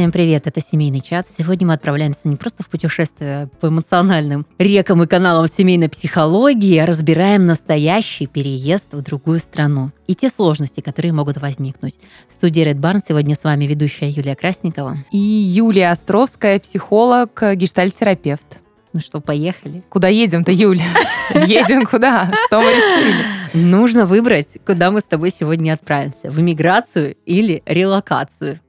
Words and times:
Всем 0.00 0.12
привет, 0.12 0.46
это 0.46 0.62
семейный 0.62 1.02
чат. 1.02 1.26
Сегодня 1.36 1.66
мы 1.68 1.74
отправляемся 1.74 2.26
не 2.26 2.36
просто 2.36 2.62
в 2.62 2.68
путешествие 2.70 3.50
по 3.60 3.66
эмоциональным 3.66 4.46
рекам 4.56 5.02
и 5.02 5.06
каналам 5.06 5.46
семейной 5.46 5.90
психологии, 5.90 6.78
а 6.78 6.86
разбираем 6.86 7.44
настоящий 7.44 8.26
переезд 8.26 8.94
в 8.94 9.02
другую 9.02 9.40
страну 9.40 9.92
и 10.06 10.14
те 10.14 10.30
сложности, 10.30 10.80
которые 10.80 11.12
могут 11.12 11.36
возникнуть. 11.36 11.96
В 12.30 12.34
студии 12.34 12.66
Red 12.66 12.80
Barn 12.80 13.00
сегодня 13.06 13.34
с 13.34 13.44
вами 13.44 13.66
ведущая 13.66 14.08
Юлия 14.08 14.36
Красникова. 14.36 15.04
И 15.12 15.18
Юлия 15.18 15.90
Островская, 15.90 16.58
психолог, 16.60 17.38
гештальтерапевт. 17.56 18.60
Ну 18.92 19.00
что, 19.00 19.20
поехали? 19.20 19.82
Куда 19.88 20.08
едем-то, 20.08 20.50
Юля? 20.50 20.84
Едем 21.46 21.86
куда? 21.86 22.30
Что 22.46 22.60
мы 22.60 22.70
решили? 22.70 23.66
Нужно 23.66 24.04
выбрать, 24.04 24.48
куда 24.66 24.90
мы 24.90 25.00
с 25.00 25.04
тобой 25.04 25.30
сегодня 25.30 25.74
отправимся. 25.74 26.30
В 26.30 26.40
эмиграцию 26.40 27.14
или 27.24 27.62
релокацию. 27.66 28.60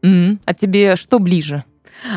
А 0.45 0.53
тебе 0.53 0.95
что 0.95 1.19
ближе? 1.19 1.63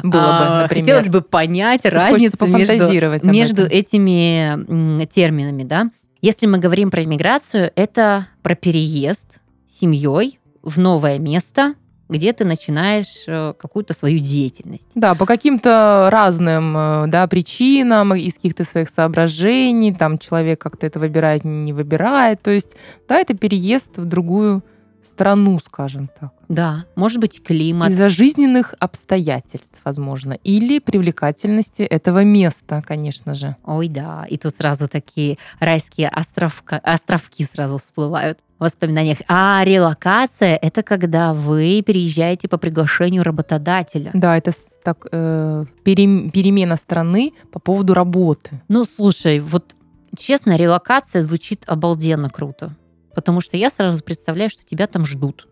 Было 0.02 0.10
бы, 0.10 0.18
А, 0.20 0.62
например. 0.62 0.84
Хотелось 0.84 1.08
бы 1.08 1.20
понять 1.22 1.82
Вот 1.84 1.92
разницу 1.92 2.46
между, 2.46 3.28
между 3.28 3.66
этими 3.66 5.06
терминами, 5.06 5.62
да. 5.62 5.90
Если 6.22 6.46
мы 6.46 6.58
говорим 6.58 6.90
про 6.90 7.04
иммиграцию, 7.04 7.70
это 7.74 8.28
про 8.42 8.54
переезд 8.54 9.26
семьей 9.68 10.38
в 10.62 10.78
новое 10.78 11.18
место, 11.18 11.74
где 12.08 12.32
ты 12.32 12.44
начинаешь 12.44 13.24
э, 13.26 13.54
какую-то 13.58 13.94
свою 13.94 14.18
деятельность. 14.18 14.88
Да, 14.94 15.14
по 15.14 15.26
каким-то 15.26 16.08
разным 16.10 16.76
э, 16.76 17.06
да, 17.08 17.26
причинам, 17.26 18.14
из 18.14 18.34
каких-то 18.34 18.64
своих 18.64 18.88
соображений, 18.88 19.94
там 19.94 20.18
человек 20.18 20.60
как-то 20.60 20.86
это 20.86 20.98
выбирает, 20.98 21.44
не 21.44 21.72
выбирает. 21.72 22.42
То 22.42 22.50
есть, 22.50 22.76
да, 23.08 23.18
это 23.18 23.34
переезд 23.34 23.96
в 23.96 24.04
другую 24.04 24.62
страну, 25.06 25.58
скажем 25.60 26.08
так. 26.18 26.32
Да, 26.48 26.86
может 26.96 27.20
быть, 27.20 27.42
климат. 27.42 27.90
Из-за 27.90 28.08
жизненных 28.08 28.74
обстоятельств, 28.78 29.80
возможно, 29.84 30.32
или 30.44 30.78
привлекательности 30.78 31.82
этого 31.82 32.24
места, 32.24 32.82
конечно 32.86 33.34
же. 33.34 33.56
Ой, 33.64 33.88
да, 33.88 34.26
и 34.28 34.36
тут 34.36 34.54
сразу 34.54 34.88
такие 34.88 35.38
райские 35.60 36.08
островка, 36.08 36.78
островки 36.78 37.44
сразу 37.44 37.78
всплывают 37.78 38.38
воспоминаниях. 38.58 39.18
А 39.28 39.62
релокация– 39.64 40.58
это 40.62 40.82
когда 40.82 41.34
вы 41.34 41.82
переезжаете 41.84 42.48
по 42.48 42.58
приглашению 42.58 43.22
работодателя. 43.22 44.10
Да, 44.14 44.36
это 44.36 44.52
так 44.82 45.06
э, 45.10 45.64
перем- 45.84 46.30
перемена 46.30 46.76
страны 46.76 47.32
по 47.52 47.58
поводу 47.58 47.94
работы. 47.94 48.62
Ну, 48.68 48.84
слушай, 48.84 49.40
вот 49.40 49.74
честно, 50.16 50.56
релокация 50.56 51.22
звучит 51.22 51.64
обалденно 51.66 52.30
круто. 52.30 52.76
Потому 53.14 53.40
что 53.40 53.56
я 53.56 53.70
сразу 53.70 54.02
представляю, 54.02 54.50
что 54.50 54.64
тебя 54.64 54.86
там 54.86 55.04
ждут. 55.04 55.48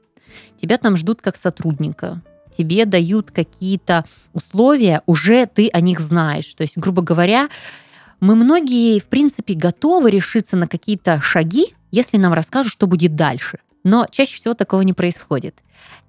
Тебя 0.57 0.79
там 0.79 0.97
ждут 0.97 1.23
как 1.23 1.37
сотрудника. 1.37 2.23
Тебе 2.57 2.85
дают 2.85 3.31
какие-то 3.31 4.05
условия, 4.33 5.03
уже 5.07 5.47
ты 5.47 5.69
о 5.69 5.81
них 5.81 6.01
знаешь. 6.01 6.53
То 6.55 6.63
есть, 6.63 6.77
грубо 6.77 7.03
говоря, 7.03 7.49
мы 8.21 8.35
многие, 8.35 9.01
в 9.01 9.07
принципе, 9.07 9.55
готовы 9.55 10.11
решиться 10.11 10.57
на 10.57 10.69
какие-то 10.69 11.21
шаги, 11.21 11.75
если 11.93 12.17
нам 12.17 12.33
расскажут, 12.33 12.73
что 12.73 12.89
будет 12.89 13.15
дальше. 13.15 13.61
Но 13.85 14.07
чаще 14.11 14.37
всего 14.37 14.55
такого 14.55 14.81
не 14.81 14.93
происходит. 14.93 15.57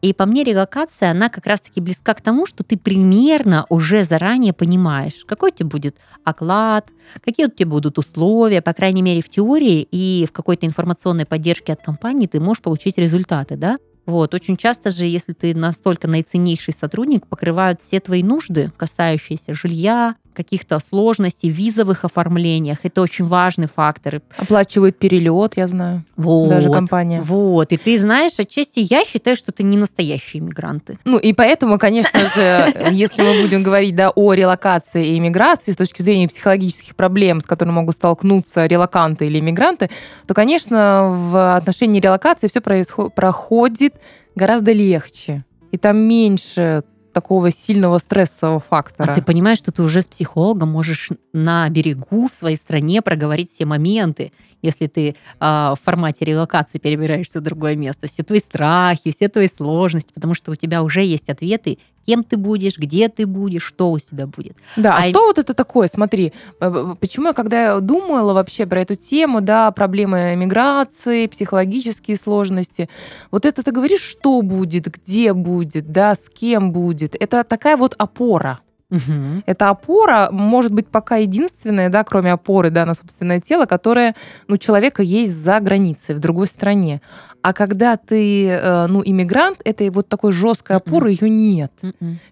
И 0.01 0.13
по 0.13 0.25
мне 0.25 0.43
релокация, 0.43 1.11
она 1.11 1.29
как 1.29 1.45
раз-таки 1.47 1.79
близка 1.79 2.13
к 2.13 2.21
тому, 2.21 2.45
что 2.45 2.63
ты 2.63 2.77
примерно 2.77 3.65
уже 3.69 4.03
заранее 4.03 4.53
понимаешь, 4.53 5.23
какой 5.25 5.51
у 5.51 5.53
тебя 5.53 5.69
будет 5.69 5.97
оклад, 6.23 6.89
какие 7.23 7.45
у 7.45 7.49
тебя 7.49 7.67
будут 7.67 7.97
условия, 7.97 8.61
по 8.61 8.73
крайней 8.73 9.01
мере, 9.01 9.21
в 9.21 9.29
теории 9.29 9.87
и 9.91 10.25
в 10.27 10.31
какой-то 10.31 10.65
информационной 10.65 11.25
поддержке 11.25 11.73
от 11.73 11.81
компании 11.81 12.27
ты 12.27 12.39
можешь 12.39 12.61
получить 12.61 12.97
результаты, 12.97 13.55
да? 13.55 13.77
Вот, 14.05 14.33
очень 14.33 14.57
часто 14.57 14.91
же, 14.91 15.05
если 15.05 15.31
ты 15.31 15.55
настолько 15.55 16.09
наиценнейший 16.09 16.73
сотрудник, 16.77 17.25
покрывают 17.25 17.81
все 17.81 18.01
твои 18.01 18.21
нужды, 18.21 18.73
касающиеся 18.75 19.53
жилья, 19.53 20.15
каких-то 20.33 20.79
сложностей, 20.79 21.49
визовых 21.49 22.05
оформлениях. 22.05 22.79
Это 22.83 23.01
очень 23.01 23.25
важные 23.25 23.67
факторы. 23.67 24.21
Оплачивают 24.37 24.97
перелет, 24.97 25.57
я 25.57 25.67
знаю. 25.67 26.03
Вот. 26.15 26.49
Даже 26.49 26.71
компания. 26.71 27.21
Вот. 27.21 27.71
И 27.71 27.77
ты 27.77 27.97
знаешь, 27.97 28.33
отчасти 28.37 28.79
я 28.79 29.05
считаю, 29.05 29.35
что 29.35 29.51
это 29.51 29.63
не 29.63 29.77
настоящие 29.77 30.41
иммигранты. 30.41 30.97
Ну 31.05 31.17
и 31.17 31.33
поэтому, 31.33 31.77
конечно 31.77 32.19
же, 32.19 32.89
если 32.91 33.21
мы 33.23 33.41
будем 33.41 33.63
говорить 33.63 33.95
да, 33.95 34.09
о 34.09 34.33
релокации 34.33 35.07
и 35.07 35.17
иммиграции 35.17 35.71
с 35.71 35.75
точки 35.75 36.01
зрения 36.01 36.27
психологических 36.27 36.95
проблем, 36.95 37.41
с 37.41 37.45
которыми 37.45 37.75
могут 37.75 37.95
столкнуться 37.95 38.65
релоканты 38.65 39.27
или 39.27 39.39
иммигранты, 39.39 39.89
то, 40.27 40.33
конечно, 40.33 41.09
в 41.11 41.55
отношении 41.55 41.99
релокации 41.99 42.47
все 42.47 42.61
проходит 42.61 43.95
гораздо 44.35 44.71
легче. 44.71 45.45
И 45.71 45.77
там 45.77 45.97
меньше 45.97 46.83
такого 47.13 47.51
сильного 47.51 47.97
стрессового 47.99 48.59
фактора. 48.59 49.11
А 49.11 49.15
ты 49.15 49.21
понимаешь, 49.21 49.59
что 49.59 49.71
ты 49.71 49.83
уже 49.83 50.01
с 50.01 50.07
психологом 50.07 50.69
можешь 50.69 51.09
на 51.31 51.69
берегу 51.69 52.27
в 52.27 52.35
своей 52.35 52.57
стране 52.57 53.01
проговорить 53.01 53.51
все 53.51 53.65
моменты, 53.65 54.31
если 54.63 54.87
ты 54.87 55.15
а, 55.39 55.75
в 55.75 55.85
формате 55.85 56.25
релокации 56.25 56.79
перебираешься 56.79 57.39
в 57.39 57.43
другое 57.43 57.75
место. 57.75 58.07
Все 58.07 58.23
твои 58.23 58.39
страхи, 58.39 59.13
все 59.15 59.27
твои 59.29 59.47
сложности, 59.47 60.11
потому 60.13 60.33
что 60.33 60.51
у 60.51 60.55
тебя 60.55 60.81
уже 60.81 61.03
есть 61.03 61.29
ответы, 61.29 61.77
кем 62.05 62.23
ты 62.23 62.37
будешь, 62.37 62.77
где 62.77 63.07
ты 63.09 63.25
будешь, 63.25 63.63
что 63.63 63.91
у 63.91 63.99
тебя 63.99 64.27
будет. 64.27 64.57
Да, 64.75 64.95
а, 64.97 64.99
А- 64.99 65.01
что 65.03 65.25
вот 65.25 65.37
это 65.37 65.53
такое? 65.53 65.87
Смотри, 65.87 66.33
э, 66.59 66.95
почему 66.99 67.27
я 67.27 67.33
когда 67.33 67.63
я 67.63 67.79
думала 67.79 68.33
вообще 68.33 68.65
про 68.65 68.81
эту 68.81 68.95
тему, 68.95 69.41
да, 69.41 69.71
проблемы 69.71 70.35
миграции, 70.35 71.27
психологические 71.27 72.17
сложности, 72.17 72.89
вот 73.31 73.45
это 73.45 73.63
ты 73.63 73.71
говоришь, 73.71 74.01
что 74.01 74.41
будет, 74.41 74.87
где 74.87 75.33
будет, 75.33 75.91
да, 75.91 76.15
с 76.15 76.29
кем 76.29 76.71
будет. 76.71 77.15
Это 77.19 77.43
такая 77.43 77.77
вот 77.77 77.95
опора. 77.97 78.59
Мгм. 78.93 79.43
Эта 79.47 79.69
опора 79.69 80.29
может 80.31 80.71
быть 80.71 80.87
пока 80.87 81.15
единственная, 81.15 81.89
да, 81.89 82.03
кроме 82.03 82.31
опоры, 82.31 82.69
да, 82.69 82.85
на 82.85 82.93
собственное 82.93 83.41
тело, 83.41 83.65
которая, 83.65 84.13
ну, 84.47 84.55
у 84.55 84.57
человека 84.59 85.01
есть 85.01 85.33
за 85.33 85.59
границей, 85.59 86.13
в 86.13 86.19
другой 86.19 86.45
стране. 86.45 87.01
А 87.41 87.53
когда 87.53 87.97
ты, 87.97 88.47
э, 88.47 88.87
ну, 88.87 89.01
иммигрант, 89.03 89.61
этой 89.65 89.89
вот 89.89 90.07
такой 90.09 90.31
жесткой 90.31 90.77
опоры 90.77 91.11
ее 91.11 91.29
нет 91.29 91.71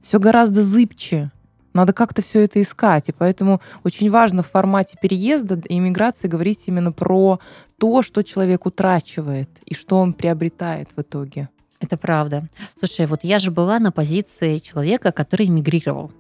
все 0.02 0.20
гораздо 0.20 0.62
зыбче. 0.62 1.32
Надо 1.74 1.94
как-то 1.94 2.22
все 2.22 2.42
это 2.42 2.62
искать. 2.62 3.10
И 3.10 3.12
поэтому 3.12 3.62
очень 3.84 4.12
важно 4.12 4.44
в 4.44 4.50
формате 4.50 4.98
переезда 5.02 5.60
и 5.68 5.78
иммиграции 5.78 6.28
говорить 6.28 6.68
именно 6.68 6.92
про 6.92 7.40
то, 7.80 8.02
что 8.02 8.24
человек 8.24 8.66
утрачивает 8.66 9.50
и 9.66 9.74
что 9.74 9.98
он 9.98 10.14
приобретает 10.14 10.90
в 10.96 11.02
итоге. 11.02 11.50
Это 11.80 11.98
правда. 11.98 12.48
Слушай, 12.78 13.08
вот 13.08 13.24
я 13.24 13.40
же 13.40 13.52
была 13.52 13.80
на 13.80 13.92
позиции 13.92 14.60
человека, 14.60 15.12
который 15.12 15.48
эмигрировал. 15.48 16.12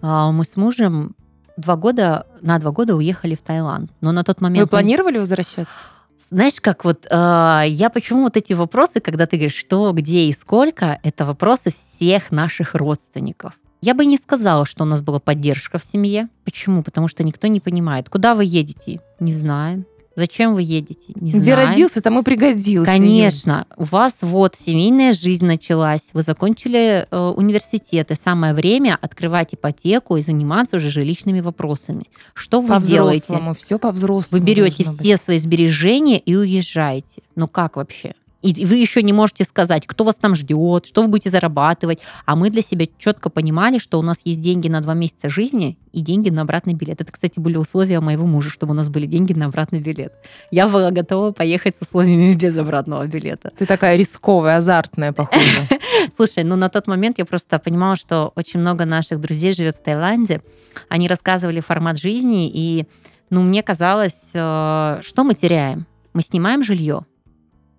А, 0.00 0.30
Мы 0.32 0.44
с 0.44 0.56
мужем 0.56 1.14
два 1.56 1.76
года, 1.76 2.26
на 2.40 2.58
два 2.58 2.70
года 2.70 2.96
уехали 2.96 3.34
в 3.34 3.42
Таиланд. 3.42 3.90
Но 4.00 4.12
на 4.12 4.24
тот 4.24 4.40
момент... 4.40 4.62
Вы 4.62 4.68
планировали 4.68 5.18
возвращаться? 5.18 5.84
Знаешь, 6.18 6.60
как 6.60 6.84
вот 6.84 7.06
э, 7.10 7.62
я 7.68 7.90
почему 7.92 8.24
вот 8.24 8.36
эти 8.36 8.52
вопросы, 8.52 9.00
когда 9.00 9.26
ты 9.26 9.36
говоришь, 9.36 9.56
что, 9.56 9.92
где 9.92 10.26
и 10.26 10.32
сколько, 10.32 11.00
это 11.02 11.24
вопросы 11.24 11.72
всех 11.72 12.30
наших 12.30 12.74
родственников. 12.74 13.54
Я 13.80 13.94
бы 13.94 14.04
не 14.04 14.18
сказала, 14.18 14.66
что 14.66 14.84
у 14.84 14.86
нас 14.86 15.00
была 15.00 15.20
поддержка 15.20 15.78
в 15.78 15.84
семье. 15.84 16.28
Почему? 16.44 16.82
Потому 16.82 17.08
что 17.08 17.24
никто 17.24 17.46
не 17.46 17.60
понимает. 17.60 18.10
Куда 18.10 18.34
вы 18.34 18.44
едете? 18.44 19.00
Не 19.18 19.32
знаем. 19.32 19.86
Зачем 20.16 20.54
вы 20.54 20.62
едете? 20.62 21.12
Не 21.14 21.30
Где 21.30 21.54
знаем. 21.54 21.68
родился, 21.68 22.02
там 22.02 22.18
и 22.18 22.22
пригодился. 22.22 22.90
Конечно, 22.90 23.66
у 23.76 23.84
вас 23.84 24.18
вот 24.22 24.56
семейная 24.56 25.12
жизнь 25.12 25.44
началась, 25.44 26.02
вы 26.12 26.22
закончили 26.22 27.06
э, 27.08 27.16
университет, 27.36 28.10
и 28.10 28.14
самое 28.14 28.52
время 28.52 28.98
открывать 29.00 29.54
ипотеку 29.54 30.16
и 30.16 30.20
заниматься 30.22 30.76
уже 30.76 30.90
жилищными 30.90 31.40
вопросами. 31.40 32.04
Что 32.34 32.60
вы 32.60 32.68
делаете? 32.82 33.26
По-взрослому, 33.28 33.54
все 33.54 33.78
по-взрослому. 33.78 34.40
Вы 34.42 34.46
берете 34.46 34.84
все 34.84 35.16
свои 35.16 35.38
сбережения 35.38 36.18
и 36.18 36.34
уезжаете. 36.34 37.22
Ну 37.36 37.46
как 37.46 37.76
вообще? 37.76 38.14
И 38.42 38.64
вы 38.64 38.76
еще 38.76 39.02
не 39.02 39.12
можете 39.12 39.44
сказать, 39.44 39.86
кто 39.86 40.04
вас 40.04 40.16
там 40.16 40.34
ждет, 40.34 40.86
что 40.86 41.02
вы 41.02 41.08
будете 41.08 41.30
зарабатывать. 41.30 42.00
А 42.24 42.36
мы 42.36 42.50
для 42.50 42.62
себя 42.62 42.86
четко 42.98 43.28
понимали, 43.28 43.78
что 43.78 43.98
у 43.98 44.02
нас 44.02 44.18
есть 44.24 44.40
деньги 44.40 44.68
на 44.68 44.80
два 44.80 44.94
месяца 44.94 45.28
жизни 45.28 45.78
и 45.92 46.00
деньги 46.00 46.30
на 46.30 46.42
обратный 46.42 46.74
билет. 46.74 47.00
Это, 47.00 47.12
кстати, 47.12 47.38
были 47.38 47.56
условия 47.56 48.00
моего 48.00 48.26
мужа, 48.26 48.50
чтобы 48.50 48.72
у 48.72 48.76
нас 48.76 48.88
были 48.88 49.06
деньги 49.06 49.34
на 49.34 49.46
обратный 49.46 49.80
билет. 49.80 50.14
Я 50.50 50.68
была 50.68 50.90
готова 50.90 51.32
поехать 51.32 51.76
с 51.76 51.82
условиями 51.82 52.34
без 52.40 52.56
обратного 52.56 53.06
билета. 53.06 53.52
Ты 53.58 53.66
такая 53.66 53.96
рисковая, 53.96 54.56
азартная, 54.56 55.12
похоже. 55.12 55.68
Слушай, 56.16 56.44
ну 56.44 56.56
на 56.56 56.70
тот 56.70 56.86
момент 56.86 57.18
я 57.18 57.26
просто 57.26 57.58
понимала, 57.58 57.96
что 57.96 58.32
очень 58.36 58.60
много 58.60 58.86
наших 58.86 59.20
друзей 59.20 59.52
живет 59.52 59.76
в 59.76 59.82
Таиланде. 59.82 60.42
Они 60.88 61.08
рассказывали 61.08 61.60
формат 61.60 61.98
жизни, 61.98 62.48
и 62.48 62.86
ну, 63.30 63.42
мне 63.42 63.62
казалось, 63.62 64.30
э, 64.34 65.00
что 65.02 65.24
мы 65.24 65.34
теряем? 65.34 65.86
Мы 66.14 66.22
снимаем 66.22 66.64
жилье, 66.64 67.04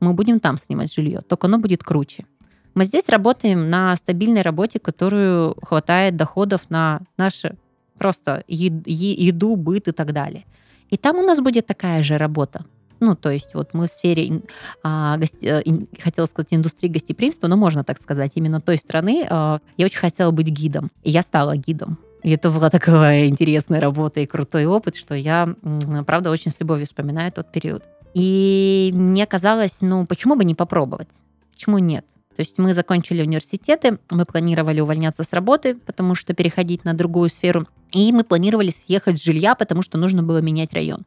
мы 0.01 0.13
будем 0.13 0.39
там 0.39 0.57
снимать 0.57 0.93
жилье, 0.93 1.21
только 1.21 1.47
оно 1.47 1.57
будет 1.57 1.83
круче. 1.83 2.25
Мы 2.73 2.85
здесь 2.85 3.07
работаем 3.07 3.69
на 3.69 3.95
стабильной 3.95 4.41
работе, 4.41 4.79
которую 4.79 5.55
хватает 5.61 6.15
доходов 6.15 6.61
на 6.69 7.01
наши 7.17 7.55
просто 7.97 8.43
еду, 8.47 9.55
быт 9.55 9.87
и 9.87 9.91
так 9.91 10.11
далее. 10.11 10.45
И 10.89 10.97
там 10.97 11.17
у 11.17 11.21
нас 11.21 11.39
будет 11.39 11.67
такая 11.67 12.03
же 12.03 12.17
работа. 12.17 12.65
Ну, 12.99 13.15
то 13.15 13.31
есть 13.31 13.55
вот 13.55 13.73
мы 13.73 13.87
в 13.87 13.91
сфере, 13.91 14.41
а, 14.83 15.17
гости, 15.17 15.45
э, 15.45 16.01
хотела 16.01 16.27
сказать, 16.27 16.53
индустрии 16.53 16.87
гостеприимства, 16.87 17.47
но 17.47 17.57
можно 17.57 17.83
так 17.83 17.99
сказать, 17.99 18.33
именно 18.35 18.61
той 18.61 18.77
страны. 18.77 19.25
А, 19.29 19.59
я 19.77 19.85
очень 19.85 19.99
хотела 19.99 20.31
быть 20.31 20.47
гидом, 20.47 20.91
и 21.03 21.09
я 21.09 21.23
стала 21.23 21.55
гидом. 21.57 21.97
И 22.21 22.29
это 22.29 22.51
была 22.51 22.69
такая 22.69 23.25
интересная 23.27 23.81
работа 23.81 24.19
и 24.19 24.27
крутой 24.27 24.65
опыт, 24.65 24.95
что 24.95 25.15
я, 25.15 25.55
правда, 26.05 26.29
очень 26.29 26.51
с 26.51 26.59
любовью 26.59 26.85
вспоминаю 26.85 27.31
тот 27.31 27.51
период. 27.51 27.83
И 28.13 28.91
мне 28.93 29.25
казалось, 29.25 29.77
ну, 29.81 30.05
почему 30.05 30.35
бы 30.35 30.43
не 30.43 30.55
попробовать? 30.55 31.09
Почему 31.53 31.77
нет? 31.77 32.05
То 32.35 32.41
есть 32.41 32.57
мы 32.57 32.73
закончили 32.73 33.21
университеты, 33.21 33.99
мы 34.09 34.25
планировали 34.25 34.79
увольняться 34.79 35.23
с 35.23 35.33
работы, 35.33 35.75
потому 35.75 36.15
что 36.15 36.33
переходить 36.33 36.85
на 36.85 36.93
другую 36.93 37.29
сферу, 37.29 37.67
и 37.91 38.11
мы 38.13 38.23
планировали 38.23 38.71
съехать 38.71 39.17
с 39.17 39.23
жилья, 39.23 39.53
потому 39.55 39.81
что 39.81 39.97
нужно 39.97 40.23
было 40.23 40.39
менять 40.41 40.73
район. 40.73 41.05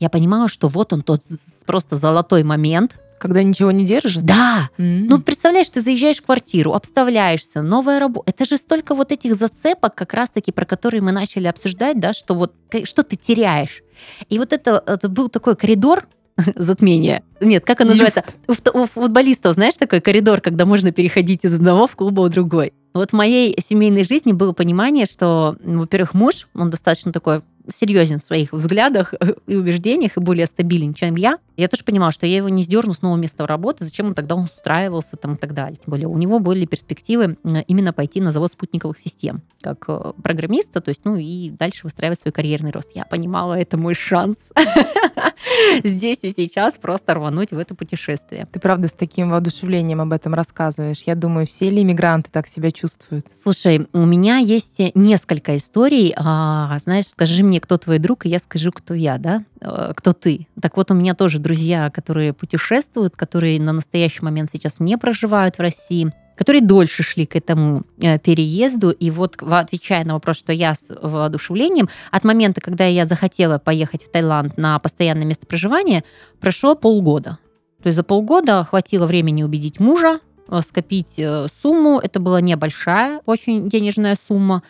Я 0.00 0.10
понимала, 0.10 0.48
что 0.48 0.68
вот 0.68 0.92
он 0.92 1.02
тот 1.02 1.22
просто 1.64 1.96
золотой 1.96 2.42
момент, 2.42 2.96
когда 3.18 3.42
ничего 3.42 3.70
не 3.70 3.86
держит? 3.86 4.24
Да. 4.24 4.68
Mm-hmm. 4.76 5.06
Ну, 5.08 5.20
представляешь, 5.22 5.70
ты 5.70 5.80
заезжаешь 5.80 6.18
в 6.18 6.22
квартиру, 6.26 6.74
обставляешься, 6.74 7.62
новая 7.62 7.98
работа. 7.98 8.30
Это 8.30 8.44
же 8.44 8.58
столько 8.58 8.94
вот 8.94 9.10
этих 9.10 9.34
зацепок, 9.36 9.94
как 9.94 10.12
раз-таки, 10.12 10.52
про 10.52 10.66
которые 10.66 11.00
мы 11.00 11.12
начали 11.12 11.46
обсуждать, 11.46 11.98
да, 11.98 12.12
что 12.12 12.34
вот 12.34 12.52
что 12.84 13.02
ты 13.02 13.16
теряешь. 13.16 13.82
И 14.28 14.38
вот 14.38 14.52
это, 14.52 14.82
это 14.86 15.08
был 15.08 15.30
такой 15.30 15.56
коридор, 15.56 16.06
затмения. 16.56 17.22
Нет, 17.40 17.64
как 17.64 17.80
он 17.80 17.88
называется? 17.88 18.24
У, 18.46 18.52
у 18.78 18.86
футболистов, 18.86 19.54
знаешь, 19.54 19.74
такой 19.74 20.00
коридор, 20.00 20.40
когда 20.40 20.64
можно 20.64 20.92
переходить 20.92 21.44
из 21.44 21.54
одного 21.54 21.86
в 21.86 21.96
клуба 21.96 22.22
в 22.22 22.28
другой. 22.30 22.72
Вот 22.94 23.10
в 23.10 23.12
моей 23.12 23.56
семейной 23.60 24.04
жизни 24.04 24.32
было 24.32 24.52
понимание, 24.52 25.06
что, 25.06 25.56
во-первых, 25.62 26.14
муж, 26.14 26.48
он 26.54 26.70
достаточно 26.70 27.12
такой 27.12 27.42
серьезен 27.74 28.20
в 28.20 28.24
своих 28.24 28.52
взглядах 28.52 29.14
и 29.46 29.54
убеждениях 29.54 30.16
и 30.16 30.20
более 30.20 30.46
стабилен, 30.46 30.94
чем 30.94 31.16
я. 31.16 31.38
Я 31.56 31.68
тоже 31.68 31.84
понимала, 31.84 32.12
что 32.12 32.26
я 32.26 32.36
его 32.36 32.48
не 32.48 32.62
сдерну 32.62 32.92
с 32.92 33.02
нового 33.02 33.18
места 33.18 33.46
работы, 33.46 33.84
зачем 33.84 34.06
он 34.06 34.14
тогда 34.14 34.34
устраивался 34.34 35.16
там 35.16 35.34
и 35.34 35.36
так 35.36 35.54
далее. 35.54 35.76
Тем 35.76 35.90
более 35.90 36.08
у 36.08 36.16
него 36.16 36.38
были 36.38 36.66
перспективы 36.66 37.36
именно 37.66 37.92
пойти 37.92 38.20
на 38.20 38.30
завод 38.30 38.52
спутниковых 38.52 38.98
систем 38.98 39.42
как 39.60 39.84
э, 39.88 40.12
программиста, 40.22 40.80
то 40.80 40.90
есть, 40.90 41.00
ну 41.04 41.16
и 41.16 41.50
дальше 41.50 41.80
выстраивать 41.84 42.20
свой 42.20 42.32
карьерный 42.32 42.70
рост. 42.70 42.90
Я 42.94 43.04
понимала, 43.04 43.54
это 43.54 43.76
мой 43.76 43.94
шанс 43.94 44.50
здесь 45.84 46.18
и 46.22 46.30
сейчас 46.30 46.74
просто 46.74 47.14
рвануть 47.14 47.50
в 47.50 47.58
это 47.58 47.74
путешествие. 47.74 48.46
Ты 48.50 48.60
правда 48.60 48.88
с 48.88 48.92
таким 48.92 49.30
воодушевлением 49.30 50.00
об 50.00 50.12
этом 50.12 50.34
рассказываешь. 50.34 51.02
Я 51.06 51.14
думаю, 51.14 51.46
все 51.46 51.70
ли 51.70 51.82
иммигранты 51.82 52.30
так 52.30 52.46
себя 52.46 52.70
чувствуют? 52.70 53.26
Слушай, 53.34 53.86
у 53.92 54.04
меня 54.04 54.38
есть 54.38 54.80
несколько 54.94 55.56
историй. 55.56 56.14
А, 56.16 56.78
знаешь, 56.84 57.08
скажи 57.08 57.42
мне, 57.42 57.60
кто 57.60 57.78
твой 57.78 57.98
друг, 57.98 58.26
и 58.26 58.28
я 58.28 58.38
скажу, 58.38 58.72
кто 58.72 58.94
я, 58.94 59.18
да? 59.18 59.44
Э, 59.60 59.92
кто 59.94 60.12
ты. 60.12 60.46
Так 60.60 60.76
вот, 60.76 60.90
у 60.90 60.94
меня 60.94 61.14
тоже 61.14 61.38
друзья, 61.38 61.90
которые 61.90 62.32
путешествуют, 62.32 63.16
которые 63.16 63.60
на 63.60 63.72
настоящий 63.72 64.24
момент 64.24 64.50
сейчас 64.52 64.80
не 64.80 64.96
проживают 64.98 65.56
в 65.56 65.60
России, 65.60 66.12
которые 66.36 66.62
дольше 66.62 67.02
шли 67.02 67.26
к 67.26 67.34
этому 67.34 67.82
э, 67.98 68.18
переезду. 68.18 68.90
И 68.90 69.10
вот 69.10 69.42
отвечая 69.42 70.04
на 70.04 70.14
вопрос, 70.14 70.36
что 70.36 70.52
я 70.52 70.74
с 70.74 70.88
воодушевлением, 71.02 71.88
от 72.10 72.24
момента, 72.24 72.60
когда 72.60 72.84
я 72.84 73.06
захотела 73.06 73.58
поехать 73.58 74.04
в 74.04 74.10
Таиланд 74.10 74.56
на 74.56 74.78
постоянное 74.78 75.24
место 75.26 75.46
проживания, 75.46 76.04
прошло 76.38 76.74
полгода. 76.74 77.38
То 77.82 77.88
есть 77.88 77.96
за 77.96 78.02
полгода 78.02 78.64
хватило 78.64 79.06
времени 79.06 79.42
убедить 79.42 79.80
мужа, 79.80 80.20
э, 80.48 80.60
скопить 80.66 81.14
э, 81.18 81.46
сумму. 81.62 81.98
Это 81.98 82.20
была 82.20 82.40
небольшая, 82.40 83.20
очень 83.26 83.68
денежная 83.68 84.16
сумма, 84.26 84.62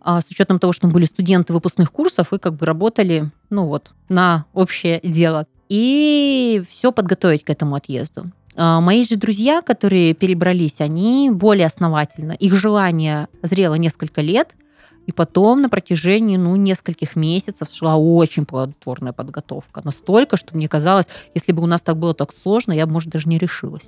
а, 0.00 0.20
с 0.20 0.30
учетом 0.30 0.58
того, 0.58 0.72
что 0.72 0.86
мы 0.86 0.92
были 0.92 1.04
студенты 1.06 1.52
выпускных 1.52 1.90
курсов 1.90 2.32
и 2.32 2.38
как 2.38 2.54
бы 2.54 2.64
работали, 2.64 3.30
ну 3.50 3.66
вот, 3.66 3.90
на 4.08 4.46
общее 4.54 5.00
дело. 5.02 5.46
И 5.68 6.62
все 6.70 6.92
подготовить 6.92 7.44
к 7.44 7.50
этому 7.50 7.74
отъезду. 7.74 8.30
А, 8.60 8.80
мои 8.80 9.04
же 9.04 9.16
друзья, 9.16 9.62
которые 9.62 10.14
перебрались, 10.14 10.80
они 10.80 11.30
более 11.30 11.66
основательно. 11.66 12.32
Их 12.32 12.54
желание 12.56 13.28
зрело 13.40 13.74
несколько 13.74 14.20
лет, 14.20 14.56
и 15.06 15.12
потом 15.12 15.62
на 15.62 15.68
протяжении 15.68 16.36
ну, 16.36 16.56
нескольких 16.56 17.14
месяцев 17.14 17.68
шла 17.72 17.96
очень 17.96 18.44
плодотворная 18.44 19.12
подготовка. 19.12 19.80
Настолько, 19.84 20.36
что 20.36 20.56
мне 20.56 20.68
казалось, 20.68 21.06
если 21.34 21.52
бы 21.52 21.62
у 21.62 21.66
нас 21.66 21.82
так 21.82 21.96
было 21.96 22.14
так 22.14 22.34
сложно, 22.42 22.72
я 22.72 22.86
бы, 22.86 22.92
может, 22.92 23.10
даже 23.10 23.28
не 23.28 23.38
решилась. 23.38 23.86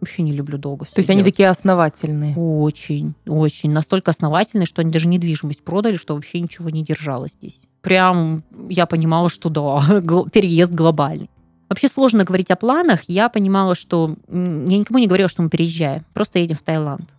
Вообще 0.00 0.22
не 0.22 0.32
люблю 0.32 0.58
долго. 0.58 0.84
То 0.84 0.90
есть 0.96 1.08
делать. 1.08 1.22
они 1.22 1.30
такие 1.30 1.48
основательные? 1.48 2.36
Очень, 2.36 3.14
очень. 3.26 3.70
Настолько 3.70 4.10
основательные, 4.10 4.66
что 4.66 4.82
они 4.82 4.90
даже 4.90 5.06
недвижимость 5.08 5.62
продали, 5.62 5.96
что 5.96 6.14
вообще 6.14 6.40
ничего 6.40 6.70
не 6.70 6.82
держалось 6.82 7.32
здесь. 7.32 7.66
Прям 7.82 8.42
я 8.68 8.86
понимала, 8.86 9.30
что 9.30 9.48
да, 9.48 9.80
переезд 10.32 10.72
глобальный. 10.72 11.30
Вообще 11.68 11.88
сложно 11.88 12.24
говорить 12.24 12.50
о 12.50 12.56
планах. 12.56 13.02
Я 13.06 13.28
понимала, 13.28 13.74
что... 13.74 14.16
Я 14.28 14.78
никому 14.78 14.98
не 14.98 15.06
говорила, 15.06 15.28
что 15.28 15.42
мы 15.42 15.50
переезжаем. 15.50 16.04
Просто 16.14 16.38
едем 16.38 16.56
в 16.56 16.62
Таиланд. 16.62 17.10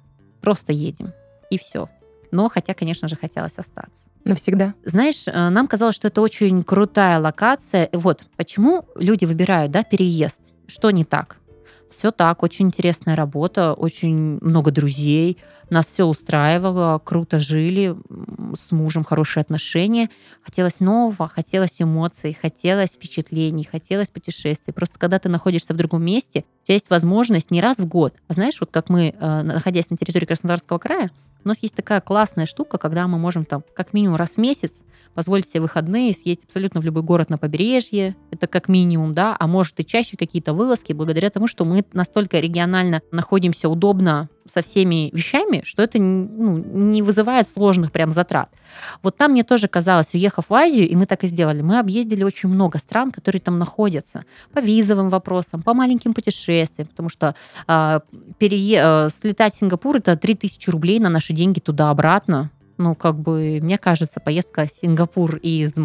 Просто 0.41 0.71
едем. 0.73 1.13
И 1.51 1.57
все. 1.57 1.89
Но 2.31 2.49
хотя, 2.49 2.73
конечно 2.73 3.07
же, 3.07 3.15
хотелось 3.15 3.57
остаться. 3.57 4.09
Навсегда? 4.23 4.73
Знаешь, 4.85 5.27
э, 5.27 5.49
нам 5.49 5.67
казалось, 5.67 5.95
что 5.95 6.07
это 6.07 6.21
очень 6.21 6.63
крутая 6.63 7.19
локация. 7.19 7.89
Вот 7.93 8.25
почему 8.37 8.85
люди 8.95 9.25
выбирают 9.25 9.71
да, 9.71 9.83
переезд. 9.83 10.41
Что 10.67 10.91
не 10.91 11.05
так? 11.05 11.37
Все 11.89 12.11
так, 12.11 12.43
очень 12.43 12.67
интересная 12.67 13.15
работа, 13.15 13.73
очень 13.73 14.37
много 14.41 14.69
друзей, 14.69 15.39
нас 15.71 15.87
все 15.87 16.05
устраивало, 16.05 16.99
круто 16.99 17.39
жили, 17.39 17.95
с 18.55 18.71
мужем 18.71 19.03
хорошие 19.03 19.41
отношения. 19.41 20.09
Хотелось 20.41 20.79
нового, 20.79 21.27
хотелось 21.27 21.81
эмоций, 21.81 22.37
хотелось 22.39 22.91
впечатлений, 22.91 23.67
хотелось 23.69 24.09
путешествий. 24.09 24.73
Просто 24.73 24.99
когда 24.99 25.19
ты 25.19 25.29
находишься 25.29 25.73
в 25.73 25.77
другом 25.77 26.03
месте, 26.03 26.45
у 26.63 26.65
тебя 26.65 26.75
есть 26.75 26.89
возможность 26.89 27.51
не 27.51 27.61
раз 27.61 27.77
в 27.79 27.85
год. 27.85 28.13
А 28.27 28.33
знаешь, 28.33 28.59
вот 28.59 28.71
как 28.71 28.89
мы, 28.89 29.15
э, 29.17 29.41
находясь 29.41 29.89
на 29.89 29.97
территории 29.97 30.25
Краснодарского 30.25 30.77
края, 30.77 31.09
у 31.43 31.47
нас 31.47 31.59
есть 31.61 31.75
такая 31.75 32.01
классная 32.01 32.45
штука, 32.45 32.77
когда 32.77 33.07
мы 33.07 33.17
можем 33.17 33.45
там 33.45 33.63
как 33.73 33.93
минимум 33.93 34.17
раз 34.17 34.31
в 34.31 34.37
месяц 34.37 34.71
позволить 35.13 35.49
себе 35.49 35.61
выходные, 35.61 36.13
съездить 36.13 36.45
абсолютно 36.45 36.81
в 36.81 36.85
любой 36.85 37.03
город 37.03 37.29
на 37.29 37.37
побережье, 37.37 38.15
это 38.31 38.47
как 38.47 38.69
минимум, 38.69 39.13
да, 39.13 39.35
а 39.39 39.47
может 39.47 39.79
и 39.79 39.85
чаще 39.85 40.17
какие-то 40.17 40.53
вылазки, 40.53 40.93
благодаря 40.93 41.29
тому, 41.29 41.47
что 41.47 41.65
мы 41.65 41.83
настолько 41.93 42.39
регионально 42.39 43.01
находимся 43.11 43.69
удобно 43.69 44.29
со 44.49 44.61
всеми 44.61 45.11
вещами, 45.13 45.61
что 45.63 45.83
это 45.83 45.99
ну, 46.01 46.57
не 46.57 47.01
вызывает 47.01 47.47
сложных 47.47 47.91
прям 47.91 48.11
затрат. 48.11 48.49
Вот 49.03 49.15
там 49.17 49.31
мне 49.31 49.43
тоже 49.43 49.67
казалось, 49.67 50.13
уехав 50.13 50.45
в 50.49 50.53
Азию, 50.53 50.87
и 50.87 50.95
мы 50.95 51.05
так 51.05 51.23
и 51.23 51.27
сделали, 51.27 51.61
мы 51.61 51.79
объездили 51.79 52.23
очень 52.23 52.49
много 52.49 52.79
стран, 52.79 53.11
которые 53.11 53.41
там 53.41 53.59
находятся, 53.59 54.25
по 54.53 54.59
визовым 54.59 55.09
вопросам, 55.09 55.61
по 55.61 55.73
маленьким 55.73 56.13
путешествиям, 56.13 56.87
потому 56.87 57.09
что 57.09 57.35
э, 57.67 57.99
перее... 58.37 58.81
э, 58.81 59.09
слетать 59.09 59.53
в 59.53 59.59
Сингапур 59.59 59.97
это 59.97 60.15
3000 60.17 60.69
рублей 60.69 60.99
на 60.99 61.09
наши 61.09 61.33
деньги 61.33 61.59
туда-обратно, 61.59 62.51
ну, 62.79 62.95
как 62.95 63.19
бы, 63.19 63.59
мне 63.61 63.77
кажется, 63.77 64.19
поездка 64.19 64.65
в 64.65 64.71
Сингапур 64.71 65.35
из 65.35 65.75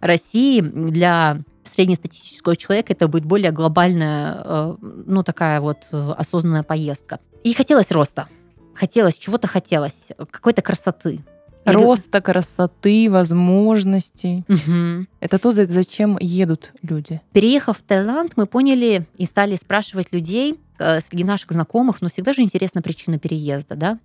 России 0.00 0.60
для 0.60 1.40
среднестатистического 1.66 2.56
человека 2.56 2.92
это 2.92 3.08
будет 3.08 3.24
более 3.24 3.50
глобальная, 3.50 4.40
э, 4.44 4.76
ну, 4.80 5.22
такая 5.22 5.60
вот 5.60 5.88
э, 5.90 6.14
осознанная 6.16 6.62
поездка. 6.62 7.20
И 7.44 7.52
хотелось 7.54 7.90
роста. 7.90 8.28
Хотелось, 8.74 9.18
чего-то 9.18 9.48
хотелось, 9.48 10.08
какой-то 10.30 10.62
красоты. 10.62 11.20
Роста, 11.64 12.20
красоты, 12.20 13.08
возможностей. 13.10 14.44
Угу. 14.48 15.06
Это 15.20 15.38
то, 15.38 15.52
зачем 15.52 16.18
едут 16.20 16.72
люди. 16.82 17.20
Переехав 17.32 17.78
в 17.78 17.82
Таиланд, 17.82 18.32
мы 18.36 18.46
поняли 18.46 19.06
и 19.16 19.26
стали 19.26 19.56
спрашивать 19.56 20.12
людей, 20.12 20.58
э, 20.78 21.00
среди 21.00 21.24
наших 21.24 21.52
знакомых, 21.52 22.02
но 22.02 22.08
всегда 22.08 22.32
же 22.32 22.42
интересна 22.42 22.82
причина 22.82 23.18
переезда, 23.18 23.76
да. 23.76 23.98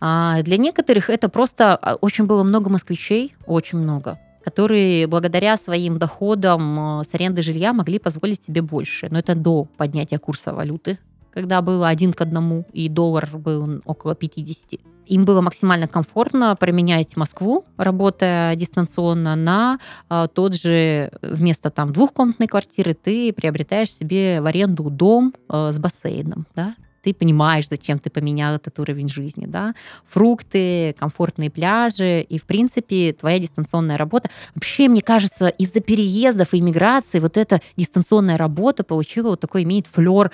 А 0.00 0.42
для 0.42 0.56
некоторых 0.56 1.10
это 1.10 1.28
просто 1.28 1.76
а, 1.76 1.94
очень 1.96 2.24
было 2.24 2.42
много 2.42 2.70
москвичей, 2.70 3.34
очень 3.46 3.78
много, 3.78 4.18
которые 4.44 5.06
благодаря 5.06 5.56
своим 5.56 5.98
доходам 5.98 7.00
э, 7.00 7.04
с 7.04 7.14
аренды 7.14 7.42
жилья 7.42 7.72
могли 7.72 7.98
позволить 7.98 8.42
себе 8.44 8.62
больше. 8.62 9.08
Но 9.10 9.18
это 9.18 9.34
до 9.34 9.64
поднятия 9.76 10.18
курса 10.18 10.54
валюты, 10.54 10.98
когда 11.36 11.60
было 11.60 11.88
один 11.88 12.14
к 12.14 12.22
одному, 12.22 12.64
и 12.72 12.88
доллар 12.88 13.28
был 13.30 13.82
около 13.84 14.14
50. 14.14 14.80
Им 15.04 15.26
было 15.26 15.42
максимально 15.42 15.86
комфортно 15.86 16.56
променять 16.56 17.14
Москву, 17.14 17.66
работая 17.76 18.56
дистанционно, 18.56 19.36
на 19.36 19.78
э, 20.08 20.28
тот 20.32 20.54
же, 20.54 21.10
вместо 21.20 21.68
там 21.68 21.92
двухкомнатной 21.92 22.46
квартиры, 22.46 22.94
ты 22.94 23.34
приобретаешь 23.34 23.92
себе 23.92 24.40
в 24.40 24.46
аренду 24.46 24.88
дом 24.88 25.34
э, 25.50 25.72
с 25.72 25.78
бассейном, 25.78 26.46
да, 26.54 26.74
ты 27.02 27.12
понимаешь, 27.12 27.68
зачем 27.68 27.98
ты 27.98 28.08
поменял 28.08 28.54
этот 28.54 28.78
уровень 28.80 29.08
жизни, 29.08 29.44
да, 29.46 29.74
фрукты, 30.08 30.96
комфортные 30.98 31.50
пляжи, 31.50 32.22
и, 32.22 32.38
в 32.38 32.44
принципе, 32.44 33.12
твоя 33.12 33.38
дистанционная 33.38 33.96
работа. 33.98 34.30
Вообще, 34.54 34.88
мне 34.88 35.02
кажется, 35.02 35.48
из-за 35.48 35.80
переездов 35.80 36.52
и 36.52 36.58
иммиграции 36.58 37.20
вот 37.20 37.36
эта 37.36 37.60
дистанционная 37.76 38.38
работа 38.38 38.82
получила 38.82 39.28
вот 39.28 39.40
такой, 39.40 39.62
имеет 39.62 39.86
флер 39.86 40.32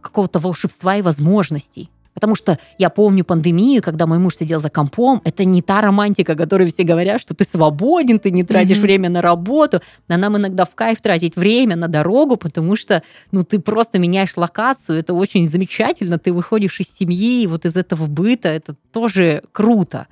какого-то 0.00 0.38
волшебства 0.38 0.96
и 0.96 1.02
возможностей. 1.02 1.90
Потому 2.12 2.34
что 2.34 2.58
я 2.76 2.90
помню 2.90 3.24
пандемию, 3.24 3.82
когда 3.82 4.06
мой 4.06 4.18
муж 4.18 4.36
сидел 4.36 4.60
за 4.60 4.68
компом. 4.68 5.22
Это 5.24 5.44
не 5.44 5.62
та 5.62 5.80
романтика, 5.80 6.34
которой 6.34 6.68
все 6.68 6.82
говорят, 6.82 7.20
что 7.20 7.34
ты 7.34 7.44
свободен, 7.44 8.18
ты 8.18 8.30
не 8.30 8.42
тратишь 8.42 8.78
mm-hmm. 8.78 8.80
время 8.80 9.10
на 9.10 9.22
работу. 9.22 9.80
А 10.08 10.16
нам 10.16 10.36
иногда 10.36 10.64
в 10.64 10.74
кайф 10.74 11.00
тратить 11.00 11.36
время 11.36 11.76
на 11.76 11.88
дорогу, 11.88 12.36
потому 12.36 12.76
что 12.76 13.02
ну, 13.30 13.44
ты 13.44 13.60
просто 13.60 13.98
меняешь 13.98 14.36
локацию. 14.36 14.98
Это 14.98 15.14
очень 15.14 15.48
замечательно. 15.48 16.18
Ты 16.18 16.32
выходишь 16.32 16.80
из 16.80 16.94
семьи, 16.94 17.46
вот 17.46 17.64
из 17.64 17.76
этого 17.76 18.06
быта. 18.06 18.48
Это 18.48 18.74
тоже 18.92 19.42
круто. 19.52 20.06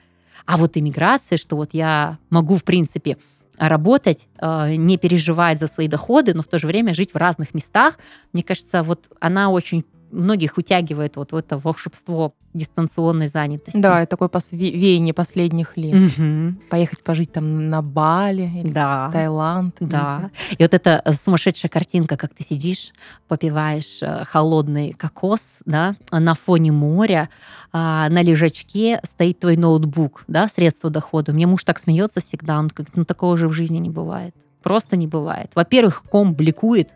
А 0.46 0.56
вот 0.56 0.76
иммиграция, 0.76 1.36
что 1.36 1.56
вот 1.56 1.70
я 1.72 2.18
могу, 2.30 2.56
в 2.56 2.64
принципе, 2.64 3.18
работать, 3.58 4.26
э, 4.38 4.74
не 4.74 4.96
переживать 4.96 5.58
за 5.58 5.66
свои 5.66 5.88
доходы, 5.88 6.34
но 6.34 6.42
в 6.42 6.46
то 6.46 6.58
же 6.58 6.66
время 6.66 6.94
жить 6.94 7.12
в 7.12 7.16
разных 7.16 7.54
местах, 7.54 7.98
мне 8.32 8.42
кажется, 8.42 8.82
вот 8.82 9.06
она 9.20 9.50
очень 9.50 9.84
многих 10.10 10.58
утягивает 10.58 11.16
вот 11.16 11.32
в 11.32 11.36
это 11.36 11.58
волшебство 11.58 12.34
дистанционной 12.54 13.28
занятости. 13.28 13.78
Да, 13.78 14.02
это 14.02 14.10
такое 14.10 14.28
пос- 14.28 14.56
веяние 14.56 15.14
последних 15.14 15.76
лет. 15.76 15.94
Угу. 15.94 16.54
Поехать 16.70 17.04
пожить 17.04 17.32
там 17.32 17.68
на 17.68 17.82
Бали 17.82 18.50
или 18.62 18.70
да. 18.70 19.10
Таиланд. 19.12 19.76
Да. 19.80 20.30
Где. 20.48 20.56
И 20.56 20.62
вот 20.62 20.74
эта 20.74 21.02
сумасшедшая 21.24 21.68
картинка, 21.68 22.16
как 22.16 22.34
ты 22.34 22.42
сидишь, 22.42 22.92
попиваешь 23.28 24.02
э, 24.02 24.24
холодный 24.24 24.92
кокос, 24.92 25.40
да, 25.66 25.96
на 26.10 26.34
фоне 26.34 26.72
моря, 26.72 27.28
а, 27.72 28.08
на 28.08 28.22
лежачке 28.22 29.00
стоит 29.04 29.40
твой 29.40 29.56
ноутбук, 29.56 30.24
да, 30.26 30.48
средство 30.48 30.90
дохода. 30.90 31.32
Мне 31.32 31.46
муж 31.46 31.64
так 31.64 31.78
смеется 31.78 32.20
всегда, 32.20 32.58
он 32.58 32.68
говорит, 32.68 32.96
ну 32.96 33.04
такого 33.04 33.36
же 33.36 33.48
в 33.48 33.52
жизни 33.52 33.78
не 33.78 33.90
бывает. 33.90 34.34
Просто 34.62 34.96
не 34.96 35.06
бывает. 35.06 35.50
Во-первых, 35.54 36.02
ком 36.10 36.34
бликует. 36.34 36.90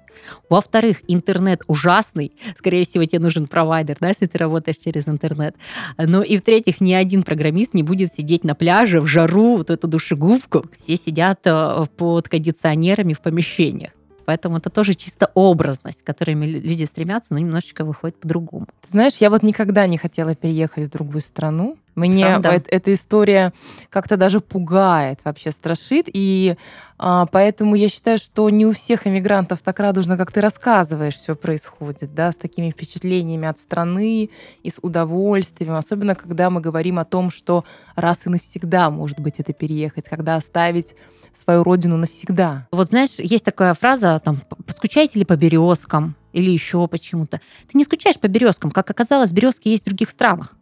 Во-вторых, 0.48 0.98
интернет 1.08 1.62
ужасный. 1.68 2.32
Скорее 2.58 2.84
всего, 2.84 3.04
тебе 3.04 3.20
нужен 3.20 3.46
провайдер, 3.46 3.96
да, 4.00 4.08
если 4.08 4.26
ты 4.26 4.38
работаешь 4.38 4.78
через 4.78 5.08
интернет. 5.08 5.54
Ну 5.96 6.22
и 6.22 6.36
в-третьих, 6.36 6.80
ни 6.80 6.92
один 6.92 7.22
программист 7.22 7.74
не 7.74 7.82
будет 7.82 8.12
сидеть 8.12 8.44
на 8.44 8.54
пляже 8.54 9.00
в 9.00 9.06
жару, 9.06 9.56
вот 9.56 9.70
эту 9.70 9.88
душегубку. 9.88 10.66
Все 10.78 10.96
сидят 10.96 11.40
э, 11.44 11.86
под 11.96 12.28
кондиционерами 12.28 13.14
в 13.14 13.20
помещениях. 13.20 13.92
Поэтому 14.24 14.58
это 14.58 14.70
тоже 14.70 14.94
чисто 14.94 15.30
образность, 15.34 16.02
к 16.02 16.06
которой 16.06 16.34
люди 16.34 16.84
стремятся, 16.84 17.34
но 17.34 17.38
немножечко 17.38 17.84
выходит 17.84 18.16
по-другому. 18.16 18.66
Ты 18.80 18.90
знаешь, 18.90 19.14
я 19.20 19.30
вот 19.30 19.42
никогда 19.42 19.86
не 19.86 19.98
хотела 19.98 20.34
переехать 20.34 20.88
в 20.88 20.90
другую 20.90 21.20
страну. 21.20 21.76
Мне 21.94 22.40
э- 22.42 22.60
эта 22.68 22.94
история 22.94 23.52
как-то 23.90 24.16
даже 24.16 24.40
пугает, 24.40 25.20
вообще 25.24 25.50
страшит. 25.50 26.06
И 26.12 26.56
а, 26.98 27.26
поэтому 27.26 27.74
я 27.74 27.88
считаю, 27.88 28.16
что 28.18 28.48
не 28.48 28.64
у 28.64 28.72
всех 28.72 29.06
иммигрантов 29.06 29.60
так 29.60 29.78
радужно, 29.80 30.16
как 30.16 30.32
ты 30.32 30.40
рассказываешь, 30.40 31.16
все 31.16 31.34
происходит, 31.34 32.14
да, 32.14 32.32
с 32.32 32.36
такими 32.36 32.70
впечатлениями 32.70 33.46
от 33.46 33.58
страны 33.58 34.30
и 34.62 34.70
с 34.70 34.78
удовольствием. 34.80 35.74
Особенно, 35.74 36.14
когда 36.14 36.48
мы 36.48 36.60
говорим 36.60 36.98
о 36.98 37.04
том, 37.04 37.30
что 37.30 37.64
раз 37.94 38.26
и 38.26 38.30
навсегда, 38.30 38.88
может 38.90 39.20
быть, 39.20 39.40
это 39.40 39.52
переехать, 39.52 40.08
когда 40.08 40.36
оставить 40.36 40.94
свою 41.34 41.62
родину 41.62 41.96
навсегда. 41.96 42.68
Вот 42.72 42.88
знаешь, 42.88 43.18
есть 43.18 43.44
такая 43.44 43.74
фраза, 43.74 44.20
там, 44.24 44.42
скучаете 44.68 45.18
ли 45.18 45.24
по 45.24 45.36
березкам 45.36 46.16
или 46.32 46.50
еще 46.50 46.86
почему-то. 46.88 47.40
Ты 47.70 47.78
не 47.78 47.84
скучаешь 47.84 48.18
по 48.18 48.28
березкам. 48.28 48.70
Как 48.70 48.90
оказалось, 48.90 49.32
березки 49.32 49.68
есть 49.68 49.84
в 49.84 49.86
других 49.86 50.10
странах. 50.10 50.56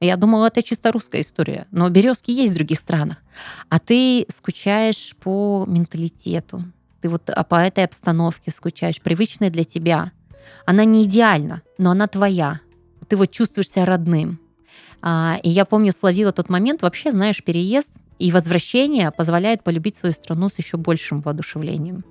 Я 0.00 0.16
думала, 0.16 0.46
это 0.46 0.62
чисто 0.62 0.90
русская 0.90 1.20
история. 1.20 1.66
Но 1.70 1.88
березки 1.88 2.30
есть 2.32 2.52
в 2.52 2.56
других 2.56 2.80
странах. 2.80 3.22
А 3.68 3.78
ты 3.78 4.26
скучаешь 4.34 5.14
по 5.22 5.64
менталитету. 5.68 6.64
Ты 7.00 7.08
вот 7.08 7.30
а 7.30 7.44
по 7.44 7.56
этой 7.56 7.84
обстановке 7.84 8.50
скучаешь, 8.50 9.00
привычной 9.00 9.50
для 9.50 9.64
тебя. 9.64 10.10
Она 10.66 10.84
не 10.84 11.04
идеальна, 11.04 11.62
но 11.78 11.92
она 11.92 12.08
твоя. 12.08 12.60
Ты 13.08 13.16
вот 13.16 13.30
чувствуешь 13.30 13.70
себя 13.70 13.84
родным. 13.84 14.40
А, 15.02 15.38
и 15.42 15.48
я 15.48 15.64
помню, 15.64 15.92
словила 15.92 16.32
тот 16.32 16.48
момент, 16.48 16.82
вообще, 16.82 17.10
знаешь, 17.10 17.42
переезд 17.42 17.92
и 18.18 18.30
возвращение 18.30 19.10
позволяет 19.10 19.64
полюбить 19.64 19.96
свою 19.96 20.14
страну 20.14 20.48
с 20.48 20.56
еще 20.58 20.76
большим 20.76 21.20
воодушевлением. 21.20 22.04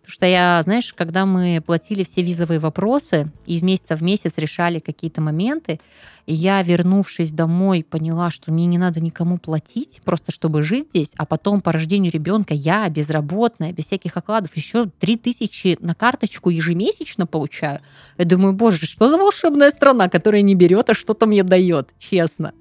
Потому 0.00 0.12
что 0.12 0.26
я, 0.26 0.60
знаешь, 0.62 0.92
когда 0.94 1.26
мы 1.26 1.62
платили 1.64 2.04
все 2.04 2.22
визовые 2.22 2.60
вопросы, 2.60 3.30
и 3.46 3.54
из 3.54 3.62
месяца 3.62 3.96
в 3.96 4.02
месяц 4.02 4.32
решали 4.36 4.78
какие-то 4.78 5.20
моменты, 5.20 5.80
и 6.26 6.34
я, 6.34 6.62
вернувшись 6.62 7.32
домой, 7.32 7.84
поняла, 7.88 8.30
что 8.30 8.52
мне 8.52 8.66
не 8.66 8.76
надо 8.76 9.00
никому 9.00 9.38
платить, 9.38 10.00
просто 10.04 10.30
чтобы 10.30 10.62
жить 10.62 10.88
здесь, 10.90 11.12
а 11.16 11.24
потом 11.24 11.62
по 11.62 11.72
рождению 11.72 12.12
ребенка 12.12 12.52
я, 12.52 12.88
безработная, 12.88 13.72
без 13.72 13.86
всяких 13.86 14.16
окладов, 14.16 14.54
еще 14.56 14.90
3000 15.00 15.78
на 15.80 15.94
карточку 15.94 16.50
ежемесячно 16.50 17.26
получаю. 17.26 17.80
Я 18.18 18.24
думаю, 18.24 18.52
боже, 18.52 18.86
что 18.86 19.10
за 19.10 19.16
волшебная 19.16 19.70
страна, 19.70 20.08
которая 20.08 20.42
не 20.42 20.54
берет, 20.54 20.90
а 20.90 20.94
что-то 20.94 21.26
мне 21.26 21.42
дает, 21.42 21.88
честно 21.98 22.52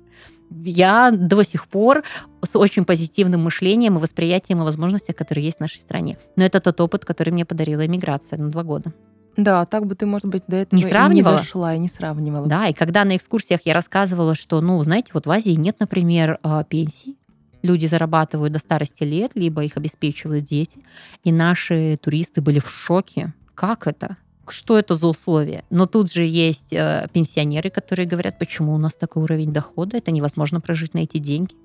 я 0.50 1.12
до 1.12 1.44
сих 1.44 1.68
пор 1.68 2.04
с 2.44 2.56
очень 2.56 2.86
позитивным 2.86 3.44
мышлением 3.44 3.98
и 3.98 4.02
восприятием 4.02 4.62
и 4.62 4.64
возможностях, 4.64 5.16
которые 5.16 5.46
есть 5.46 5.58
в 5.58 5.62
нашей 5.62 5.80
стране. 5.80 6.18
Но 6.36 6.46
это 6.46 6.60
тот 6.60 6.80
опыт, 6.82 7.06
который 7.06 7.32
мне 7.32 7.46
подарила 7.46 7.86
иммиграция 7.86 8.40
на 8.40 8.50
два 8.50 8.64
года. 8.64 8.94
Да, 9.36 9.66
так 9.66 9.86
бы 9.86 9.94
ты, 9.94 10.08
может 10.08 10.28
быть, 10.28 10.44
до 10.48 10.58
этого 10.58 10.80
не, 10.80 10.84
сравнивала. 10.84 11.34
не 11.34 11.38
дошла 11.38 11.76
и 11.76 11.80
не 11.80 11.88
сравнивала. 11.88 12.48
Да, 12.48 12.68
и 12.68 12.74
когда 12.74 13.06
на 13.06 13.16
экскурсиях 13.16 13.62
я 13.66 13.76
рассказывала, 13.76 14.34
что, 14.34 14.62
ну, 14.62 14.84
знаете, 14.84 15.12
вот 15.14 15.28
в 15.28 15.32
Азии 15.32 15.52
нет, 15.52 15.80
например, 15.80 16.40
а, 16.42 16.64
пенсий, 16.64 17.18
люди 17.62 17.86
зарабатывают 17.86 18.54
до 18.54 18.60
старости 18.60 19.04
лет, 19.04 19.34
либо 19.36 19.64
их 19.64 19.78
обеспечивают 19.78 20.46
дети, 20.46 20.84
и 21.24 21.32
наши 21.32 21.98
туристы 22.02 22.42
были 22.42 22.58
в 22.58 22.68
шоке. 22.68 23.34
Как 23.54 23.86
это? 23.86 24.18
Что 24.52 24.78
это 24.78 24.96
за 24.96 25.08
условия. 25.08 25.64
Но 25.70 25.86
тут 25.86 26.12
же 26.12 26.26
есть 26.26 26.74
э, 26.74 27.08
пенсионеры, 27.14 27.70
которые 27.70 28.08
говорят, 28.08 28.40
почему 28.40 28.74
у 28.74 28.78
нас 28.78 28.96
такой 28.96 29.24
уровень 29.24 29.54
дохода, 29.54 29.98
это 29.98 30.12
невозможно 30.12 30.62
прожить 30.62 30.94
на 30.94 31.00
эти 31.00 31.18
деньги. 31.18 31.56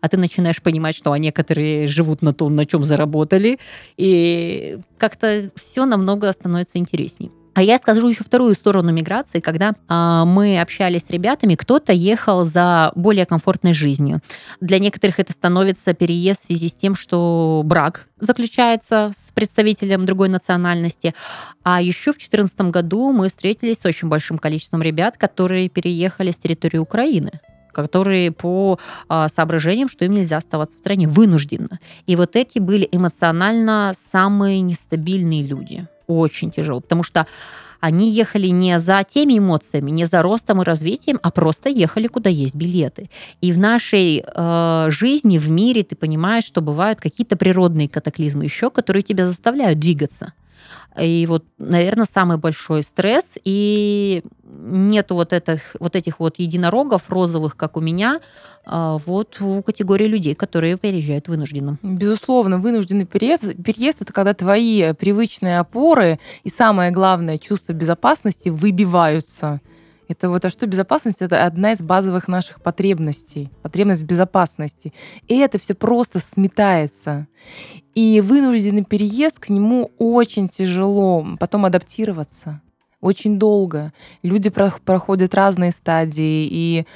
А 0.00 0.08
ты 0.08 0.16
начинаешь 0.16 0.62
понимать, 0.62 0.96
что 0.96 1.12
а 1.12 1.18
некоторые 1.18 1.88
живут 1.88 2.22
на 2.22 2.32
том, 2.32 2.56
на 2.56 2.66
чем 2.66 2.84
заработали, 2.84 3.58
и 3.96 4.78
как-то 4.98 5.50
все 5.56 5.84
намного 5.84 6.30
становится 6.32 6.78
интереснее. 6.78 7.30
А 7.54 7.62
я 7.62 7.76
скажу 7.76 8.08
еще 8.08 8.24
вторую 8.24 8.54
сторону 8.54 8.92
миграции, 8.92 9.40
когда 9.40 9.72
э, 9.72 10.24
мы 10.24 10.58
общались 10.60 11.02
с 11.02 11.10
ребятами, 11.10 11.54
кто-то 11.54 11.92
ехал 11.92 12.44
за 12.44 12.92
более 12.94 13.26
комфортной 13.26 13.74
жизнью. 13.74 14.20
Для 14.60 14.78
некоторых 14.78 15.20
это 15.20 15.32
становится 15.32 15.92
переезд 15.92 16.44
в 16.44 16.46
связи 16.46 16.68
с 16.68 16.72
тем, 16.72 16.94
что 16.94 17.62
брак 17.64 18.08
заключается 18.18 19.12
с 19.14 19.32
представителем 19.32 20.06
другой 20.06 20.30
национальности. 20.30 21.14
А 21.62 21.82
еще 21.82 22.12
в 22.12 22.16
2014 22.16 22.60
году 22.70 23.12
мы 23.12 23.28
встретились 23.28 23.80
с 23.80 23.84
очень 23.84 24.08
большим 24.08 24.38
количеством 24.38 24.80
ребят, 24.80 25.18
которые 25.18 25.68
переехали 25.68 26.30
с 26.30 26.36
территории 26.36 26.78
Украины 26.78 27.32
которые 27.72 28.32
по 28.32 28.78
а, 29.08 29.28
соображениям, 29.28 29.88
что 29.88 30.04
им 30.04 30.12
нельзя 30.12 30.36
оставаться 30.36 30.76
в 30.76 30.80
стране, 30.80 31.08
вынужденно. 31.08 31.80
И 32.06 32.16
вот 32.16 32.36
эти 32.36 32.58
были 32.58 32.86
эмоционально 32.92 33.94
самые 33.96 34.60
нестабильные 34.60 35.42
люди 35.42 35.88
очень 36.06 36.50
тяжело, 36.50 36.80
потому 36.80 37.02
что 37.02 37.26
они 37.80 38.10
ехали 38.10 38.46
не 38.46 38.78
за 38.78 39.04
теми 39.04 39.38
эмоциями, 39.38 39.90
не 39.90 40.04
за 40.04 40.22
ростом 40.22 40.62
и 40.62 40.64
развитием, 40.64 41.18
а 41.20 41.32
просто 41.32 41.68
ехали, 41.68 42.06
куда 42.06 42.30
есть 42.30 42.54
билеты. 42.54 43.10
И 43.40 43.50
в 43.50 43.58
нашей 43.58 44.22
э, 44.24 44.86
жизни, 44.90 45.36
в 45.38 45.50
мире 45.50 45.82
ты 45.82 45.96
понимаешь, 45.96 46.44
что 46.44 46.60
бывают 46.60 47.00
какие-то 47.00 47.36
природные 47.36 47.88
катаклизмы 47.88 48.44
еще, 48.44 48.70
которые 48.70 49.02
тебя 49.02 49.26
заставляют 49.26 49.80
двигаться. 49.80 50.32
И 51.00 51.26
вот, 51.26 51.44
наверное, 51.58 52.04
самый 52.04 52.36
большой 52.36 52.82
стресс. 52.82 53.34
И 53.44 54.22
нету 54.44 55.14
вот 55.14 55.32
этих, 55.32 55.76
вот 55.80 55.96
этих 55.96 56.20
вот 56.20 56.38
единорогов 56.38 57.08
розовых, 57.08 57.56
как 57.56 57.76
у 57.76 57.80
меня, 57.80 58.20
а, 58.66 58.98
вот 59.06 59.40
у 59.40 59.62
категории 59.62 60.06
людей, 60.06 60.34
которые 60.34 60.76
переезжают 60.76 61.28
вынужденно. 61.28 61.78
Безусловно, 61.82 62.58
вынужденный 62.58 63.06
переезд, 63.06 63.54
переезд 63.62 64.02
это 64.02 64.12
когда 64.12 64.34
твои 64.34 64.92
привычные 64.92 65.58
опоры 65.58 66.18
и 66.44 66.50
самое 66.50 66.90
главное 66.90 67.38
чувство 67.38 67.72
безопасности 67.72 68.50
выбиваются. 68.50 69.60
Это 70.12 70.28
вот 70.28 70.44
а 70.44 70.50
что 70.50 70.66
безопасность? 70.66 71.22
Это 71.22 71.46
одна 71.46 71.72
из 71.72 71.80
базовых 71.80 72.28
наших 72.28 72.60
потребностей, 72.60 73.50
потребность 73.62 74.02
в 74.02 74.04
безопасности. 74.04 74.92
И 75.26 75.38
это 75.38 75.58
все 75.58 75.72
просто 75.72 76.18
сметается. 76.18 77.26
И 77.94 78.20
вынужденный 78.20 78.84
переезд 78.84 79.38
к 79.38 79.48
нему 79.48 79.90
очень 79.98 80.50
тяжело 80.50 81.26
потом 81.40 81.64
адаптироваться. 81.64 82.60
Очень 83.00 83.38
долго. 83.38 83.94
Люди 84.22 84.50
проходят 84.50 85.34
разные 85.34 85.70
стадии, 85.70 86.46
и 86.46 86.86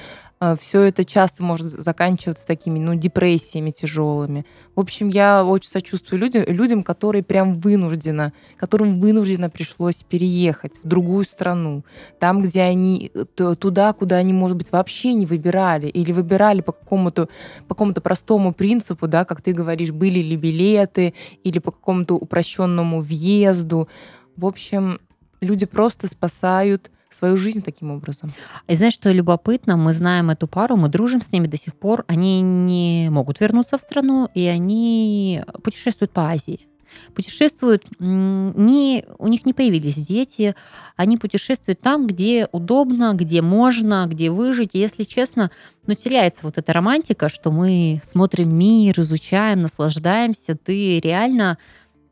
все 0.59 0.81
это 0.81 1.03
часто 1.03 1.41
может 1.41 1.67
заканчиваться 1.67 2.45
такими, 2.45 2.77
ну, 2.77 2.93
депрессиями 2.93 3.71
тяжелыми. 3.71 4.45
В 4.75 4.79
общем, 4.79 5.09
я 5.09 5.43
очень 5.43 5.69
сочувствую 5.69 6.19
людям, 6.19 6.43
людям, 6.47 6.83
которые 6.83 7.23
прям 7.23 7.55
вынужденно, 7.55 8.33
которым 8.55 8.99
вынужденно 8.99 9.49
пришлось 9.49 10.03
переехать 10.03 10.73
в 10.83 10.87
другую 10.87 11.25
страну, 11.25 11.83
там, 12.19 12.43
где 12.43 12.61
они, 12.61 13.11
э, 13.15 13.55
туда, 13.55 13.93
куда 13.93 14.17
они, 14.17 14.31
может 14.31 14.57
быть, 14.57 14.71
вообще 14.71 15.15
не 15.15 15.25
выбирали, 15.25 15.87
или 15.87 16.11
выбирали 16.11 16.61
по 16.61 16.71
какому-то 16.71 17.29
по 17.67 17.73
какому-то 17.73 18.01
простому 18.01 18.53
принципу, 18.53 19.07
да, 19.07 19.25
как 19.25 19.41
ты 19.41 19.53
говоришь, 19.53 19.91
были 19.91 20.19
ли 20.19 20.35
билеты, 20.35 21.15
или 21.43 21.57
по 21.57 21.71
какому-то 21.71 22.15
упрощенному 22.15 23.01
въезду. 23.01 23.89
В 24.35 24.45
общем, 24.45 24.99
люди 25.41 25.65
просто 25.65 26.07
спасают 26.07 26.91
свою 27.09 27.37
жизнь 27.37 27.61
таким 27.61 27.91
образом. 27.91 28.31
И 28.67 28.75
знаешь, 28.75 28.93
что 28.93 29.11
любопытно? 29.11 29.77
Мы 29.77 29.93
знаем 29.93 30.29
эту 30.29 30.47
пару, 30.47 30.77
мы 30.77 30.89
дружим 30.89 31.21
с 31.21 31.31
ними 31.31 31.47
до 31.47 31.57
сих 31.57 31.75
пор. 31.75 32.03
Они 32.07 32.41
не 32.41 33.09
могут 33.09 33.39
вернуться 33.39 33.77
в 33.77 33.81
страну, 33.81 34.29
и 34.33 34.45
они 34.45 35.41
путешествуют 35.63 36.11
по 36.11 36.29
Азии 36.29 36.67
путешествуют, 37.13 37.85
не, 37.99 39.05
у 39.17 39.27
них 39.27 39.45
не 39.45 39.53
появились 39.53 39.95
дети, 39.95 40.55
они 40.95 41.17
путешествуют 41.17 41.81
там, 41.81 42.07
где 42.07 42.47
удобно, 42.51 43.13
где 43.13 43.41
можно, 43.41 44.05
где 44.07 44.29
выжить. 44.31 44.71
И, 44.73 44.79
если 44.79 45.03
честно, 45.03 45.51
ну, 45.85 45.93
теряется 45.95 46.41
вот 46.43 46.57
эта 46.57 46.73
романтика, 46.73 47.29
что 47.29 47.51
мы 47.51 48.01
смотрим 48.05 48.55
мир, 48.55 48.99
изучаем, 48.99 49.61
наслаждаемся. 49.61 50.55
Ты 50.55 50.99
реально, 50.99 51.57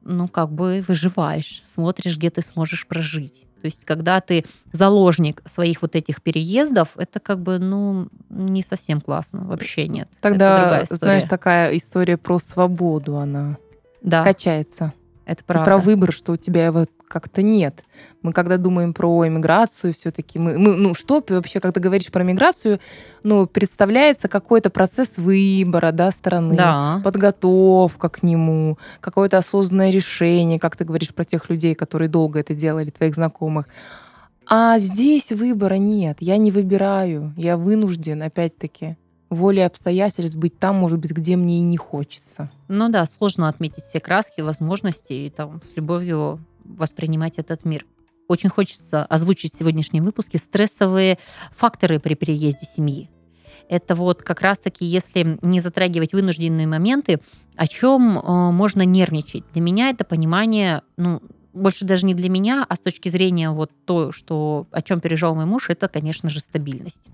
ну, 0.03 0.27
как 0.27 0.51
бы 0.51 0.83
выживаешь, 0.87 1.63
смотришь, 1.67 2.17
где 2.17 2.29
ты 2.29 2.41
сможешь 2.41 2.87
прожить. 2.87 3.44
То 3.65 3.67
есть, 3.67 3.84
когда 3.84 4.22
ты 4.22 4.45
заложник 4.72 5.41
своих 5.48 5.81
вот 5.81 5.95
этих 5.95 6.22
переездов, 6.22 6.89
это 6.98 7.19
как 7.19 7.39
бы, 7.39 7.57
ну, 7.57 8.10
не 8.29 8.62
совсем 8.62 9.01
классно. 9.01 9.43
Вообще 9.43 9.88
нет. 9.88 10.07
Тогда, 10.22 10.84
знаешь, 10.88 11.24
такая 11.24 11.75
история 11.75 12.15
про 12.15 12.38
свободу, 12.38 13.17
она 13.17 13.57
да. 14.03 14.24
качается. 14.24 14.93
Это 15.25 15.43
правда. 15.43 15.63
И 15.63 15.65
про 15.65 15.77
выбор, 15.79 16.12
что 16.12 16.34
у 16.34 16.38
тебя 16.38 16.67
его 16.67 16.86
как-то 17.07 17.41
нет. 17.41 17.83
Мы 18.21 18.33
когда 18.33 18.57
думаем 18.57 18.93
про 18.93 19.27
иммиграцию, 19.27 19.93
все-таки 19.93 20.39
мы, 20.39 20.57
мы, 20.57 20.75
ну 20.75 20.93
что 20.93 21.24
вообще, 21.27 21.59
когда 21.59 21.79
говоришь 21.79 22.12
про 22.12 22.24
миграцию, 22.24 22.79
ну 23.24 23.47
представляется 23.47 24.27
какой-то 24.27 24.69
процесс 24.69 25.17
выбора, 25.17 25.91
да, 25.91 26.12
стороны, 26.12 26.55
да. 26.55 27.01
подготовка 27.03 28.09
к 28.09 28.24
нему, 28.24 28.77
какое-то 29.01 29.38
осознанное 29.38 29.91
решение, 29.91 30.59
как 30.59 30.75
ты 30.75 30.83
говоришь 30.83 31.13
про 31.13 31.25
тех 31.25 31.50
людей, 31.50 31.75
которые 31.75 32.09
долго 32.09 32.39
это 32.39 32.53
делали, 32.53 32.89
твоих 32.89 33.15
знакомых. 33.15 33.67
А 34.47 34.77
здесь 34.79 35.31
выбора 35.31 35.75
нет, 35.75 36.17
я 36.19 36.38
не 36.38 36.51
выбираю, 36.51 37.33
я 37.35 37.57
вынужден, 37.57 38.21
опять-таки 38.21 38.97
волей 39.29 39.62
обстоятельств 39.62 40.38
быть 40.38 40.57
там, 40.59 40.75
может 40.75 41.00
быть, 41.00 41.12
где 41.12 41.35
мне 41.35 41.59
и 41.59 41.62
не 41.62 41.77
хочется. 41.77 42.51
Ну 42.67 42.89
да, 42.89 43.05
сложно 43.05 43.50
отметить 43.50 43.83
все 43.83 44.00
краски, 44.00 44.41
возможности 44.41 45.13
и 45.13 45.29
там 45.29 45.62
с 45.63 45.75
любовью 45.75 46.39
воспринимать 46.65 47.38
этот 47.38 47.65
мир. 47.65 47.86
Очень 48.27 48.50
хочется 48.50 49.05
озвучить 49.05 49.53
в 49.53 49.57
сегодняшнем 49.57 50.03
выпуске 50.03 50.38
стрессовые 50.38 51.19
факторы 51.51 52.00
при 52.00 52.15
переезде 52.15 52.65
семьи. 52.65 53.10
Это 53.69 53.95
вот 53.95 54.22
как 54.22 54.41
раз-таки, 54.41 54.86
если 54.86 55.38
не 55.41 55.60
затрагивать 55.60 56.13
вынужденные 56.13 56.67
моменты, 56.67 57.19
о 57.55 57.67
чем 57.67 58.17
э, 58.17 58.51
можно 58.51 58.84
нервничать. 58.84 59.43
Для 59.53 59.62
меня 59.62 59.89
это 59.89 60.05
понимание, 60.05 60.81
ну, 60.98 61.22
больше 61.53 61.86
даже 61.86 62.05
не 62.05 62.13
для 62.13 62.29
меня, 62.29 62.65
а 62.67 62.75
с 62.75 62.79
точки 62.79 63.10
зрения 63.10 63.50
вот 63.50 63.72
то, 63.86 64.12
что, 64.12 64.67
о 64.72 64.81
чем 64.81 65.00
переживал 65.00 65.36
мой 65.36 65.45
муж, 65.45 65.69
это, 65.69 65.88
конечно 65.88 66.29
же, 66.29 66.39
стабильность. 66.39 67.10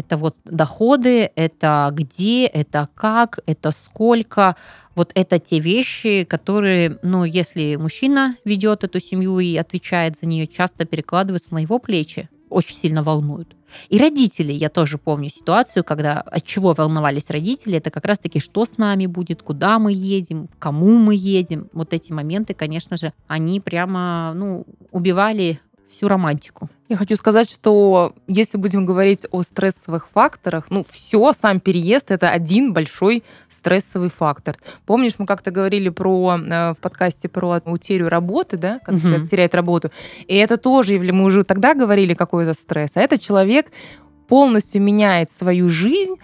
Это 0.00 0.16
вот 0.16 0.34
доходы, 0.46 1.30
это 1.36 1.90
где, 1.92 2.46
это 2.46 2.88
как, 2.94 3.40
это 3.44 3.70
сколько. 3.70 4.56
Вот 4.94 5.12
это 5.14 5.38
те 5.38 5.60
вещи, 5.60 6.24
которые, 6.24 6.98
ну, 7.02 7.24
если 7.24 7.76
мужчина 7.76 8.36
ведет 8.46 8.82
эту 8.82 8.98
семью 8.98 9.38
и 9.40 9.54
отвечает 9.56 10.14
за 10.20 10.26
нее, 10.26 10.46
часто 10.46 10.86
перекладываются 10.86 11.52
на 11.52 11.58
его 11.58 11.78
плечи, 11.78 12.30
очень 12.48 12.76
сильно 12.76 13.02
волнуют. 13.02 13.54
И 13.90 13.98
родители, 13.98 14.52
я 14.52 14.70
тоже 14.70 14.96
помню 14.96 15.28
ситуацию, 15.28 15.84
когда 15.84 16.22
от 16.22 16.46
чего 16.46 16.72
волновались 16.72 17.28
родители, 17.28 17.76
это 17.76 17.90
как 17.90 18.06
раз-таки, 18.06 18.40
что 18.40 18.64
с 18.64 18.78
нами 18.78 19.04
будет, 19.04 19.42
куда 19.42 19.78
мы 19.78 19.92
едем, 19.92 20.48
кому 20.58 20.96
мы 20.96 21.14
едем. 21.14 21.68
Вот 21.74 21.92
эти 21.92 22.10
моменты, 22.10 22.54
конечно 22.54 22.96
же, 22.96 23.12
они 23.28 23.60
прямо, 23.60 24.32
ну, 24.34 24.64
убивали 24.92 25.60
всю 25.90 26.08
романтику. 26.08 26.68
Я 26.88 26.96
хочу 26.96 27.14
сказать, 27.16 27.50
что 27.50 28.14
если 28.26 28.58
будем 28.58 28.86
говорить 28.86 29.26
о 29.30 29.42
стрессовых 29.42 30.08
факторах, 30.08 30.66
ну, 30.70 30.84
все, 30.88 31.32
сам 31.32 31.60
переезд 31.60 32.10
это 32.10 32.30
один 32.30 32.72
большой 32.72 33.22
стрессовый 33.48 34.10
фактор. 34.10 34.56
Помнишь, 34.86 35.12
мы 35.18 35.26
как-то 35.26 35.50
говорили 35.50 35.88
про 35.88 36.36
э, 36.36 36.72
в 36.72 36.76
подкасте 36.80 37.28
про 37.28 37.60
утерю 37.64 38.08
работы, 38.08 38.56
да, 38.56 38.80
когда 38.80 39.00
угу. 39.00 39.08
человек 39.08 39.30
теряет 39.30 39.54
работу. 39.54 39.90
И 40.26 40.36
это 40.36 40.56
тоже, 40.56 40.98
мы 40.98 41.24
уже 41.24 41.44
тогда 41.44 41.74
говорили 41.74 42.14
какой-то 42.14 42.54
стресс. 42.54 42.92
А 42.96 43.00
этот 43.00 43.20
человек 43.20 43.66
полностью 44.28 44.80
меняет 44.80 45.32
свою 45.32 45.68
жизнь, 45.68 46.14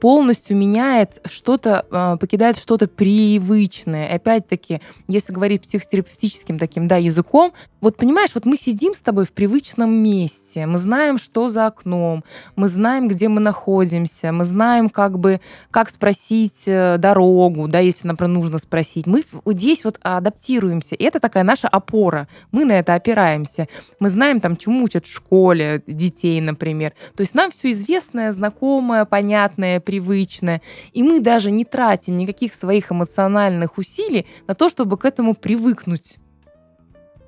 полностью 0.00 0.56
меняет 0.56 1.20
что-то, 1.24 1.86
а, 1.90 2.16
покидает 2.16 2.58
что-то 2.58 2.88
привычное. 2.88 4.14
Опять-таки, 4.14 4.80
если 5.08 5.32
говорить 5.32 5.62
психотерапевтическим 5.62 6.58
таким, 6.58 6.88
да, 6.88 6.96
языком, 6.96 7.52
вот 7.80 7.96
понимаешь, 7.96 8.30
вот 8.34 8.46
мы 8.46 8.56
сидим 8.56 8.94
с 8.94 9.00
тобой 9.00 9.26
в 9.26 9.32
привычном 9.32 9.92
месте, 9.92 10.66
мы 10.66 10.78
знаем, 10.78 11.18
что 11.18 11.48
за 11.48 11.66
окном, 11.66 12.24
мы 12.56 12.68
знаем, 12.68 13.06
где 13.06 13.28
мы 13.28 13.40
находимся, 13.40 14.32
мы 14.32 14.44
знаем, 14.44 14.88
как 14.88 15.18
бы, 15.18 15.40
как 15.70 15.90
спросить 15.90 16.62
э, 16.66 16.96
дорогу, 16.98 17.68
да, 17.68 17.78
если, 17.78 18.08
например, 18.08 18.34
нужно 18.34 18.58
спросить. 18.58 19.06
Мы 19.06 19.22
здесь 19.46 19.84
вот 19.84 19.98
адаптируемся, 20.02 20.94
и 20.94 21.04
это 21.04 21.20
такая 21.20 21.44
наша 21.44 21.68
опора. 21.68 22.28
Мы 22.50 22.64
на 22.64 22.72
это 22.72 22.94
опираемся. 22.94 23.68
Мы 24.00 24.08
знаем, 24.08 24.40
там, 24.40 24.56
чему 24.56 24.82
учат 24.82 25.06
в 25.06 25.12
школе 25.12 25.82
детей, 25.86 26.40
например. 26.40 26.92
То 27.14 27.20
есть 27.20 27.34
нам 27.34 27.50
все 27.50 27.70
известное, 27.70 28.32
знакомое, 28.32 29.04
понятное, 29.04 29.80
привычное. 29.86 30.60
И 30.92 31.02
мы 31.02 31.20
даже 31.20 31.50
не 31.50 31.64
тратим 31.64 32.18
никаких 32.18 32.52
своих 32.52 32.92
эмоциональных 32.92 33.78
усилий 33.78 34.26
на 34.46 34.54
то, 34.54 34.68
чтобы 34.68 34.98
к 34.98 35.06
этому 35.06 35.34
привыкнуть. 35.34 36.18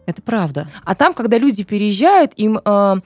Это 0.04 0.20
правда. 0.22 0.68
А 0.84 0.94
там, 0.94 1.14
когда 1.14 1.38
люди 1.38 1.64
переезжают, 1.64 2.32
им 2.36 2.58
э, 2.62 2.96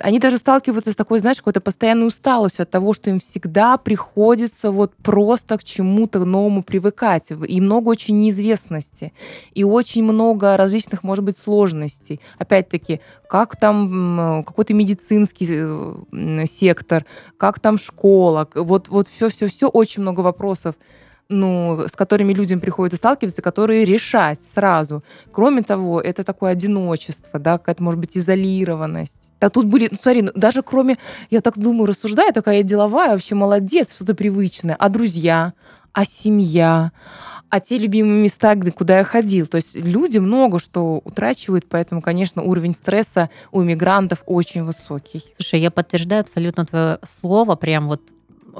они 0.00 0.18
даже 0.18 0.38
сталкиваются 0.38 0.92
с 0.92 0.96
такой, 0.96 1.20
знаешь, 1.20 1.38
какой-то 1.38 1.60
постоянной 1.60 2.08
усталостью 2.08 2.64
от 2.64 2.70
того, 2.70 2.94
что 2.94 3.10
им 3.10 3.20
всегда 3.20 3.76
приходится 3.76 4.70
вот 4.70 4.92
просто 4.96 5.56
к 5.56 5.64
чему-то 5.64 6.24
новому 6.24 6.62
привыкать. 6.62 7.30
И 7.30 7.60
много 7.60 7.88
очень 7.90 8.18
неизвестности. 8.18 9.12
И 9.52 9.62
очень 9.62 10.02
много 10.02 10.56
различных, 10.56 11.04
может 11.04 11.24
быть, 11.24 11.38
сложностей. 11.38 12.20
Опять-таки, 12.38 13.00
как 13.28 13.56
там 13.56 14.42
какой-то 14.44 14.74
медицинский 14.74 15.46
э, 15.50 16.46
сектор, 16.46 17.04
как 17.36 17.60
там 17.60 17.78
школа. 17.78 18.48
Вот, 18.54 18.88
вот 18.88 19.08
все-все-все, 19.08 19.68
очень 19.68 20.02
много 20.02 20.20
вопросов 20.20 20.74
ну, 21.28 21.86
с 21.88 21.92
которыми 21.92 22.32
людям 22.32 22.60
приходится 22.60 22.96
сталкиваться, 22.96 23.42
которые 23.42 23.84
решать 23.84 24.42
сразу. 24.42 25.02
Кроме 25.32 25.62
того, 25.62 26.00
это 26.00 26.24
такое 26.24 26.52
одиночество, 26.52 27.38
да, 27.38 27.58
какая-то, 27.58 27.82
может 27.82 28.00
быть, 28.00 28.16
изолированность. 28.16 29.32
А 29.40 29.50
тут 29.50 29.66
были, 29.66 29.88
ну, 29.90 29.98
смотри, 30.00 30.22
ну, 30.22 30.30
даже 30.34 30.62
кроме, 30.62 30.98
я 31.30 31.40
так 31.40 31.58
думаю, 31.58 31.86
рассуждаю, 31.86 32.32
такая 32.32 32.62
деловая, 32.62 33.12
вообще 33.12 33.34
молодец, 33.34 33.94
что-то 33.94 34.14
привычное. 34.14 34.76
А 34.78 34.88
друзья, 34.88 35.52
а 35.92 36.04
семья, 36.04 36.92
а 37.50 37.60
те 37.60 37.78
любимые 37.78 38.22
места, 38.22 38.56
куда 38.56 38.98
я 38.98 39.04
ходил. 39.04 39.46
То 39.46 39.56
есть 39.56 39.74
люди 39.74 40.18
много 40.18 40.58
что 40.58 41.00
утрачивают, 41.04 41.66
поэтому, 41.68 42.02
конечно, 42.02 42.42
уровень 42.42 42.74
стресса 42.74 43.30
у 43.52 43.62
иммигрантов 43.62 44.22
очень 44.26 44.64
высокий. 44.64 45.22
Слушай, 45.36 45.60
я 45.60 45.70
подтверждаю 45.70 46.22
абсолютно 46.22 46.66
твое 46.66 46.98
слово, 47.08 47.54
прям 47.54 47.86
вот 47.86 48.00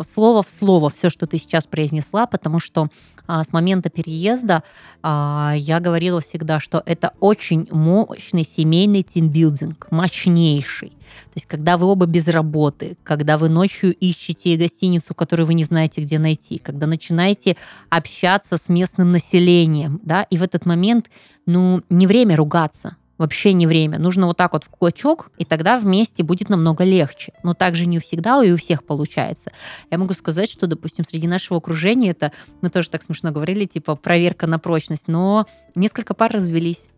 слово 0.03 0.43
в 0.43 0.51
слово 0.51 0.91
все, 0.91 1.11
что 1.11 1.27
ты 1.27 1.39
сейчас 1.39 1.67
произнесла, 1.67 2.27
потому 2.27 2.61
что 2.61 2.89
а, 3.27 3.43
с 3.43 3.53
момента 3.53 3.89
переезда 3.89 4.63
а, 5.03 5.55
я 5.57 5.81
говорила 5.81 6.21
всегда, 6.21 6.61
что 6.61 6.83
это 6.85 7.13
очень 7.21 7.67
мощный 7.71 8.45
семейный 8.45 9.03
тимбилдинг, 9.03 9.87
мощнейший. 9.91 10.91
То 10.91 11.37
есть, 11.37 11.47
когда 11.47 11.79
вы 11.79 11.87
оба 11.87 12.07
без 12.07 12.29
работы, 12.29 12.97
когда 13.03 13.39
вы 13.39 13.49
ночью 13.49 13.95
ищете 13.95 14.57
гостиницу, 14.57 15.15
которую 15.15 15.47
вы 15.47 15.55
не 15.55 15.65
знаете, 15.65 16.01
где 16.01 16.19
найти, 16.19 16.59
когда 16.59 16.87
начинаете 16.87 17.57
общаться 17.89 18.59
с 18.59 18.69
местным 18.69 19.11
населением, 19.13 20.01
да, 20.03 20.25
и 20.25 20.37
в 20.37 20.43
этот 20.43 20.67
момент, 20.67 21.11
ну, 21.47 21.83
не 21.89 22.07
время 22.07 22.37
ругаться, 22.37 22.97
вообще 23.19 23.53
не 23.53 23.67
время. 23.67 23.99
Нужно 23.99 24.27
вот 24.27 24.37
так 24.37 24.53
вот 24.53 24.65
в 24.65 24.69
кулачок, 24.69 25.31
и 25.39 25.45
тогда 25.45 25.79
вместе 25.79 26.23
будет 26.23 26.49
намного 26.49 26.85
легче. 26.85 27.33
Но 27.43 27.55
также 27.55 27.87
не 27.87 27.99
всегда 27.99 28.43
и 28.43 28.51
у 28.51 28.57
всех 28.57 28.85
получается. 28.85 29.53
Я 29.91 29.99
могу 29.99 30.15
сказать, 30.15 30.51
что, 30.51 30.67
допустим, 30.67 31.05
среди 31.05 31.27
нашего 31.27 31.59
окружения 31.59 32.11
это, 32.11 32.33
мы 32.61 32.71
тоже 32.71 32.91
так 32.91 33.03
смешно 33.03 33.31
говорили, 33.31 33.65
типа 33.65 33.97
проверка 33.97 34.47
на 34.47 34.59
прочность, 34.59 35.09
но 35.09 35.47
несколько 35.75 36.15
пар 36.15 36.33
развелись. 36.33 36.91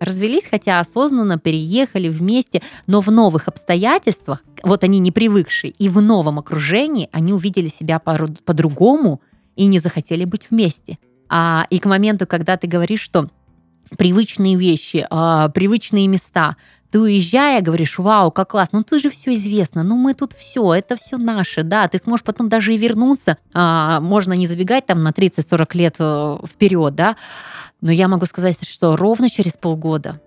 Развелись, 0.00 0.44
хотя 0.50 0.80
осознанно 0.80 1.38
переехали 1.38 2.08
вместе, 2.08 2.62
но 2.86 3.02
в 3.02 3.08
новых 3.08 3.48
обстоятельствах, 3.48 4.42
вот 4.62 4.82
они 4.82 4.98
не 4.98 5.12
привыкшие, 5.12 5.72
и 5.72 5.90
в 5.90 6.00
новом 6.00 6.38
окружении 6.38 7.10
они 7.12 7.34
увидели 7.34 7.68
себя 7.68 7.98
по-другому 7.98 9.20
и 9.56 9.66
не 9.66 9.78
захотели 9.78 10.24
быть 10.24 10.46
вместе. 10.48 10.98
А, 11.28 11.66
и 11.68 11.78
к 11.78 11.84
моменту, 11.84 12.26
когда 12.26 12.56
ты 12.56 12.66
говоришь, 12.66 13.02
что 13.02 13.28
привычные 13.96 14.56
вещи, 14.56 15.06
э, 15.08 15.48
привычные 15.54 16.08
места. 16.08 16.56
Ты 16.90 17.00
уезжая, 17.00 17.62
говоришь, 17.62 17.98
вау, 17.98 18.32
как 18.32 18.50
классно, 18.50 18.78
ну 18.80 18.84
тут 18.84 19.00
же 19.00 19.10
все 19.10 19.34
известно, 19.34 19.84
ну 19.84 19.96
мы 19.96 20.12
тут 20.14 20.32
все, 20.32 20.74
это 20.74 20.96
все 20.96 21.18
наше, 21.18 21.62
да, 21.62 21.86
ты 21.86 21.98
сможешь 21.98 22.24
потом 22.24 22.48
даже 22.48 22.74
и 22.74 22.78
вернуться, 22.78 23.38
э, 23.54 23.98
можно 24.00 24.32
не 24.32 24.46
забегать 24.46 24.86
там 24.86 25.02
на 25.02 25.10
30-40 25.10 25.76
лет 25.76 25.96
э, 26.00 26.38
вперед, 26.46 26.94
да, 26.94 27.16
но 27.80 27.92
я 27.92 28.08
могу 28.08 28.26
сказать, 28.26 28.56
что 28.66 28.96
ровно 28.96 29.30
через 29.30 29.52
полгода 29.52 30.20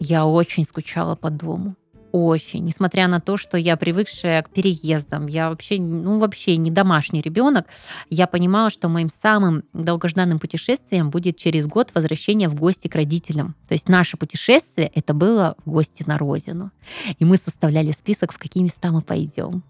я 0.00 0.26
очень 0.26 0.64
скучала 0.64 1.14
по 1.14 1.30
дому. 1.30 1.76
Очень. 2.12 2.64
Несмотря 2.64 3.08
на 3.08 3.20
то, 3.20 3.36
что 3.36 3.56
я 3.56 3.76
привыкшая 3.76 4.42
к 4.42 4.50
переездам, 4.50 5.26
я 5.26 5.48
вообще, 5.50 5.80
ну, 5.80 6.18
вообще 6.18 6.56
не 6.56 6.70
домашний 6.70 7.20
ребенок, 7.20 7.66
я 8.08 8.26
понимала, 8.26 8.70
что 8.70 8.88
моим 8.88 9.08
самым 9.08 9.64
долгожданным 9.72 10.38
путешествием 10.38 11.10
будет 11.10 11.36
через 11.36 11.66
год 11.66 11.90
возвращение 11.94 12.48
в 12.48 12.54
гости 12.54 12.88
к 12.88 12.94
родителям. 12.94 13.54
То 13.68 13.74
есть 13.74 13.88
наше 13.88 14.16
путешествие 14.16 14.90
это 14.94 15.14
было 15.14 15.56
в 15.64 15.70
гости 15.70 16.04
на 16.06 16.18
родину. 16.18 16.70
И 17.18 17.24
мы 17.24 17.36
составляли 17.36 17.92
список, 17.92 18.32
в 18.32 18.38
какие 18.38 18.62
места 18.62 18.90
мы 18.90 19.02
пойдем. 19.02 19.62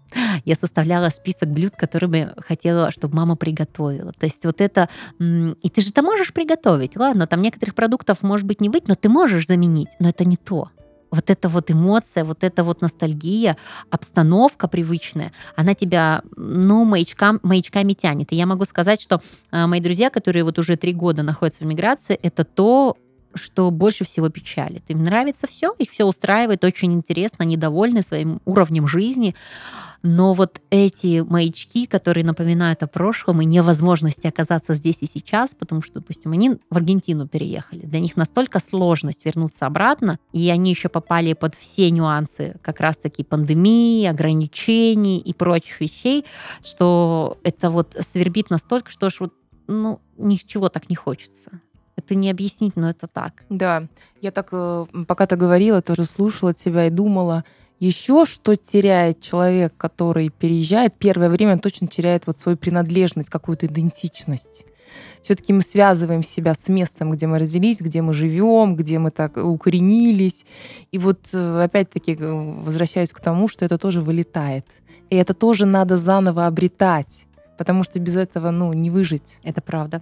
Я 0.45 0.55
составляла 0.55 1.09
список 1.09 1.49
блюд, 1.49 1.75
которые 1.75 2.33
хотела, 2.37 2.91
чтобы 2.91 3.15
мама 3.15 3.35
приготовила. 3.35 4.11
То 4.13 4.25
есть 4.25 4.43
вот 4.45 4.61
это... 4.61 4.89
И 5.19 5.69
ты 5.69 5.81
же 5.81 5.89
это 5.89 6.01
можешь 6.01 6.33
приготовить. 6.33 6.95
Ладно, 6.95 7.27
там 7.27 7.41
некоторых 7.41 7.75
продуктов 7.75 8.21
может 8.21 8.45
быть 8.45 8.61
не 8.61 8.69
быть, 8.69 8.87
но 8.87 8.95
ты 8.95 9.09
можешь 9.09 9.47
заменить. 9.47 9.89
Но 9.99 10.09
это 10.09 10.25
не 10.25 10.37
то 10.37 10.69
вот 11.11 11.29
эта 11.29 11.49
вот 11.49 11.69
эмоция, 11.69 12.23
вот 12.23 12.43
эта 12.43 12.63
вот 12.63 12.81
ностальгия, 12.81 13.57
обстановка 13.89 14.67
привычная, 14.67 15.31
она 15.55 15.75
тебя, 15.75 16.21
ну, 16.35 16.85
маячкам, 16.85 17.39
маячками 17.43 17.93
тянет. 17.93 18.31
И 18.31 18.35
я 18.35 18.45
могу 18.45 18.65
сказать, 18.65 19.01
что 19.01 19.21
э, 19.51 19.67
мои 19.67 19.81
друзья, 19.81 20.09
которые 20.09 20.43
вот 20.43 20.57
уже 20.57 20.77
три 20.77 20.93
года 20.93 21.23
находятся 21.23 21.63
в 21.63 21.67
миграции, 21.67 22.15
это 22.21 22.45
то, 22.45 22.97
что 23.33 23.71
больше 23.71 24.05
всего 24.05 24.29
печалит. 24.29 24.83
Им 24.87 25.03
нравится 25.03 25.47
все, 25.47 25.73
их 25.77 25.91
все 25.91 26.05
устраивает, 26.05 26.63
очень 26.63 26.93
интересно, 26.93 27.37
они 27.39 27.57
довольны 27.57 28.01
своим 28.01 28.41
уровнем 28.45 28.87
жизни. 28.87 29.35
Но 30.03 30.33
вот 30.33 30.61
эти 30.71 31.19
маячки, 31.19 31.85
которые 31.85 32.25
напоминают 32.25 32.81
о 32.81 32.87
прошлом 32.87 33.41
и 33.41 33.45
невозможности 33.45 34.25
оказаться 34.25 34.73
здесь 34.73 34.97
и 35.01 35.05
сейчас, 35.05 35.51
потому 35.53 35.83
что, 35.83 35.95
допустим, 35.95 36.31
они 36.31 36.57
в 36.69 36.75
Аргентину 36.75 37.27
переехали. 37.27 37.81
Для 37.81 37.99
них 37.99 38.17
настолько 38.17 38.59
сложность 38.59 39.25
вернуться 39.25 39.67
обратно, 39.67 40.17
и 40.33 40.49
они 40.49 40.71
еще 40.71 40.89
попали 40.89 41.33
под 41.33 41.53
все 41.53 41.91
нюансы 41.91 42.55
как 42.63 42.79
раз-таки 42.79 43.23
пандемии, 43.23 44.05
ограничений 44.07 45.19
и 45.19 45.33
прочих 45.33 45.79
вещей, 45.81 46.25
что 46.63 47.37
это 47.43 47.69
вот 47.69 47.95
свербит 47.99 48.49
настолько, 48.49 48.89
что 48.89 49.09
ж 49.11 49.17
вот 49.19 49.33
ну, 49.67 50.01
ничего 50.17 50.69
так 50.69 50.89
не 50.89 50.95
хочется. 50.95 51.61
Это 51.95 52.15
не 52.15 52.31
объяснить, 52.31 52.75
но 52.75 52.89
это 52.89 53.07
так. 53.07 53.43
Да, 53.49 53.87
я 54.21 54.31
так, 54.31 54.49
э, 54.51 54.85
пока 55.07 55.27
ты 55.27 55.35
говорила, 55.35 55.81
тоже 55.81 56.05
слушала 56.05 56.53
тебя 56.53 56.87
и 56.87 56.89
думала, 56.89 57.43
еще 57.79 58.25
что 58.25 58.55
теряет 58.55 59.21
человек, 59.21 59.73
который 59.75 60.29
переезжает, 60.29 60.93
первое 60.97 61.29
время 61.29 61.57
точно 61.57 61.87
теряет 61.87 62.27
вот 62.27 62.37
свою 62.37 62.57
принадлежность, 62.57 63.29
какую-то 63.29 63.65
идентичность. 63.65 64.65
Все-таки 65.23 65.53
мы 65.53 65.61
связываем 65.61 66.23
себя 66.23 66.53
с 66.53 66.67
местом, 66.67 67.11
где 67.11 67.27
мы 67.27 67.39
родились, 67.39 67.79
где 67.79 68.01
мы 68.01 68.13
живем, 68.13 68.75
где 68.75 68.99
мы 68.99 69.11
так 69.11 69.37
укоренились. 69.37 70.45
И 70.91 70.97
вот 70.97 71.19
э, 71.33 71.63
опять-таки 71.63 72.15
э, 72.19 72.61
возвращаюсь 72.63 73.11
к 73.11 73.19
тому, 73.19 73.47
что 73.47 73.65
это 73.65 73.77
тоже 73.77 74.01
вылетает. 74.01 74.65
И 75.09 75.15
это 75.15 75.33
тоже 75.33 75.65
надо 75.65 75.97
заново 75.97 76.47
обретать, 76.47 77.25
потому 77.57 77.83
что 77.83 77.99
без 77.99 78.15
этого 78.15 78.51
ну, 78.51 78.73
не 78.73 78.89
выжить. 78.89 79.39
Это 79.43 79.61
правда. 79.61 80.01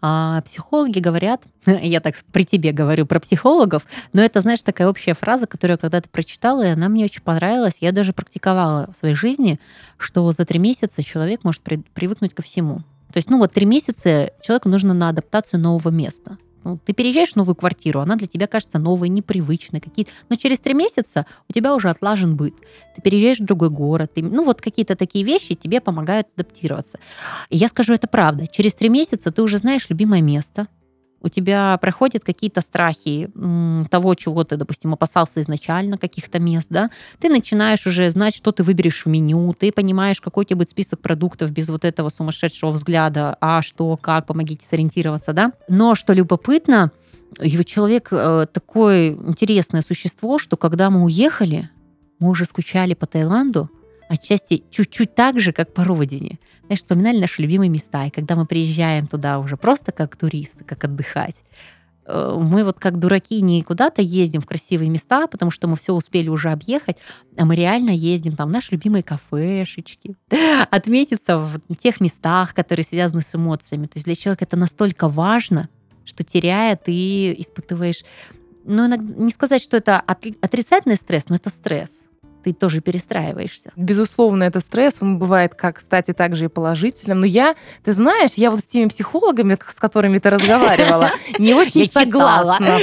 А 0.00 0.40
психологи 0.42 0.98
говорят, 0.98 1.44
я 1.66 2.00
так 2.00 2.16
при 2.32 2.44
тебе 2.44 2.72
говорю 2.72 3.06
про 3.06 3.20
психологов, 3.20 3.84
но 4.12 4.22
это, 4.22 4.40
знаешь, 4.40 4.62
такая 4.62 4.88
общая 4.88 5.14
фраза, 5.14 5.46
которую 5.46 5.74
я 5.74 5.78
когда-то 5.78 6.08
прочитала, 6.08 6.64
и 6.64 6.70
она 6.70 6.88
мне 6.88 7.04
очень 7.04 7.22
понравилась. 7.22 7.78
Я 7.80 7.92
даже 7.92 8.12
практиковала 8.12 8.90
в 8.94 8.98
своей 8.98 9.14
жизни, 9.14 9.60
что 9.96 10.30
за 10.32 10.44
три 10.44 10.58
месяца 10.58 11.02
человек 11.02 11.44
может 11.44 11.62
при, 11.62 11.76
привыкнуть 11.94 12.34
ко 12.34 12.42
всему. 12.42 12.78
То 13.12 13.18
есть, 13.18 13.30
ну 13.30 13.38
вот 13.38 13.52
три 13.52 13.64
месяца 13.64 14.32
человеку 14.42 14.68
нужно 14.68 14.92
на 14.92 15.08
адаптацию 15.08 15.60
нового 15.60 15.90
места. 15.90 16.36
Ну, 16.64 16.78
ты 16.84 16.92
переезжаешь 16.92 17.32
в 17.32 17.36
новую 17.36 17.54
квартиру, 17.54 18.00
она 18.00 18.16
для 18.16 18.26
тебя 18.26 18.46
кажется 18.46 18.78
новой, 18.78 19.08
непривычной, 19.08 19.80
какие 19.80 20.06
но 20.28 20.36
через 20.36 20.60
три 20.60 20.74
месяца 20.74 21.26
у 21.48 21.52
тебя 21.52 21.74
уже 21.74 21.90
отлажен 21.90 22.36
быт. 22.36 22.54
Ты 22.96 23.02
переезжаешь 23.02 23.40
в 23.40 23.44
другой 23.44 23.70
город, 23.70 24.12
ты, 24.14 24.22
ну 24.22 24.44
вот 24.44 24.60
какие-то 24.60 24.96
такие 24.96 25.24
вещи 25.24 25.54
тебе 25.54 25.80
помогают 25.80 26.28
адаптироваться. 26.36 26.98
И 27.50 27.56
я 27.56 27.68
скажу, 27.68 27.92
это 27.92 28.08
правда. 28.08 28.46
Через 28.46 28.74
три 28.74 28.88
месяца 28.88 29.30
ты 29.30 29.42
уже 29.42 29.58
знаешь 29.58 29.88
любимое 29.88 30.22
место, 30.22 30.68
у 31.24 31.30
тебя 31.30 31.78
проходят 31.80 32.22
какие-то 32.22 32.60
страхи 32.60 33.30
того, 33.90 34.14
чего 34.14 34.44
ты, 34.44 34.56
допустим, 34.56 34.92
опасался 34.92 35.40
изначально, 35.40 35.96
каких-то 35.96 36.38
мест, 36.38 36.68
да, 36.70 36.90
ты 37.18 37.30
начинаешь 37.30 37.86
уже 37.86 38.10
знать, 38.10 38.36
что 38.36 38.52
ты 38.52 38.62
выберешь 38.62 39.06
в 39.06 39.08
меню, 39.08 39.54
ты 39.58 39.72
понимаешь, 39.72 40.20
какой 40.20 40.44
у 40.44 40.46
тебя 40.46 40.58
будет 40.58 40.70
список 40.70 41.00
продуктов 41.00 41.50
без 41.50 41.70
вот 41.70 41.84
этого 41.84 42.10
сумасшедшего 42.10 42.70
взгляда, 42.70 43.36
а 43.40 43.62
что, 43.62 43.96
как, 43.96 44.26
помогите 44.26 44.66
сориентироваться, 44.68 45.32
да. 45.32 45.52
Но 45.68 45.94
что 45.94 46.12
любопытно, 46.12 46.92
его 47.40 47.62
человек 47.62 48.08
э, 48.10 48.46
такое 48.52 49.12
интересное 49.12 49.82
существо, 49.82 50.38
что 50.38 50.58
когда 50.58 50.90
мы 50.90 51.04
уехали, 51.04 51.70
мы 52.18 52.28
уже 52.28 52.44
скучали 52.44 52.92
по 52.92 53.06
Таиланду, 53.06 53.70
отчасти 54.14 54.64
чуть-чуть 54.70 55.14
так 55.14 55.40
же, 55.40 55.52
как 55.52 55.72
по 55.74 55.84
родине 55.84 56.38
знаешь, 56.66 56.80
вспоминали 56.80 57.20
наши 57.20 57.42
любимые 57.42 57.68
места. 57.68 58.06
И 58.06 58.10
когда 58.10 58.36
мы 58.36 58.46
приезжаем 58.46 59.06
туда 59.06 59.38
уже 59.38 59.56
просто 59.56 59.92
как 59.92 60.16
туристы, 60.16 60.64
как 60.64 60.84
отдыхать, 60.84 61.36
э, 62.06 62.36
мы 62.40 62.64
вот 62.64 62.78
как 62.78 62.98
дураки 62.98 63.40
не 63.42 63.62
куда-то 63.62 64.02
ездим 64.02 64.40
в 64.40 64.46
красивые 64.46 64.90
места, 64.90 65.26
потому 65.26 65.50
что 65.50 65.68
мы 65.68 65.76
все 65.76 65.92
успели 65.92 66.28
уже 66.28 66.50
объехать, 66.50 66.96
а 67.36 67.44
мы 67.44 67.54
реально 67.56 67.90
ездим 67.90 68.36
там 68.36 68.48
в 68.48 68.52
наши 68.52 68.72
любимые 68.72 69.02
кафешечки, 69.02 70.16
отметиться 70.70 71.38
в 71.38 71.76
тех 71.76 72.00
местах, 72.00 72.54
которые 72.54 72.84
связаны 72.84 73.22
с 73.22 73.34
эмоциями. 73.34 73.86
То 73.86 73.96
есть 73.96 74.06
для 74.06 74.14
человека 74.14 74.44
это 74.44 74.56
настолько 74.56 75.08
важно, 75.08 75.68
что 76.04 76.22
теряя, 76.22 76.76
ты 76.76 77.32
испытываешь, 77.34 78.04
ну, 78.64 78.86
не 78.86 79.30
сказать, 79.30 79.62
что 79.62 79.76
это 79.76 80.00
отрицательный 80.00 80.96
стресс, 80.96 81.28
но 81.28 81.36
это 81.36 81.50
стресс 81.50 82.03
ты 82.44 82.52
тоже 82.52 82.80
перестраиваешься. 82.80 83.72
Безусловно, 83.74 84.44
это 84.44 84.60
стресс, 84.60 84.98
он 85.00 85.18
бывает, 85.18 85.54
как, 85.54 85.78
кстати, 85.78 86.12
также 86.12 86.46
и 86.46 86.48
положительным. 86.48 87.20
Но 87.20 87.26
я, 87.26 87.54
ты 87.82 87.92
знаешь, 87.92 88.32
я 88.36 88.50
вот 88.50 88.60
с 88.60 88.64
теми 88.64 88.88
психологами, 88.88 89.56
с 89.66 89.80
которыми 89.80 90.18
ты 90.18 90.30
разговаривала, 90.30 91.10
не 91.38 91.54
очень 91.54 91.90
согласна 91.90 92.78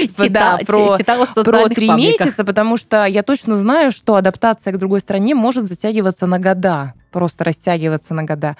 про 1.43 1.69
три 1.69 1.89
месяца, 1.89 2.43
потому 2.43 2.78
что 2.78 3.06
я 3.06 3.21
точно 3.21 3.56
знаю, 3.56 3.91
что 3.91 4.15
адаптация 4.15 4.74
к 4.74 4.78
другой 4.78 5.00
стране 5.00 5.36
может 5.36 5.67
затягиваться 5.67 6.26
на 6.26 6.39
года 6.39 6.93
просто 7.12 7.43
растягиваться 7.43 8.13
на 8.13 8.24
года. 8.24 8.58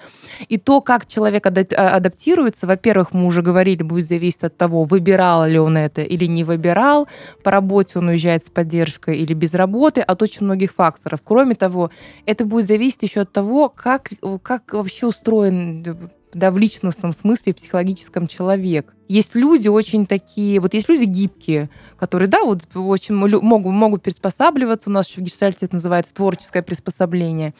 И 0.48 0.58
то, 0.58 0.82
как 0.82 1.08
человек 1.08 1.46
а, 1.46 1.96
адаптируется, 1.96 2.68
во-первых, 2.68 3.14
мы 3.14 3.26
уже 3.26 3.42
говорили, 3.42 3.84
будет 3.84 4.08
зависеть 4.08 4.44
от 4.44 4.58
того, 4.58 4.84
выбирал 4.84 5.46
ли 5.46 5.58
он 5.58 5.78
это 5.78 6.02
или 6.02 6.26
не 6.26 6.44
выбирал, 6.44 7.08
по 7.44 7.52
работе 7.52 8.00
он 8.00 8.10
уезжает 8.10 8.46
с 8.46 8.50
поддержкой 8.50 9.18
или 9.18 9.34
без 9.34 9.54
работы, 9.54 10.02
от 10.02 10.22
очень 10.22 10.46
многих 10.46 10.74
факторов. 10.74 11.22
Кроме 11.24 11.56
того, 11.56 11.90
это 12.26 12.46
будет 12.46 12.68
зависеть 12.68 13.04
еще 13.04 13.22
от 13.22 13.32
того, 13.32 13.70
как, 13.70 14.12
как 14.44 14.74
вообще 14.74 15.08
устроен 15.08 16.12
да, 16.34 16.52
в 16.52 16.58
личностном 16.58 17.12
смысле, 17.12 17.54
психологическом 17.54 18.28
человек. 18.28 18.94
Есть 19.08 19.36
люди 19.36 19.68
очень 19.68 20.06
такие, 20.06 20.60
вот 20.60 20.74
есть 20.74 20.88
люди 20.90 21.04
гибкие, 21.04 21.70
которые, 21.98 22.30
да, 22.30 22.44
вот 22.44 22.62
очень 22.76 23.16
могут, 23.16 23.44
могут 23.44 24.04
приспосабливаться, 24.04 24.90
у 24.90 24.94
нас 24.94 25.08
еще 25.08 25.22
в 25.22 25.24
гештальте 25.24 25.66
это 25.66 25.76
называется 25.76 26.14
творческое 26.14 26.64
приспособление 26.64 27.54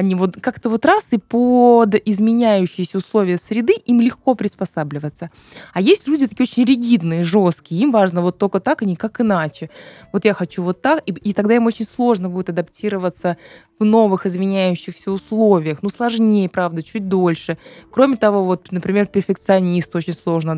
они 0.00 0.14
вот 0.14 0.36
как-то 0.40 0.70
вот 0.70 0.84
раз 0.86 1.08
и 1.10 1.18
под 1.18 1.94
изменяющиеся 1.94 2.98
условия 2.98 3.36
среды 3.36 3.74
им 3.74 4.00
легко 4.00 4.34
приспосабливаться. 4.34 5.30
А 5.74 5.80
есть 5.80 6.08
люди 6.08 6.26
такие 6.26 6.44
очень 6.44 6.64
ригидные, 6.64 7.22
жесткие, 7.22 7.82
им 7.82 7.92
важно 7.92 8.22
вот 8.22 8.38
только 8.38 8.60
так 8.60 8.82
и 8.82 8.86
никак 8.86 9.20
иначе. 9.20 9.70
Вот 10.12 10.24
я 10.24 10.32
хочу 10.32 10.62
вот 10.62 10.80
так, 10.80 11.02
и, 11.06 11.12
и 11.12 11.32
тогда 11.34 11.54
им 11.54 11.66
очень 11.66 11.84
сложно 11.84 12.30
будет 12.30 12.48
адаптироваться 12.48 13.36
в 13.80 13.84
новых 13.84 14.26
изменяющихся 14.26 15.10
условиях. 15.10 15.78
Ну, 15.82 15.88
сложнее, 15.88 16.48
правда, 16.50 16.82
чуть 16.82 17.08
дольше. 17.08 17.56
Кроме 17.90 18.16
того, 18.16 18.44
вот, 18.44 18.70
например, 18.70 19.06
перфекционист 19.06 19.96
очень 19.96 20.12
сложно. 20.12 20.52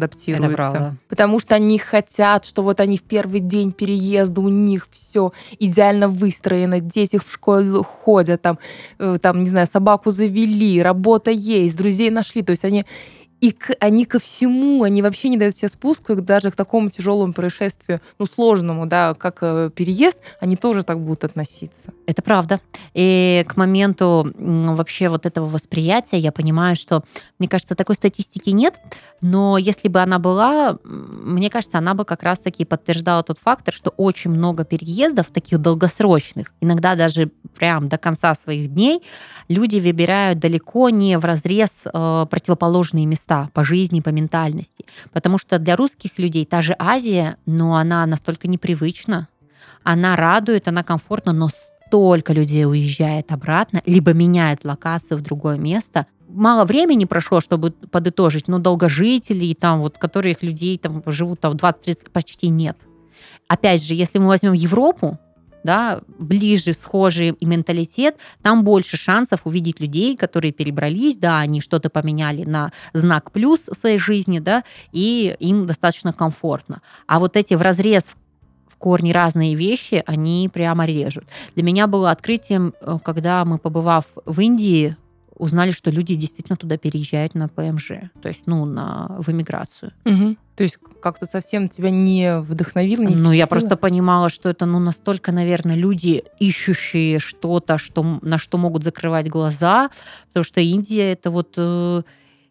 Это 0.48 0.56
правда. 0.56 0.96
Потому 1.08 1.38
что 1.38 1.54
они 1.54 1.78
хотят, 1.78 2.44
что 2.44 2.62
вот 2.62 2.80
они 2.80 2.98
в 2.98 3.02
первый 3.02 3.38
день 3.38 3.70
переезда, 3.70 4.40
у 4.40 4.48
них 4.48 4.88
все 4.90 5.32
идеально 5.58 6.08
выстроено, 6.08 6.80
дети 6.80 7.18
в 7.18 7.32
школу 7.32 7.84
ходят, 7.84 8.42
там, 8.42 8.58
э, 8.98 9.18
там, 9.22 9.42
не 9.42 9.48
знаю, 9.48 9.68
собаку 9.68 10.10
завели, 10.10 10.82
работа 10.82 11.30
есть, 11.30 11.76
друзей 11.76 12.10
нашли. 12.10 12.42
То 12.42 12.50
есть 12.50 12.64
они 12.64 12.84
и 13.42 13.50
к, 13.50 13.74
они 13.80 14.04
ко 14.04 14.20
всему, 14.20 14.84
они 14.84 15.02
вообще 15.02 15.28
не 15.28 15.36
дают 15.36 15.56
себе 15.56 15.68
спуску, 15.68 16.14
даже 16.14 16.52
к 16.52 16.54
такому 16.54 16.90
тяжелому 16.90 17.32
происшествию, 17.32 18.00
ну, 18.20 18.24
сложному, 18.24 18.86
да, 18.86 19.14
как 19.14 19.38
э, 19.40 19.70
переезд, 19.74 20.18
они 20.38 20.54
тоже 20.54 20.84
так 20.84 21.00
будут 21.00 21.24
относиться. 21.24 21.92
Это 22.06 22.22
правда. 22.22 22.60
И 22.94 23.44
к 23.48 23.56
моменту 23.56 24.32
вообще 24.38 25.08
вот 25.08 25.26
этого 25.26 25.48
восприятия 25.48 26.18
я 26.18 26.30
понимаю, 26.30 26.76
что, 26.76 27.02
мне 27.40 27.48
кажется, 27.48 27.74
такой 27.74 27.96
статистики 27.96 28.50
нет, 28.50 28.78
но 29.20 29.58
если 29.58 29.88
бы 29.88 29.98
она 29.98 30.20
была, 30.20 30.78
мне 30.84 31.50
кажется, 31.50 31.78
она 31.78 31.94
бы 31.94 32.04
как 32.04 32.22
раз-таки 32.22 32.64
подтверждала 32.64 33.24
тот 33.24 33.38
фактор, 33.38 33.74
что 33.74 33.90
очень 33.96 34.30
много 34.30 34.64
переездов, 34.64 35.26
таких 35.26 35.58
долгосрочных, 35.58 36.52
иногда 36.60 36.94
даже 36.94 37.32
прям 37.58 37.88
до 37.88 37.98
конца 37.98 38.34
своих 38.34 38.72
дней, 38.72 39.02
люди 39.48 39.80
выбирают 39.80 40.38
далеко 40.38 40.90
не 40.90 41.18
в 41.18 41.24
разрез 41.24 41.82
э, 41.92 42.26
противоположные 42.30 43.04
места 43.04 43.31
места 43.32 43.50
по 43.52 43.64
жизни, 43.64 44.00
по 44.00 44.10
ментальности. 44.10 44.84
Потому 45.12 45.38
что 45.38 45.58
для 45.58 45.76
русских 45.76 46.18
людей 46.18 46.44
та 46.44 46.62
же 46.62 46.74
Азия, 46.78 47.36
но 47.46 47.76
она 47.76 48.06
настолько 48.06 48.48
непривычна, 48.48 49.28
она 49.82 50.16
радует, 50.16 50.68
она 50.68 50.82
комфортна, 50.82 51.32
но 51.32 51.48
столько 51.48 52.32
людей 52.32 52.66
уезжает 52.66 53.32
обратно, 53.32 53.82
либо 53.86 54.12
меняет 54.12 54.64
локацию 54.64 55.18
в 55.18 55.22
другое 55.22 55.58
место. 55.58 56.06
Мало 56.28 56.64
времени 56.64 57.04
прошло, 57.04 57.40
чтобы 57.40 57.72
подытожить, 57.72 58.48
но 58.48 58.58
долгожителей, 58.58 59.54
там 59.54 59.80
вот, 59.80 59.98
которых 59.98 60.42
людей 60.42 60.78
там 60.78 61.02
живут 61.06 61.40
там 61.40 61.54
20-30, 61.54 62.10
почти 62.10 62.48
нет. 62.48 62.76
Опять 63.48 63.84
же, 63.84 63.94
если 63.94 64.18
мы 64.18 64.28
возьмем 64.28 64.52
Европу, 64.54 65.18
да, 65.64 66.00
ближе, 66.18 66.72
схожий 66.72 67.36
менталитет, 67.40 68.16
там 68.42 68.64
больше 68.64 68.96
шансов 68.96 69.40
увидеть 69.44 69.80
людей, 69.80 70.16
которые 70.16 70.52
перебрались, 70.52 71.16
да, 71.16 71.40
они 71.40 71.60
что-то 71.60 71.90
поменяли 71.90 72.44
на 72.44 72.72
знак 72.92 73.30
плюс 73.32 73.68
в 73.68 73.74
своей 73.74 73.98
жизни, 73.98 74.38
да, 74.38 74.64
и 74.92 75.36
им 75.38 75.66
достаточно 75.66 76.12
комфортно. 76.12 76.82
А 77.06 77.18
вот 77.18 77.36
эти 77.36 77.54
в 77.54 77.62
разрез 77.62 78.10
в 78.68 78.76
корне 78.76 79.12
разные 79.12 79.54
вещи, 79.54 80.02
они 80.06 80.50
прямо 80.52 80.84
режут. 80.86 81.24
Для 81.54 81.62
меня 81.62 81.86
было 81.86 82.10
открытием, 82.10 82.74
э, 82.80 82.98
когда 83.04 83.44
мы, 83.44 83.58
побывав 83.58 84.06
в 84.26 84.40
Индии, 84.40 84.96
узнали, 85.36 85.70
что 85.70 85.90
люди 85.90 86.14
действительно 86.14 86.56
туда 86.56 86.76
переезжают 86.76 87.34
на 87.34 87.48
ПМЖ, 87.48 87.92
то 88.20 88.28
есть, 88.28 88.42
ну, 88.46 88.64
на, 88.64 89.16
в 89.18 89.28
эмиграцию. 89.30 89.92
Угу. 90.04 90.36
То 90.62 90.66
есть 90.66 90.78
как-то 91.00 91.26
совсем 91.26 91.68
тебя 91.68 91.90
не 91.90 92.38
вдохновило? 92.38 93.02
Не 93.02 93.16
ну, 93.16 93.32
я 93.32 93.48
просто 93.48 93.76
понимала, 93.76 94.30
что 94.30 94.48
это, 94.48 94.64
ну, 94.64 94.78
настолько, 94.78 95.32
наверное, 95.32 95.74
люди, 95.74 96.22
ищущие 96.38 97.18
что-то, 97.18 97.78
что, 97.78 98.20
на 98.22 98.38
что 98.38 98.58
могут 98.58 98.84
закрывать 98.84 99.28
глаза, 99.28 99.90
потому 100.28 100.44
что 100.44 100.60
Индия 100.60 101.14
это 101.14 101.32
вот... 101.32 101.58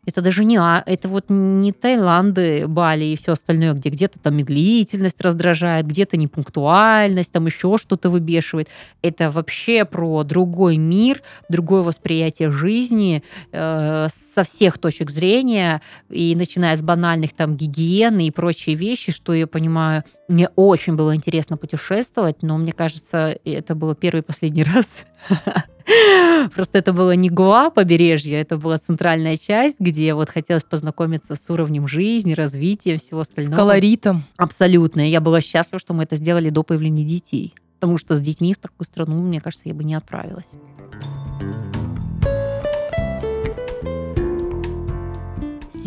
Это 0.05 0.21
даже 0.21 0.43
не, 0.45 0.57
а, 0.57 0.81
это 0.87 1.07
вот 1.07 1.25
не 1.29 1.71
Таиланды, 1.71 2.67
Бали 2.67 3.05
и 3.05 3.17
все 3.17 3.33
остальное, 3.33 3.73
где 3.73 3.89
где-то 3.89 4.17
там 4.17 4.35
медлительность 4.35 5.21
раздражает, 5.21 5.85
где-то 5.85 6.17
непунктуальность, 6.17 7.31
там 7.31 7.45
еще 7.45 7.77
что-то 7.77 8.09
выбешивает. 8.09 8.67
Это 9.03 9.29
вообще 9.29 9.85
про 9.85 10.23
другой 10.23 10.77
мир, 10.77 11.21
другое 11.49 11.83
восприятие 11.83 12.49
жизни 12.49 13.23
э, 13.51 14.07
со 14.33 14.43
всех 14.43 14.79
точек 14.79 15.11
зрения, 15.11 15.81
и 16.09 16.35
начиная 16.35 16.75
с 16.75 16.81
банальных 16.81 17.33
там 17.33 17.55
гигиены 17.55 18.25
и 18.25 18.31
прочие 18.31 18.75
вещи, 18.75 19.11
что 19.11 19.33
я 19.33 19.45
понимаю, 19.45 20.03
мне 20.31 20.47
очень 20.55 20.95
было 20.95 21.15
интересно 21.15 21.57
путешествовать, 21.57 22.41
но 22.41 22.57
мне 22.57 22.71
кажется, 22.71 23.37
это 23.43 23.75
было 23.75 23.95
первый 23.95 24.19
и 24.19 24.23
последний 24.23 24.63
раз. 24.75 25.05
Просто 26.53 26.77
это 26.77 26.93
было 26.93 27.11
не 27.15 27.29
Гуа 27.29 27.69
побережье, 27.69 28.39
это 28.39 28.57
была 28.57 28.77
центральная 28.77 29.37
часть, 29.37 29.79
где 29.79 30.13
вот 30.13 30.29
хотелось 30.29 30.63
познакомиться 30.63 31.35
с 31.35 31.49
уровнем 31.49 31.87
жизни, 31.87 32.33
развития, 32.33 32.97
всего 32.97 33.21
остального. 33.21 33.55
С 33.55 33.57
колоритом. 33.57 34.23
Абсолютно. 34.37 35.01
Я 35.01 35.21
была 35.21 35.41
счастлива, 35.41 35.79
что 35.79 35.93
мы 35.93 36.03
это 36.03 36.15
сделали 36.15 36.49
до 36.49 36.63
появления 36.63 37.03
детей. 37.03 37.53
Потому 37.79 37.97
что 37.97 38.15
с 38.15 38.21
детьми 38.21 38.53
в 38.53 38.57
такую 38.57 38.85
страну, 38.85 39.19
мне 39.21 39.41
кажется, 39.41 39.67
я 39.67 39.73
бы 39.73 39.83
не 39.83 39.95
отправилась. 39.95 40.51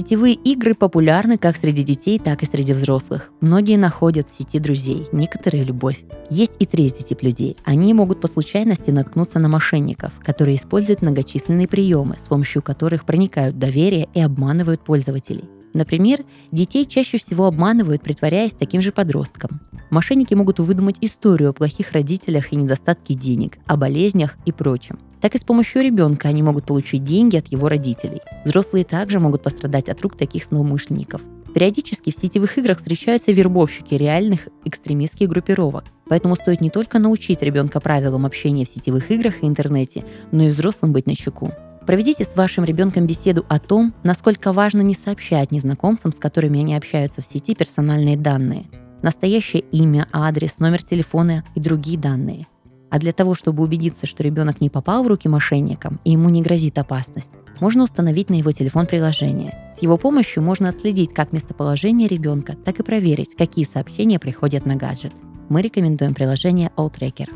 Сетевые 0.04 0.34
игры 0.34 0.74
популярны 0.74 1.38
как 1.38 1.56
среди 1.56 1.82
детей, 1.82 2.18
так 2.18 2.42
и 2.42 2.46
среди 2.46 2.74
взрослых. 2.74 3.30
Многие 3.40 3.78
находят 3.78 4.28
в 4.28 4.36
сети 4.36 4.58
друзей, 4.58 5.08
некоторые– 5.12 5.64
любовь. 5.64 6.04
Есть 6.28 6.56
и 6.58 6.66
третий 6.66 7.02
тип 7.02 7.22
людей. 7.22 7.56
Они 7.64 7.94
могут 7.94 8.20
по 8.20 8.28
случайности 8.28 8.90
наткнуться 8.90 9.38
на 9.38 9.48
мошенников, 9.48 10.12
которые 10.22 10.58
используют 10.58 11.00
многочисленные 11.00 11.66
приемы, 11.66 12.16
с 12.22 12.28
помощью 12.28 12.60
которых 12.60 13.06
проникают 13.06 13.58
доверие 13.58 14.10
и 14.12 14.20
обманывают 14.20 14.84
пользователей. 14.84 15.44
Например, 15.72 16.22
детей 16.52 16.84
чаще 16.84 17.16
всего 17.16 17.46
обманывают, 17.46 18.02
притворяясь 18.02 18.52
таким 18.52 18.82
же 18.82 18.92
подростком. 18.92 19.62
Мошенники 19.90 20.34
могут 20.34 20.58
выдумать 20.58 20.96
историю 21.00 21.50
о 21.50 21.52
плохих 21.52 21.92
родителях 21.92 22.52
и 22.52 22.56
недостатке 22.56 23.14
денег, 23.14 23.58
о 23.66 23.76
болезнях 23.76 24.36
и 24.44 24.52
прочем 24.52 24.98
так 25.24 25.34
и 25.34 25.38
с 25.38 25.44
помощью 25.44 25.80
ребенка 25.80 26.28
они 26.28 26.42
могут 26.42 26.66
получить 26.66 27.02
деньги 27.02 27.38
от 27.38 27.46
его 27.46 27.70
родителей. 27.70 28.20
Взрослые 28.44 28.84
также 28.84 29.20
могут 29.20 29.42
пострадать 29.42 29.88
от 29.88 29.98
рук 30.02 30.18
таких 30.18 30.44
злоумышленников. 30.44 31.22
Периодически 31.54 32.12
в 32.12 32.14
сетевых 32.14 32.58
играх 32.58 32.76
встречаются 32.76 33.32
вербовщики 33.32 33.94
реальных 33.94 34.48
экстремистских 34.66 35.30
группировок. 35.30 35.84
Поэтому 36.10 36.36
стоит 36.36 36.60
не 36.60 36.68
только 36.68 36.98
научить 36.98 37.40
ребенка 37.40 37.80
правилам 37.80 38.26
общения 38.26 38.66
в 38.66 38.68
сетевых 38.68 39.10
играх 39.10 39.42
и 39.42 39.46
интернете, 39.46 40.04
но 40.30 40.42
и 40.42 40.48
взрослым 40.48 40.92
быть 40.92 41.06
на 41.06 41.16
чеку. 41.16 41.52
Проведите 41.86 42.24
с 42.24 42.36
вашим 42.36 42.64
ребенком 42.64 43.06
беседу 43.06 43.46
о 43.48 43.58
том, 43.58 43.94
насколько 44.02 44.52
важно 44.52 44.82
не 44.82 44.94
сообщать 44.94 45.52
незнакомцам, 45.52 46.12
с 46.12 46.16
которыми 46.16 46.60
они 46.60 46.76
общаются 46.76 47.22
в 47.22 47.24
сети, 47.24 47.54
персональные 47.54 48.18
данные. 48.18 48.66
Настоящее 49.04 49.64
имя, 49.70 50.08
адрес, 50.12 50.60
номер 50.60 50.82
телефона 50.82 51.44
и 51.54 51.60
другие 51.60 51.98
данные. 51.98 52.46
А 52.88 52.98
для 52.98 53.12
того, 53.12 53.34
чтобы 53.34 53.62
убедиться, 53.62 54.06
что 54.06 54.22
ребенок 54.22 54.62
не 54.62 54.70
попал 54.70 55.04
в 55.04 55.06
руки 55.06 55.28
мошенникам 55.28 56.00
и 56.04 56.12
ему 56.12 56.30
не 56.30 56.40
грозит 56.40 56.78
опасность, 56.78 57.34
можно 57.60 57.84
установить 57.84 58.30
на 58.30 58.34
его 58.36 58.50
телефон 58.52 58.86
приложение. 58.86 59.74
С 59.78 59.82
его 59.82 59.98
помощью 59.98 60.42
можно 60.42 60.70
отследить 60.70 61.12
как 61.12 61.32
местоположение 61.32 62.08
ребенка, 62.08 62.56
так 62.64 62.80
и 62.80 62.82
проверить, 62.82 63.36
какие 63.36 63.66
сообщения 63.66 64.18
приходят 64.18 64.64
на 64.64 64.74
гаджет. 64.74 65.12
Мы 65.50 65.60
рекомендуем 65.60 66.14
приложение 66.14 66.70
AllTracker. 66.78 67.28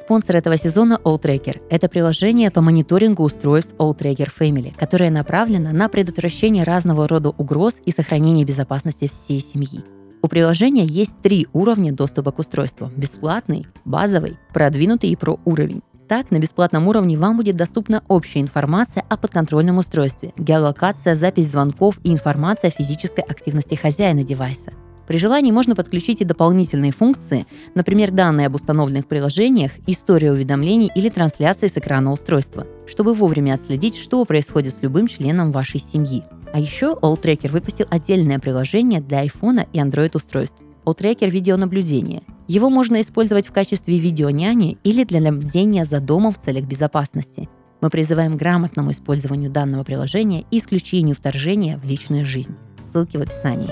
Спонсор 0.00 0.36
этого 0.36 0.56
сезона 0.56 0.98
AllTracker– 1.04 1.60
это 1.68 1.90
приложение 1.90 2.50
по 2.50 2.62
мониторингу 2.62 3.22
устройств 3.22 3.74
AllTracker 3.76 4.30
Family, 4.40 4.74
которое 4.78 5.10
направлено 5.10 5.72
на 5.72 5.90
предотвращение 5.90 6.64
разного 6.64 7.06
рода 7.06 7.28
угроз 7.28 7.74
и 7.84 7.92
сохранение 7.92 8.46
безопасности 8.46 9.10
всей 9.12 9.40
семьи. 9.40 9.84
У 10.24 10.28
приложения 10.28 10.84
есть 10.84 11.20
три 11.20 11.48
уровня 11.52 11.92
доступа 11.92 12.30
к 12.30 12.38
устройству. 12.38 12.92
Бесплатный, 12.96 13.66
базовый, 13.84 14.38
продвинутый 14.54 15.10
и 15.10 15.16
про 15.16 15.40
уровень. 15.44 15.82
Так, 16.06 16.30
на 16.30 16.38
бесплатном 16.38 16.86
уровне 16.86 17.18
вам 17.18 17.36
будет 17.38 17.56
доступна 17.56 18.04
общая 18.06 18.40
информация 18.40 19.04
о 19.08 19.16
подконтрольном 19.16 19.78
устройстве, 19.78 20.32
геолокация, 20.38 21.16
запись 21.16 21.50
звонков 21.50 21.98
и 22.04 22.12
информация 22.12 22.68
о 22.68 22.72
физической 22.72 23.22
активности 23.22 23.74
хозяина 23.74 24.22
девайса. 24.22 24.72
При 25.08 25.18
желании 25.18 25.50
можно 25.50 25.74
подключить 25.74 26.20
и 26.20 26.24
дополнительные 26.24 26.92
функции, 26.92 27.44
например, 27.74 28.12
данные 28.12 28.46
об 28.46 28.54
установленных 28.54 29.08
приложениях, 29.08 29.72
история 29.88 30.30
уведомлений 30.30 30.90
или 30.94 31.08
трансляции 31.08 31.66
с 31.66 31.76
экрана 31.76 32.12
устройства, 32.12 32.66
чтобы 32.86 33.14
вовремя 33.14 33.54
отследить, 33.54 33.96
что 33.96 34.24
происходит 34.24 34.72
с 34.72 34.82
любым 34.82 35.08
членом 35.08 35.50
вашей 35.50 35.80
семьи. 35.80 36.22
А 36.52 36.58
еще 36.58 36.98
AllTracker 37.00 37.50
выпустил 37.50 37.86
отдельное 37.90 38.38
приложение 38.38 39.00
для 39.00 39.24
iPhone 39.24 39.66
и 39.72 39.78
Android 39.78 40.10
устройств. 40.14 40.62
AllTracker 40.84 41.30
видеонаблюдение. 41.30 42.22
Его 42.46 42.68
можно 42.68 43.00
использовать 43.00 43.46
в 43.46 43.52
качестве 43.52 43.98
видеоняни 43.98 44.76
или 44.84 45.04
для 45.04 45.20
наблюдения 45.20 45.86
за 45.86 46.00
домом 46.00 46.34
в 46.34 46.40
целях 46.40 46.66
безопасности. 46.66 47.48
Мы 47.80 47.88
призываем 47.88 48.36
к 48.36 48.38
грамотному 48.38 48.90
использованию 48.90 49.50
данного 49.50 49.82
приложения 49.82 50.44
и 50.50 50.58
исключению 50.58 51.16
вторжения 51.16 51.78
в 51.78 51.84
личную 51.84 52.26
жизнь. 52.26 52.54
Ссылки 52.84 53.16
в 53.16 53.22
описании. 53.22 53.70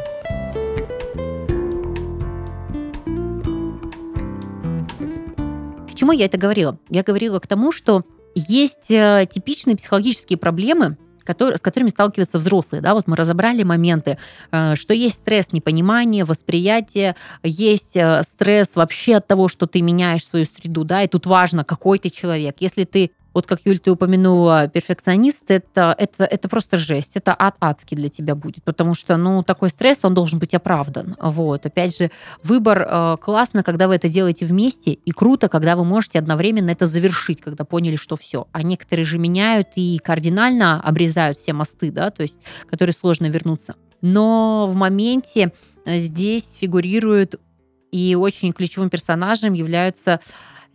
К 5.86 5.94
чему 5.94 6.12
я 6.12 6.24
это 6.24 6.38
говорила? 6.38 6.78
Я 6.88 7.02
говорила 7.02 7.40
к 7.40 7.46
тому, 7.46 7.72
что 7.72 8.04
есть 8.34 8.90
э, 8.90 9.26
типичные 9.30 9.76
психологические 9.76 10.38
проблемы, 10.38 10.96
с 11.24 11.60
которыми 11.60 11.88
сталкиваются 11.90 12.38
взрослые. 12.38 12.82
Да? 12.82 12.94
Вот 12.94 13.06
мы 13.06 13.16
разобрали 13.16 13.62
моменты, 13.62 14.18
э, 14.52 14.74
что 14.76 14.94
есть 14.94 15.16
стресс 15.16 15.52
непонимания, 15.52 16.24
восприятия, 16.24 17.16
есть 17.42 17.96
э, 17.96 18.22
стресс 18.22 18.70
вообще 18.74 19.16
от 19.16 19.26
того, 19.26 19.48
что 19.48 19.66
ты 19.66 19.82
меняешь 19.82 20.26
свою 20.26 20.46
среду, 20.46 20.84
да, 20.84 21.02
и 21.02 21.08
тут 21.08 21.26
важно, 21.26 21.64
какой 21.64 21.98
ты 21.98 22.10
человек. 22.10 22.56
Если 22.60 22.84
ты 22.84 23.10
вот 23.32 23.46
как, 23.46 23.60
Юль, 23.64 23.78
ты 23.78 23.92
упомянула, 23.92 24.68
перфекционист, 24.68 25.50
это, 25.50 25.94
это, 25.96 26.24
это 26.24 26.48
просто 26.48 26.76
жесть, 26.76 27.12
это 27.14 27.34
ад 27.38 27.56
адский 27.60 27.96
для 27.96 28.08
тебя 28.08 28.34
будет, 28.34 28.64
потому 28.64 28.94
что, 28.94 29.16
ну, 29.16 29.42
такой 29.42 29.70
стресс, 29.70 30.00
он 30.02 30.14
должен 30.14 30.38
быть 30.38 30.54
оправдан. 30.54 31.16
Вот, 31.20 31.64
опять 31.66 31.96
же, 31.96 32.10
выбор 32.42 32.86
э, 32.88 33.16
классно, 33.20 33.62
когда 33.62 33.86
вы 33.86 33.96
это 33.96 34.08
делаете 34.08 34.46
вместе, 34.46 34.92
и 34.92 35.10
круто, 35.12 35.48
когда 35.48 35.76
вы 35.76 35.84
можете 35.84 36.18
одновременно 36.18 36.70
это 36.70 36.86
завершить, 36.86 37.40
когда 37.40 37.64
поняли, 37.64 37.96
что 37.96 38.16
все. 38.16 38.48
А 38.52 38.62
некоторые 38.62 39.04
же 39.04 39.18
меняют 39.18 39.68
и 39.76 39.98
кардинально 40.02 40.80
обрезают 40.80 41.38
все 41.38 41.52
мосты, 41.52 41.92
да, 41.92 42.10
то 42.10 42.22
есть, 42.22 42.38
которые 42.68 42.94
сложно 42.94 43.26
вернуться. 43.26 43.74
Но 44.02 44.66
в 44.68 44.74
моменте 44.74 45.52
э, 45.84 45.98
здесь 46.00 46.56
фигурируют 46.60 47.36
и 47.92 48.14
очень 48.14 48.52
ключевым 48.52 48.90
персонажем 48.90 49.52
являются, 49.52 50.20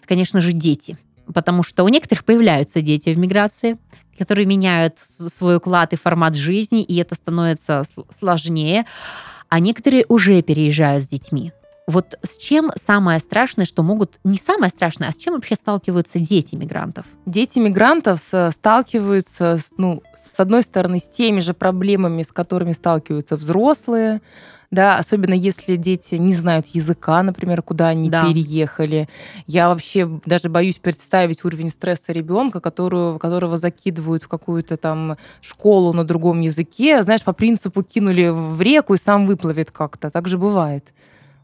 конечно 0.06 0.42
же, 0.42 0.54
дети 0.54 0.98
потому 1.34 1.64
что 1.64 1.84
у 1.84 1.88
некоторых 1.88 2.26
появляются 2.26 2.82
дети 2.82 3.10
в 3.10 3.18
миграции, 3.18 3.78
которые 4.18 4.46
меняют 4.46 4.98
свой 5.00 5.58
уклад 5.58 5.94
и 5.94 5.98
формат 5.98 6.36
жизни, 6.36 6.84
и 6.84 6.96
это 6.98 7.16
становится 7.16 7.84
сложнее, 8.18 8.86
а 9.50 9.60
некоторые 9.60 10.06
уже 10.08 10.42
переезжают 10.42 11.04
с 11.04 11.08
детьми. 11.08 11.52
Вот 11.88 12.18
с 12.24 12.38
чем 12.38 12.72
самое 12.76 13.20
страшное, 13.20 13.66
что 13.66 13.84
могут... 13.84 14.20
Не 14.24 14.38
самое 14.38 14.72
страшное, 14.72 15.10
а 15.10 15.12
с 15.12 15.18
чем 15.18 15.36
вообще 15.36 15.56
сталкиваются 15.56 16.20
дети 16.20 16.56
мигрантов? 16.56 17.06
Дети 17.28 17.60
мигрантов 17.60 18.22
сталкиваются, 18.52 19.60
ну, 19.78 20.02
с 20.18 20.40
одной 20.40 20.64
стороны, 20.64 20.98
с 20.98 21.04
теми 21.04 21.42
же 21.42 21.54
проблемами, 21.54 22.24
с 22.24 22.32
которыми 22.32 22.72
сталкиваются 22.72 23.36
взрослые, 23.38 24.22
да, 24.72 24.98
особенно 24.98 25.36
если 25.36 25.76
дети 25.76 26.16
не 26.16 26.34
знают 26.34 26.66
языка, 26.74 27.22
например, 27.22 27.62
куда 27.62 27.90
они 27.90 28.10
да. 28.10 28.26
переехали. 28.26 29.08
Я 29.46 29.70
вообще 29.70 30.10
даже 30.26 30.50
боюсь 30.50 30.78
представить 30.78 31.46
уровень 31.46 31.70
стресса 31.70 32.12
ребенка, 32.12 32.60
которую, 32.62 33.20
которого 33.20 33.58
закидывают 33.58 34.24
в 34.24 34.28
какую-то 34.28 34.76
там 34.78 35.18
школу 35.40 35.94
на 35.94 36.04
другом 36.04 36.42
языке, 36.42 37.04
знаешь, 37.04 37.24
по 37.24 37.32
принципу 37.32 37.84
кинули 37.84 38.30
в 38.30 38.60
реку 38.60 38.96
и 38.96 38.98
сам 38.98 39.28
выплывет 39.28 39.70
как-то. 39.70 40.10
Так 40.10 40.28
же 40.28 40.40
бывает. 40.40 40.92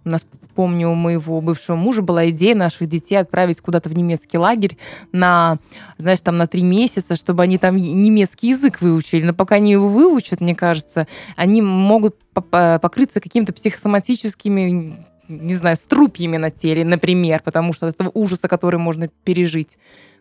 У 0.03 0.09
нас, 0.09 0.25
помню, 0.55 0.89
у 0.89 0.95
моего 0.95 1.41
бывшего 1.41 1.75
мужа 1.75 2.01
была 2.01 2.29
идея 2.29 2.55
наших 2.55 2.87
детей 2.87 3.15
отправить 3.15 3.61
куда-то 3.61 3.89
в 3.89 3.95
немецкий 3.95 4.37
лагерь 4.37 4.77
на, 5.11 5.59
знаешь, 5.97 6.21
там 6.21 6.37
на 6.37 6.47
три 6.47 6.63
месяца, 6.63 7.15
чтобы 7.15 7.43
они 7.43 7.57
там 7.57 7.77
немецкий 7.77 8.49
язык 8.49 8.81
выучили. 8.81 9.23
Но 9.23 9.33
пока 9.33 9.55
они 9.55 9.71
его 9.71 9.87
выучат, 9.87 10.41
мне 10.41 10.55
кажется, 10.55 11.07
они 11.35 11.61
могут 11.61 12.17
покрыться 12.33 13.21
какими-то 13.21 13.53
психосоматическими 13.53 15.05
не 15.27 15.55
знаю, 15.55 15.77
струпьями 15.77 16.35
на 16.35 16.51
теле, 16.51 16.83
например, 16.83 17.41
потому 17.41 17.71
что 17.71 17.87
этого 17.87 18.11
ужаса, 18.13 18.49
который 18.49 18.79
можно 18.79 19.07
пережить. 19.07 19.77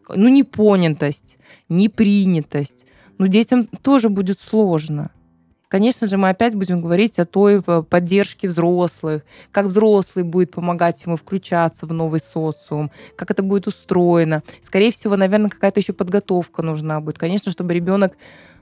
Ну, 0.09 0.29
непонятость, 0.29 1.39
непринятость. 1.69 2.87
Ну, 3.19 3.27
детям 3.27 3.67
тоже 3.67 4.09
будет 4.09 4.39
сложно. 4.41 5.11
Конечно 5.71 6.09
же, 6.09 6.17
мы 6.17 6.31
опять 6.31 6.57
будем 6.57 6.81
говорить 6.81 7.21
о 7.21 7.27
той 7.27 7.63
э, 7.65 7.83
поддержке 7.89 8.49
взрослых, 8.49 9.23
как 9.53 9.67
взрослый 9.67 10.25
будет 10.25 10.51
помогать 10.51 11.05
ему 11.05 11.17
включаться 11.17 11.87
в 11.87 11.93
новый 11.93 12.19
социум, 12.19 12.91
как 13.15 13.31
это 13.31 13.45
будет 13.45 13.69
устроено. 13.69 14.43
Скорее 14.63 14.91
всего, 14.91 15.17
наверное, 15.17 15.49
какая-то 15.49 15.79
еще 15.79 15.93
подготовка 15.93 16.63
нужна 16.63 17.01
будет. 17.01 17.19
Конечно, 17.19 17.53
чтобы 17.53 17.73
ребенок 17.73 18.17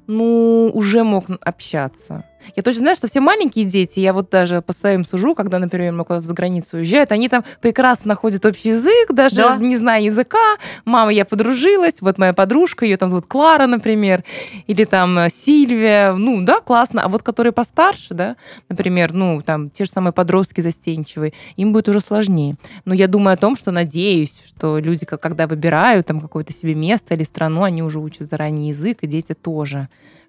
ну, 0.07 0.71
уже 0.75 1.03
мог 1.03 1.25
общаться. 1.40 2.27
Я 2.57 2.62
точно 2.62 2.81
знаю, 2.81 2.96
что 2.96 3.09
все 3.09 3.20
маленькие 3.20 3.64
дети, 3.64 4.01
я 4.01 4.12
вот 4.12 4.31
даже 4.31 4.62
по 4.62 4.72
своим 4.72 5.05
сужу, 5.05 5.35
когда, 5.35 5.59
например, 5.59 5.92
мы 5.92 6.05
куда-то 6.05 6.27
за 6.27 6.35
границу 6.35 6.79
уезжают, 6.79 7.12
они 7.12 7.29
там 7.29 7.44
прекрасно 7.61 8.09
находят 8.09 8.44
общий 8.46 8.70
язык, 8.70 9.12
даже 9.12 9.37
да. 9.37 9.57
не 9.57 9.77
зная 9.77 10.03
языка. 10.03 10.57
Мама, 10.85 11.12
я 11.12 11.24
подружилась, 11.24 12.01
вот 12.01 12.18
моя 12.18 12.33
подружка, 12.33 12.85
ее 12.85 12.96
там 12.96 13.09
зовут 13.09 13.27
Клара, 13.27 13.66
например, 13.66 14.24
или 14.66 14.85
там 14.85 15.18
э, 15.18 15.31
Сильвия. 15.31 16.12
Ну, 16.12 16.42
да, 16.42 16.61
классно. 16.61 17.03
А 17.03 17.09
вот 17.09 17.22
которые 17.22 17.53
постарше, 17.53 18.14
да, 18.14 18.37
например, 18.68 19.12
ну, 19.12 19.42
там, 19.44 19.70
те 19.70 19.85
же 19.85 19.90
самые 19.90 20.12
подростки 20.12 20.61
застенчивые, 20.61 21.33
им 21.57 21.72
будет 21.72 21.88
уже 21.88 22.01
сложнее. 22.01 22.57
Но 22.85 22.94
я 22.94 23.09
думаю 23.09 23.35
о 23.35 23.37
том, 23.37 23.57
что 23.57 23.70
надеюсь, 23.70 24.42
что 24.46 24.79
люди, 24.79 25.07
когда 25.07 25.46
выбирают 25.46 26.07
там 26.07 26.20
какое-то 26.20 26.53
себе 26.53 26.74
место 26.74 27.14
или 27.14 27.24
страну, 27.24 27.62
они 27.62 27.83
уже 27.83 27.98
учат 27.98 28.29
заранее 28.29 28.68
язык, 28.68 28.98
и 29.03 29.07
дети 29.07 29.35
тоже 29.35 29.88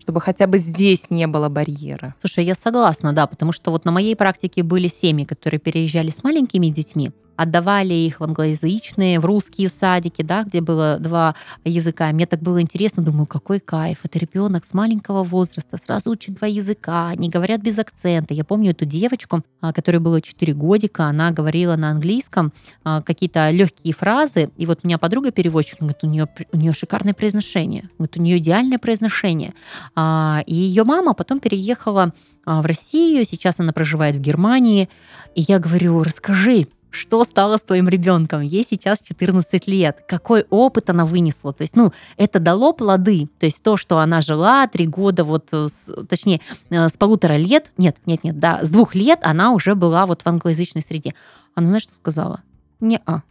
чтобы 0.10 0.22
хотя 0.22 0.48
бы 0.48 0.58
здесь 0.58 1.12
не 1.12 1.28
было 1.28 1.50
барьера. 1.50 2.16
Слушай, 2.20 2.44
я 2.44 2.56
согласна, 2.56 3.14
да, 3.14 3.28
потому 3.28 3.52
что 3.52 3.70
вот 3.70 3.86
на 3.86 3.92
моей 3.92 4.16
практике 4.16 4.64
были 4.64 4.88
семьи, 4.88 5.24
которые 5.24 5.60
переезжали 5.60 6.10
с 6.10 6.24
маленькими 6.24 6.66
детьми, 6.66 7.12
отдавали 7.40 7.94
их 7.94 8.20
в 8.20 8.24
англоязычные, 8.26 9.22
в 9.22 9.26
русские 9.26 9.70
садики, 9.70 10.22
да, 10.22 10.44
где 10.44 10.60
было 10.60 10.98
два 11.00 11.36
языка. 11.64 12.12
Мне 12.12 12.26
так 12.26 12.42
было 12.42 12.62
интересно, 12.62 13.02
думаю, 13.02 13.28
какой 13.28 13.62
кайф. 13.62 14.00
Это 14.04 14.20
ребенок 14.20 14.66
с 14.66 14.74
маленького 14.74 15.24
возраста 15.24 15.78
сразу 15.78 16.12
учит 16.12 16.36
два 16.36 16.48
языка, 16.48 17.08
они 17.08 17.30
говорят 17.30 17.62
без 17.62 17.80
акцента. 17.80 18.34
Я 18.34 18.44
помню 18.44 18.72
эту 18.72 18.84
девочку, 18.84 19.42
а, 19.62 19.72
которой 19.72 20.00
было 20.00 20.22
4 20.22 20.54
годика, 20.54 21.06
она 21.06 21.32
говорила 21.32 21.78
на 21.78 21.92
английском 21.92 22.52
а, 22.84 23.02
какие-то 23.02 23.50
легкие 23.52 23.94
фразы, 23.94 24.52
и 24.58 24.66
вот 24.66 24.80
у 24.84 24.88
меня 24.88 24.98
подруга 24.98 25.32
переводчик, 25.32 25.80
говорит, 25.80 26.04
у 26.04 26.08
нее, 26.08 26.28
у 26.52 26.58
нее 26.58 26.74
шикарное 26.74 27.14
произношение, 27.14 27.90
вот 27.98 28.18
у 28.18 28.22
нее 28.22 28.40
идеальное 28.40 28.80
произношение. 28.80 29.54
А, 29.96 30.44
и 30.46 30.54
ее 30.54 30.84
мама 30.84 31.14
потом 31.14 31.40
переехала 31.40 32.14
в 32.46 32.66
Россию, 32.66 33.26
сейчас 33.26 33.60
она 33.60 33.72
проживает 33.72 34.16
в 34.16 34.20
Германии, 34.20 34.90
и 35.36 35.42
я 35.42 35.60
говорю, 35.60 36.02
расскажи, 36.04 36.68
что 36.92 37.24
стало 37.24 37.58
с 37.58 37.62
твоим 37.62 37.88
ребенком? 37.88 38.42
Ей 38.42 38.66
сейчас 38.68 39.02
14 39.02 39.68
лет. 39.68 40.04
Какой 40.08 40.46
опыт 40.50 40.90
она 40.90 41.06
вынесла? 41.06 41.54
То 41.54 41.62
есть, 41.62 41.76
ну, 41.76 41.94
это 42.18 42.40
дало 42.40 42.74
плоды. 42.74 43.28
То 43.40 43.46
есть 43.46 43.62
то, 43.62 43.78
что 43.78 44.00
она 44.00 44.22
жила 44.22 44.68
три 44.68 44.88
года, 44.88 45.24
вот, 45.24 45.50
с, 45.52 45.92
точнее, 46.08 46.42
э, 46.70 46.88
с 46.88 46.94
полутора 46.94 47.38
лет, 47.38 47.72
нет, 47.78 47.98
нет, 48.06 48.24
нет, 48.24 48.40
да, 48.40 48.64
с 48.64 48.70
двух 48.70 48.96
лет 48.96 49.20
она 49.24 49.52
уже 49.52 49.76
была 49.76 50.06
вот 50.06 50.24
в 50.24 50.28
англоязычной 50.28 50.82
среде. 50.82 51.14
Она, 51.56 51.68
знаешь, 51.68 51.84
что 51.84 51.94
сказала? 51.94 52.42
Не-а. 52.80 53.24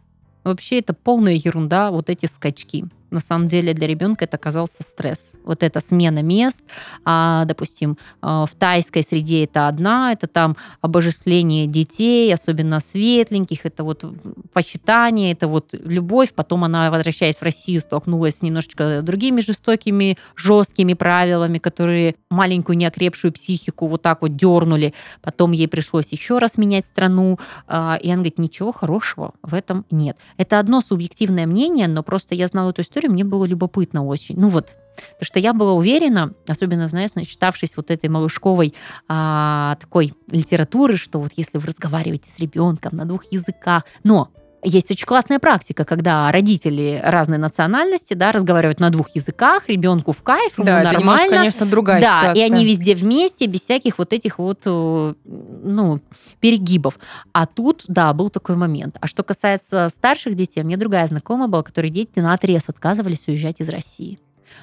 Вообще 0.43 0.79
это 0.79 0.93
полная 0.93 1.33
ерунда, 1.33 1.91
вот 1.91 2.09
эти 2.09 2.25
скачки 2.25 2.85
на 3.11 3.19
самом 3.19 3.47
деле 3.47 3.73
для 3.73 3.87
ребенка 3.87 4.25
это 4.25 4.37
оказался 4.37 4.83
стресс. 4.83 5.31
Вот 5.43 5.63
эта 5.63 5.79
смена 5.79 6.21
мест, 6.21 6.61
а, 7.05 7.45
допустим, 7.45 7.97
а, 8.21 8.45
в 8.45 8.51
тайской 8.55 9.03
среде 9.03 9.43
это 9.43 9.67
одна, 9.67 10.11
это 10.11 10.27
там 10.27 10.57
обожествление 10.81 11.67
детей, 11.67 12.33
особенно 12.33 12.79
светленьких, 12.79 13.65
это 13.65 13.83
вот 13.83 14.05
почитание, 14.53 15.31
это 15.31 15.47
вот 15.47 15.69
любовь. 15.71 16.33
Потом 16.33 16.63
она, 16.63 16.91
возвращаясь 16.91 17.37
в 17.37 17.43
Россию, 17.43 17.81
столкнулась 17.81 18.37
с 18.37 18.41
немножечко 18.41 19.01
другими 19.01 19.41
жестокими, 19.41 20.17
жесткими 20.35 20.93
правилами, 20.93 21.57
которые 21.57 22.15
маленькую 22.29 22.77
неокрепшую 22.77 23.33
психику 23.33 23.87
вот 23.87 24.01
так 24.01 24.21
вот 24.21 24.35
дернули. 24.35 24.93
Потом 25.21 25.51
ей 25.51 25.67
пришлось 25.67 26.09
еще 26.11 26.37
раз 26.37 26.57
менять 26.57 26.85
страну. 26.85 27.39
А, 27.67 27.97
и 28.01 28.07
она 28.07 28.17
говорит, 28.17 28.37
ничего 28.37 28.71
хорошего 28.71 29.33
в 29.41 29.53
этом 29.53 29.85
нет. 29.91 30.17
Это 30.37 30.59
одно 30.59 30.81
субъективное 30.81 31.47
мнение, 31.47 31.87
но 31.87 32.03
просто 32.03 32.35
я 32.35 32.47
знала 32.47 32.71
эту 32.71 32.81
историю, 32.81 32.98
историю, 32.99 33.11
мне 33.11 33.23
было 33.23 33.45
любопытно 33.45 34.05
очень. 34.05 34.35
Ну 34.37 34.49
вот, 34.49 34.75
Потому 35.13 35.27
что 35.27 35.39
я 35.39 35.53
была 35.53 35.71
уверена, 35.73 36.33
особенно, 36.45 36.89
знаешь, 36.89 37.11
начитавшись 37.15 37.77
вот 37.77 37.89
этой 37.89 38.09
малышковой 38.09 38.73
а, 39.07 39.77
такой 39.79 40.13
литературы, 40.29 40.97
что 40.97 41.21
вот 41.21 41.31
если 41.37 41.57
вы 41.57 41.67
разговариваете 41.67 42.29
с 42.29 42.37
ребенком 42.37 42.97
на 42.97 43.05
двух 43.05 43.31
языках, 43.31 43.85
но 44.03 44.29
есть 44.63 44.91
очень 44.91 45.05
классная 45.05 45.39
практика, 45.39 45.85
когда 45.85 46.31
родители 46.31 47.01
разной 47.03 47.37
национальности, 47.37 48.13
да, 48.13 48.31
разговаривают 48.31 48.79
на 48.79 48.89
двух 48.89 49.09
языках, 49.15 49.67
ребенку 49.67 50.11
в 50.11 50.21
кайф, 50.21 50.57
ему 50.57 50.65
да, 50.65 50.83
нормально. 50.83 50.99
Немножко, 50.99 51.29
конечно, 51.29 51.65
другая 51.65 52.01
да, 52.01 52.19
ситуация. 52.19 52.35
и 52.35 52.51
они 52.51 52.65
везде 52.65 52.95
вместе, 52.95 53.45
без 53.47 53.61
всяких 53.61 53.97
вот 53.97 54.13
этих 54.13 54.37
вот, 54.37 54.61
э, 54.65 55.13
ну, 55.23 56.01
перегибов. 56.39 56.99
А 57.31 57.45
тут, 57.45 57.85
да, 57.87 58.13
был 58.13 58.29
такой 58.29 58.55
момент. 58.55 58.97
А 58.99 59.07
что 59.07 59.23
касается 59.23 59.89
старших 59.89 60.35
детей, 60.35 60.63
мне 60.63 60.77
другая 60.77 61.07
знакомая 61.07 61.47
была, 61.47 61.63
которые 61.63 61.91
дети 61.91 62.19
на 62.19 62.33
отрез 62.33 62.63
отказывались 62.67 63.27
уезжать 63.27 63.59
из 63.59 63.69
России. 63.69 64.19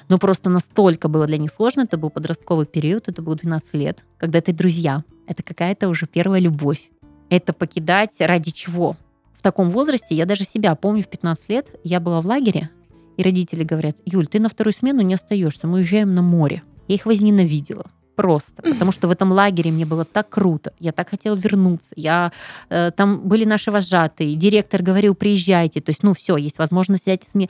Но 0.09 0.19
просто 0.19 0.49
настолько 0.49 1.07
было 1.07 1.25
для 1.25 1.37
них 1.37 1.51
сложно, 1.51 1.81
это 1.81 1.97
был 1.97 2.09
подростковый 2.09 2.65
период, 2.65 3.07
это 3.07 3.21
было 3.21 3.35
12 3.35 3.73
лет, 3.73 4.03
когда 4.17 4.39
это 4.39 4.53
друзья, 4.53 5.03
это 5.27 5.43
какая-то 5.43 5.89
уже 5.89 6.05
первая 6.07 6.39
любовь. 6.39 6.89
Это 7.29 7.51
покидать 7.51 8.11
ради 8.19 8.51
чего? 8.51 8.95
В 9.37 9.41
таком 9.41 9.69
возрасте, 9.69 10.15
я 10.15 10.25
даже 10.25 10.43
себя 10.43 10.75
помню 10.75 11.03
в 11.03 11.07
15 11.07 11.49
лет, 11.49 11.67
я 11.83 11.99
была 11.99 12.21
в 12.21 12.25
лагере, 12.25 12.71
и 13.17 13.23
родители 13.23 13.63
говорят, 13.63 13.97
Юль, 14.05 14.27
ты 14.27 14.39
на 14.39 14.49
вторую 14.49 14.73
смену 14.73 15.01
не 15.01 15.13
остаешься, 15.13 15.67
мы 15.67 15.79
уезжаем 15.79 16.13
на 16.15 16.21
море. 16.21 16.63
Я 16.87 16.95
их 16.95 17.05
возненавидела. 17.05 17.85
Просто. 18.15 18.63
Потому 18.63 18.91
что 18.91 19.07
в 19.07 19.11
этом 19.11 19.31
лагере 19.31 19.71
мне 19.71 19.85
было 19.85 20.03
так 20.03 20.29
круто. 20.29 20.73
Я 20.79 20.91
так 20.91 21.09
хотела 21.09 21.35
вернуться. 21.35 21.93
Я, 21.95 22.31
э, 22.69 22.89
там 22.89 23.19
были 23.19 23.45
наши 23.45 23.69
вожатые. 23.69 24.35
Директор 24.35 24.81
говорил, 24.81 25.13
приезжайте. 25.13 25.81
То 25.81 25.91
есть, 25.91 26.01
ну 26.01 26.15
все, 26.15 26.35
есть 26.35 26.57
возможность 26.57 27.03
взять 27.03 27.25
СМИ. 27.25 27.47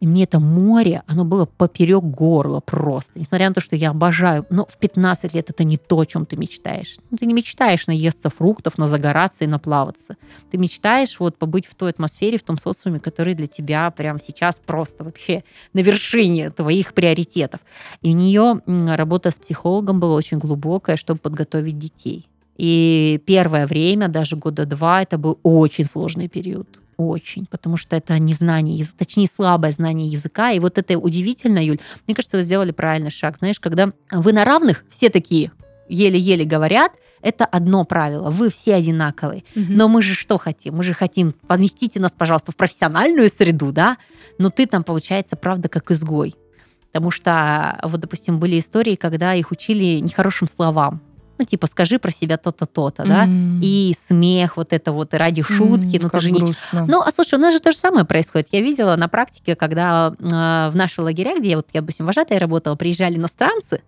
И 0.00 0.06
мне 0.06 0.24
это 0.24 0.40
море, 0.40 1.02
оно 1.06 1.24
было 1.24 1.46
поперек 1.46 2.04
горла 2.04 2.60
просто. 2.60 3.18
Несмотря 3.18 3.48
на 3.48 3.54
то, 3.54 3.60
что 3.60 3.76
я 3.76 3.90
обожаю. 3.90 4.46
Но 4.50 4.66
в 4.66 4.76
15 4.76 5.34
лет 5.34 5.48
это 5.48 5.64
не 5.64 5.78
то, 5.78 6.00
о 6.00 6.06
чем 6.06 6.26
ты 6.26 6.36
мечтаешь. 6.36 6.96
Ну, 7.10 7.16
ты 7.16 7.24
не 7.24 7.32
мечтаешь 7.32 7.86
наесться 7.86 8.28
фруктов, 8.28 8.76
на 8.76 8.88
загораться 8.88 9.44
и 9.44 9.46
наплаваться. 9.46 10.16
Ты 10.50 10.58
мечтаешь 10.58 11.18
вот 11.18 11.38
побыть 11.38 11.66
в 11.66 11.74
той 11.74 11.90
атмосфере, 11.90 12.38
в 12.38 12.42
том 12.42 12.58
социуме, 12.58 13.00
который 13.00 13.34
для 13.34 13.46
тебя 13.46 13.90
прямо 13.90 14.20
сейчас 14.20 14.60
просто 14.64 15.04
вообще 15.04 15.44
на 15.72 15.80
вершине 15.80 16.50
твоих 16.50 16.92
приоритетов. 16.92 17.60
И 18.02 18.10
у 18.10 18.14
нее 18.14 18.60
работа 18.66 19.30
с 19.30 19.34
психологом 19.34 19.98
была 19.98 20.14
очень 20.14 20.38
глубокая, 20.38 20.96
чтобы 20.96 21.20
подготовить 21.20 21.78
детей. 21.78 22.28
И 22.56 23.20
первое 23.26 23.66
время, 23.66 24.08
даже 24.08 24.36
года 24.36 24.66
два, 24.66 25.02
это 25.02 25.18
был 25.18 25.38
очень 25.42 25.84
сложный 25.84 26.28
период 26.28 26.80
очень, 26.96 27.46
потому 27.46 27.76
что 27.76 27.96
это 27.96 28.18
незнание, 28.18 28.84
точнее, 28.96 29.26
слабое 29.26 29.72
знание 29.72 30.08
языка. 30.08 30.50
И 30.52 30.58
вот 30.58 30.78
это 30.78 30.98
удивительно, 30.98 31.64
Юль. 31.64 31.78
Мне 32.06 32.14
кажется, 32.14 32.36
вы 32.36 32.42
сделали 32.42 32.72
правильный 32.72 33.10
шаг. 33.10 33.38
Знаешь, 33.38 33.60
когда 33.60 33.92
вы 34.10 34.32
на 34.32 34.44
равных, 34.44 34.84
все 34.90 35.10
такие 35.10 35.52
еле-еле 35.88 36.44
говорят, 36.44 36.92
это 37.22 37.44
одно 37.44 37.84
правило. 37.84 38.30
Вы 38.30 38.50
все 38.50 38.74
одинаковые. 38.74 39.44
Угу. 39.54 39.64
Но 39.68 39.88
мы 39.88 40.02
же 40.02 40.14
что 40.14 40.38
хотим? 40.38 40.76
Мы 40.76 40.84
же 40.84 40.94
хотим, 40.94 41.32
поместите 41.46 42.00
нас, 42.00 42.12
пожалуйста, 42.12 42.52
в 42.52 42.56
профессиональную 42.56 43.28
среду, 43.28 43.72
да? 43.72 43.98
Но 44.38 44.50
ты 44.50 44.66
там, 44.66 44.84
получается, 44.84 45.36
правда, 45.36 45.68
как 45.68 45.90
изгой. 45.90 46.34
Потому 46.92 47.10
что, 47.10 47.78
вот, 47.82 48.00
допустим, 48.00 48.38
были 48.38 48.58
истории, 48.58 48.94
когда 48.96 49.34
их 49.34 49.50
учили 49.50 49.98
нехорошим 50.00 50.48
словам 50.48 51.02
ну, 51.38 51.44
типа, 51.44 51.66
скажи 51.66 51.98
про 51.98 52.10
себя 52.10 52.36
то-то, 52.36 52.66
то-то, 52.66 53.04
да, 53.04 53.24
М. 53.24 53.60
и 53.62 53.94
смех, 53.98 54.56
вот 54.56 54.72
это 54.72 54.92
вот, 54.92 55.14
и 55.14 55.16
ради 55.16 55.42
шутки, 55.42 55.96
М, 55.96 56.02
ну, 56.02 56.08
ты 56.08 56.10
как 56.10 56.20
же 56.20 56.30
не... 56.30 56.40
грустно. 56.40 56.86
Ну, 56.88 57.00
а 57.00 57.10
слушай, 57.12 57.34
у 57.34 57.42
нас 57.42 57.54
же 57.54 57.60
то 57.60 57.72
же 57.72 57.78
самое 57.78 58.04
происходит. 58.04 58.48
Я 58.52 58.60
видела 58.60 58.96
на 58.96 59.08
практике, 59.08 59.56
когда 59.56 60.12
э, 60.18 60.22
в 60.22 60.72
наши 60.74 61.02
лагеря, 61.02 61.38
где 61.38 61.50
я, 61.50 61.56
вот, 61.56 61.66
я, 61.72 61.80
допустим, 61.80 62.06
вожатой 62.06 62.38
работала, 62.38 62.74
приезжали 62.74 63.16
иностранцы, 63.16 63.82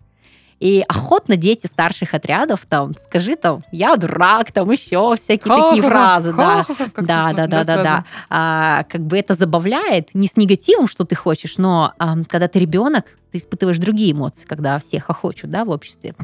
и 0.61 0.85
охотно 0.89 1.37
дети 1.37 1.67
старших 1.67 2.15
отрядов 2.15 2.67
там, 2.69 2.95
скажи 3.01 3.37
там, 3.37 3.63
я 3.73 3.97
дурак, 3.97 4.53
там 4.53 4.71
еще 4.71 5.15
всякие 5.17 5.55
такие 5.55 5.83
Ха-ха-ха, 5.83 5.89
фразы, 5.89 6.33
да. 6.33 6.65
как 6.67 7.07
Да, 7.07 7.33
да, 7.33 7.47
да, 7.47 7.65
да, 7.65 7.83
да. 7.83 8.05
А, 8.29 8.85
как 8.85 9.03
бы 9.03 9.19
это 9.19 9.35
забавляет, 9.35 10.15
не 10.15 10.27
с 10.27 10.37
негативом, 10.37 10.89
что 10.89 11.05
ты 11.05 11.15
хочешь, 11.15 11.59
но 11.59 11.93
ам, 11.99 12.25
когда 12.25 12.49
ты 12.49 12.59
ребенок, 12.59 13.05
ты 13.31 13.39
испытываешь 13.39 13.79
другие 13.79 14.13
эмоции, 14.13 14.45
когда 14.47 14.79
все 14.79 15.01
хохочут, 15.01 15.51
да, 15.51 15.65
в 15.65 15.71
обществе 15.71 16.15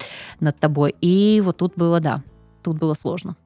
над 0.41 0.59
тобой. 0.59 0.95
И 1.01 1.41
вот 1.45 1.59
тут 1.59 1.75
было, 1.77 2.01
да, 2.01 2.23
тут 2.63 2.79
было 2.79 2.95
сложно. 2.95 3.37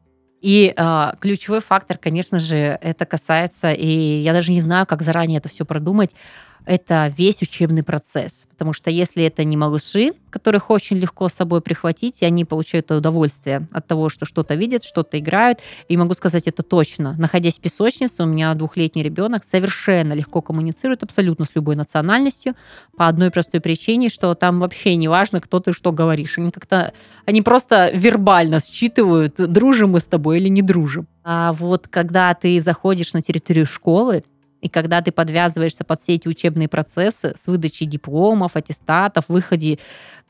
И 0.40 0.72
а, 0.76 1.14
ключевой 1.20 1.60
фактор, 1.60 1.98
конечно 1.98 2.38
же, 2.38 2.56
это 2.56 3.04
касается, 3.04 3.72
и 3.72 4.20
я 4.20 4.32
даже 4.32 4.52
не 4.52 4.60
знаю, 4.60 4.86
как 4.86 5.02
заранее 5.02 5.38
это 5.38 5.48
все 5.48 5.64
продумать, 5.64 6.10
это 6.66 7.12
весь 7.16 7.42
учебный 7.42 7.82
процесс. 7.82 8.46
Потому 8.50 8.72
что 8.72 8.90
если 8.90 9.24
это 9.24 9.44
не 9.44 9.56
малыши, 9.56 10.12
которых 10.30 10.70
очень 10.70 10.96
легко 10.96 11.28
с 11.28 11.32
собой 11.32 11.60
прихватить, 11.60 12.22
и 12.22 12.24
они 12.24 12.44
получают 12.44 12.90
удовольствие 12.90 13.66
от 13.72 13.86
того, 13.86 14.08
что 14.08 14.24
что-то 14.24 14.54
видят, 14.54 14.84
что-то 14.84 15.18
играют, 15.18 15.60
и 15.88 15.96
могу 15.96 16.14
сказать 16.14 16.46
это 16.46 16.62
точно. 16.62 17.14
Находясь 17.18 17.58
в 17.58 17.60
песочнице, 17.60 18.22
у 18.22 18.26
меня 18.26 18.52
двухлетний 18.54 19.02
ребенок 19.02 19.44
совершенно 19.44 20.12
легко 20.12 20.42
коммуницирует 20.42 21.02
абсолютно 21.02 21.44
с 21.44 21.54
любой 21.54 21.76
национальностью 21.76 22.54
по 22.96 23.06
одной 23.06 23.30
простой 23.30 23.60
причине, 23.60 24.08
что 24.08 24.34
там 24.34 24.60
вообще 24.60 24.96
не 24.96 25.08
важно, 25.08 25.40
кто 25.40 25.60
ты 25.60 25.72
что 25.72 25.92
говоришь. 25.92 26.38
Они 26.38 26.50
как-то, 26.50 26.92
они 27.24 27.42
просто 27.42 27.90
вербально 27.94 28.60
считывают, 28.60 29.36
дружим 29.36 29.90
мы 29.90 30.00
с 30.00 30.04
тобой 30.04 30.38
или 30.38 30.48
не 30.48 30.62
дружим. 30.62 31.06
А 31.24 31.52
вот 31.52 31.88
когда 31.88 32.34
ты 32.34 32.60
заходишь 32.60 33.12
на 33.12 33.22
территорию 33.22 33.66
школы, 33.66 34.24
и 34.60 34.68
когда 34.68 35.00
ты 35.00 35.12
подвязываешься 35.12 35.84
под 35.84 36.00
все 36.00 36.14
эти 36.14 36.28
учебные 36.28 36.68
процессы 36.68 37.34
с 37.40 37.46
выдачей 37.46 37.86
дипломов, 37.86 38.56
аттестатов, 38.56 39.24
выходе, 39.28 39.78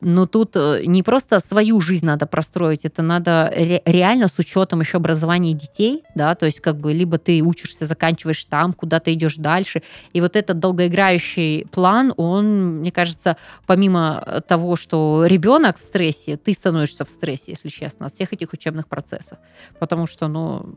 ну 0.01 0.27
тут 0.27 0.53
э, 0.55 0.83
не 0.85 1.03
просто 1.03 1.41
свою 1.41 1.81
жизнь 1.81 2.07
надо 2.07 2.27
простроить, 2.27 2.85
это 2.85 3.03
надо 3.03 3.53
ре- 3.55 3.83
реально 3.85 4.29
с 4.29 4.39
учетом 4.39 4.81
еще 4.81 4.99
образования 4.99 5.55
детей, 5.55 6.05
да, 6.15 6.35
то 6.35 6.47
есть 6.47 6.61
как 6.61 6.77
бы 6.77 6.93
либо 6.93 7.19
ты 7.19 7.43
учишься, 7.43 7.87
заканчиваешь 7.87 8.45
там, 8.45 8.73
куда 8.75 9.01
ты 9.01 9.15
идешь 9.15 9.37
дальше, 9.37 9.83
и 10.13 10.21
вот 10.21 10.37
этот 10.37 10.59
долгоиграющий 10.59 11.67
план, 11.73 12.13
он, 12.17 12.79
мне 12.79 12.93
кажется, 12.93 13.37
помимо 13.67 14.43
того, 14.47 14.77
что 14.77 15.25
ребенок 15.27 15.79
в 15.79 15.83
стрессе, 15.83 16.37
ты 16.37 16.53
становишься 16.53 17.05
в 17.05 17.11
стрессе, 17.11 17.53
если 17.53 17.69
честно, 17.69 18.07
от 18.07 18.13
всех 18.13 18.33
этих 18.33 18.53
учебных 18.53 18.87
процессов, 18.89 19.39
потому 19.81 20.07
что, 20.07 20.29
ну, 20.29 20.75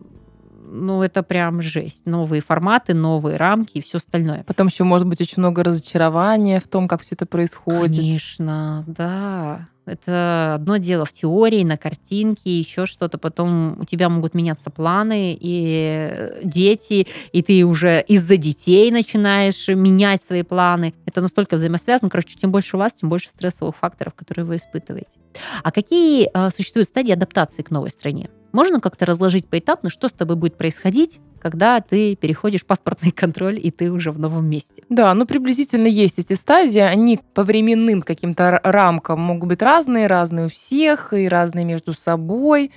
ну, 0.72 1.03
это 1.03 1.22
прям 1.22 1.61
жесть. 1.61 2.05
Новые 2.05 2.41
форматы, 2.41 2.93
новые 2.93 3.38
рамки 3.38 3.78
и 3.78 3.82
все 3.82 3.97
остальное. 3.97 4.43
Потом 4.45 4.67
еще 4.67 4.84
может 4.84 5.07
быть 5.07 5.19
очень 5.19 5.39
много 5.39 5.63
разочарования 5.63 6.59
в 6.59 6.67
том, 6.67 6.88
как 6.88 7.01
все 7.01 7.15
это 7.15 7.26
происходит. 7.26 7.97
Конечно, 7.97 8.84
да. 8.88 9.67
Это 9.86 10.53
одно 10.55 10.78
дело 10.78 11.05
в 11.05 11.11
теории, 11.11 11.63
на 11.63 11.76
картинке, 11.76 12.59
еще 12.59 12.86
что-то. 12.86 13.17
Потом 13.17 13.80
у 13.82 13.86
тебя 13.86 14.09
могут 14.09 14.34
меняться 14.34 14.69
планы, 14.69 15.38
и 15.39 16.09
э, 16.11 16.41
дети, 16.43 17.07
и 17.32 17.41
ты 17.41 17.65
уже 17.65 18.01
из-за 18.07 18.38
детей 18.38 18.91
начинаешь 18.91 19.67
менять 19.67 20.24
свои 20.24 20.43
планы. 20.43 20.93
Это 21.05 21.19
настолько 21.19 21.55
взаимосвязано. 21.55 22.09
Короче, 22.09 22.38
чем 22.39 22.51
больше 22.51 22.78
у 22.78 22.80
вас, 22.80 22.93
тем 22.93 23.09
больше 23.09 23.30
стрессовых 23.30 23.76
факторов, 23.76 24.13
которые 24.13 24.45
вы 24.45 24.57
испытываете. 24.57 25.19
А 25.63 25.72
какие 25.72 26.30
э, 26.32 26.49
существуют 26.55 26.88
стадии 26.88 27.11
адаптации 27.11 27.63
к 27.63 27.72
новой 27.72 27.89
стране? 27.89 28.30
Можно 28.52 28.80
как-то 28.80 29.06
разложить 29.06 29.47
поэтапно, 29.47 29.89
что 29.89 30.08
с 30.08 30.12
тобой 30.12 30.36
будет 30.36 30.56
происходить, 30.56 31.20
когда 31.41 31.82
ты 31.82 32.16
переходишь 32.16 32.66
паспортный 32.66 33.12
контроль, 33.16 33.60
и 33.62 33.72
ты 33.72 33.91
уже 33.91 34.12
в 34.12 34.20
новом 34.20 34.49
месте? 34.49 34.84
Да, 34.89 35.14
ну 35.14 35.26
приблизительно 35.26 35.88
есть 35.88 36.20
эти 36.20 36.34
стадии. 36.34 36.80
Они 36.80 37.20
по 37.34 37.43
временным 37.43 38.02
каким-то 38.02 38.60
рамкам 38.64 39.20
могут 39.20 39.49
быть 39.49 39.62
разные, 39.62 40.08
разные 40.08 40.45
у 40.45 40.49
всех 40.49 41.14
и 41.14 41.28
разные 41.28 41.66
между 41.66 41.93
собой. 41.93 42.72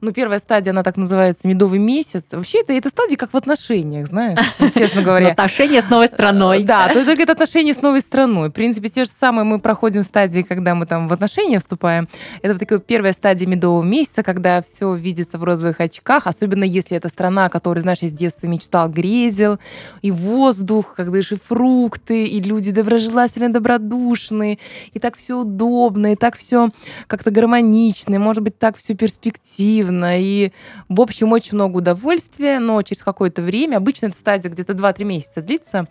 Ну, 0.00 0.12
первая 0.12 0.38
стадия, 0.38 0.70
она 0.70 0.84
так 0.84 0.96
называется 0.96 1.48
медовый 1.48 1.80
месяц. 1.80 2.22
Вообще, 2.30 2.60
это, 2.60 2.72
это 2.72 2.88
стадия 2.88 3.16
как 3.16 3.32
в 3.32 3.36
отношениях, 3.36 4.06
знаешь, 4.06 4.38
честно 4.74 5.02
говоря. 5.02 5.32
Отношения 5.32 5.82
с 5.82 5.90
новой 5.90 6.06
страной. 6.06 6.62
Да, 6.62 6.88
то 6.88 7.04
только 7.04 7.22
это 7.22 7.32
отношения 7.32 7.74
с 7.74 7.82
новой 7.82 8.00
страной. 8.00 8.50
В 8.50 8.52
принципе, 8.52 8.88
те 8.88 9.04
же 9.04 9.10
самые 9.10 9.44
мы 9.44 9.58
проходим 9.58 10.04
стадии, 10.04 10.42
когда 10.42 10.76
мы 10.76 10.86
там 10.86 11.08
в 11.08 11.12
отношения 11.12 11.58
вступаем. 11.58 12.08
Это 12.42 12.52
вот 12.54 12.60
такая 12.60 12.78
первая 12.78 13.12
стадия 13.12 13.48
медового 13.48 13.82
месяца, 13.82 14.22
когда 14.22 14.62
все 14.62 14.94
видится 14.94 15.36
в 15.36 15.42
розовых 15.42 15.80
очках, 15.80 16.28
особенно 16.28 16.64
если 16.64 16.96
это 16.96 17.08
страна, 17.08 17.46
о 17.46 17.50
которой, 17.50 17.80
знаешь, 17.80 17.98
я 18.02 18.08
с 18.08 18.12
детства 18.12 18.46
мечтал, 18.46 18.88
грезил, 18.88 19.58
и 20.02 20.12
воздух, 20.12 20.94
когда 20.96 21.20
же 21.22 21.36
фрукты, 21.36 22.24
и 22.24 22.40
люди 22.40 22.70
доброжелательные, 22.70 23.48
добродушные, 23.48 24.58
и 24.92 25.00
так 25.00 25.16
все 25.16 25.40
удобно, 25.40 26.12
и 26.12 26.16
так 26.16 26.36
все 26.36 26.70
как-то 27.08 27.32
гармонично, 27.32 28.14
и, 28.14 28.18
может 28.18 28.44
быть, 28.44 28.58
так 28.58 28.76
все 28.76 28.94
перспективно, 28.94 29.87
и, 30.16 30.52
в 30.88 31.00
общем, 31.00 31.32
очень 31.32 31.54
много 31.54 31.78
удовольствия, 31.78 32.58
но 32.58 32.80
через 32.82 33.02
какое-то 33.02 33.42
время, 33.42 33.76
обычно 33.76 34.06
эта 34.06 34.16
стадия 34.16 34.50
где-то 34.50 34.72
2-3 34.72 35.04
месяца 35.04 35.42
длится, 35.42 35.88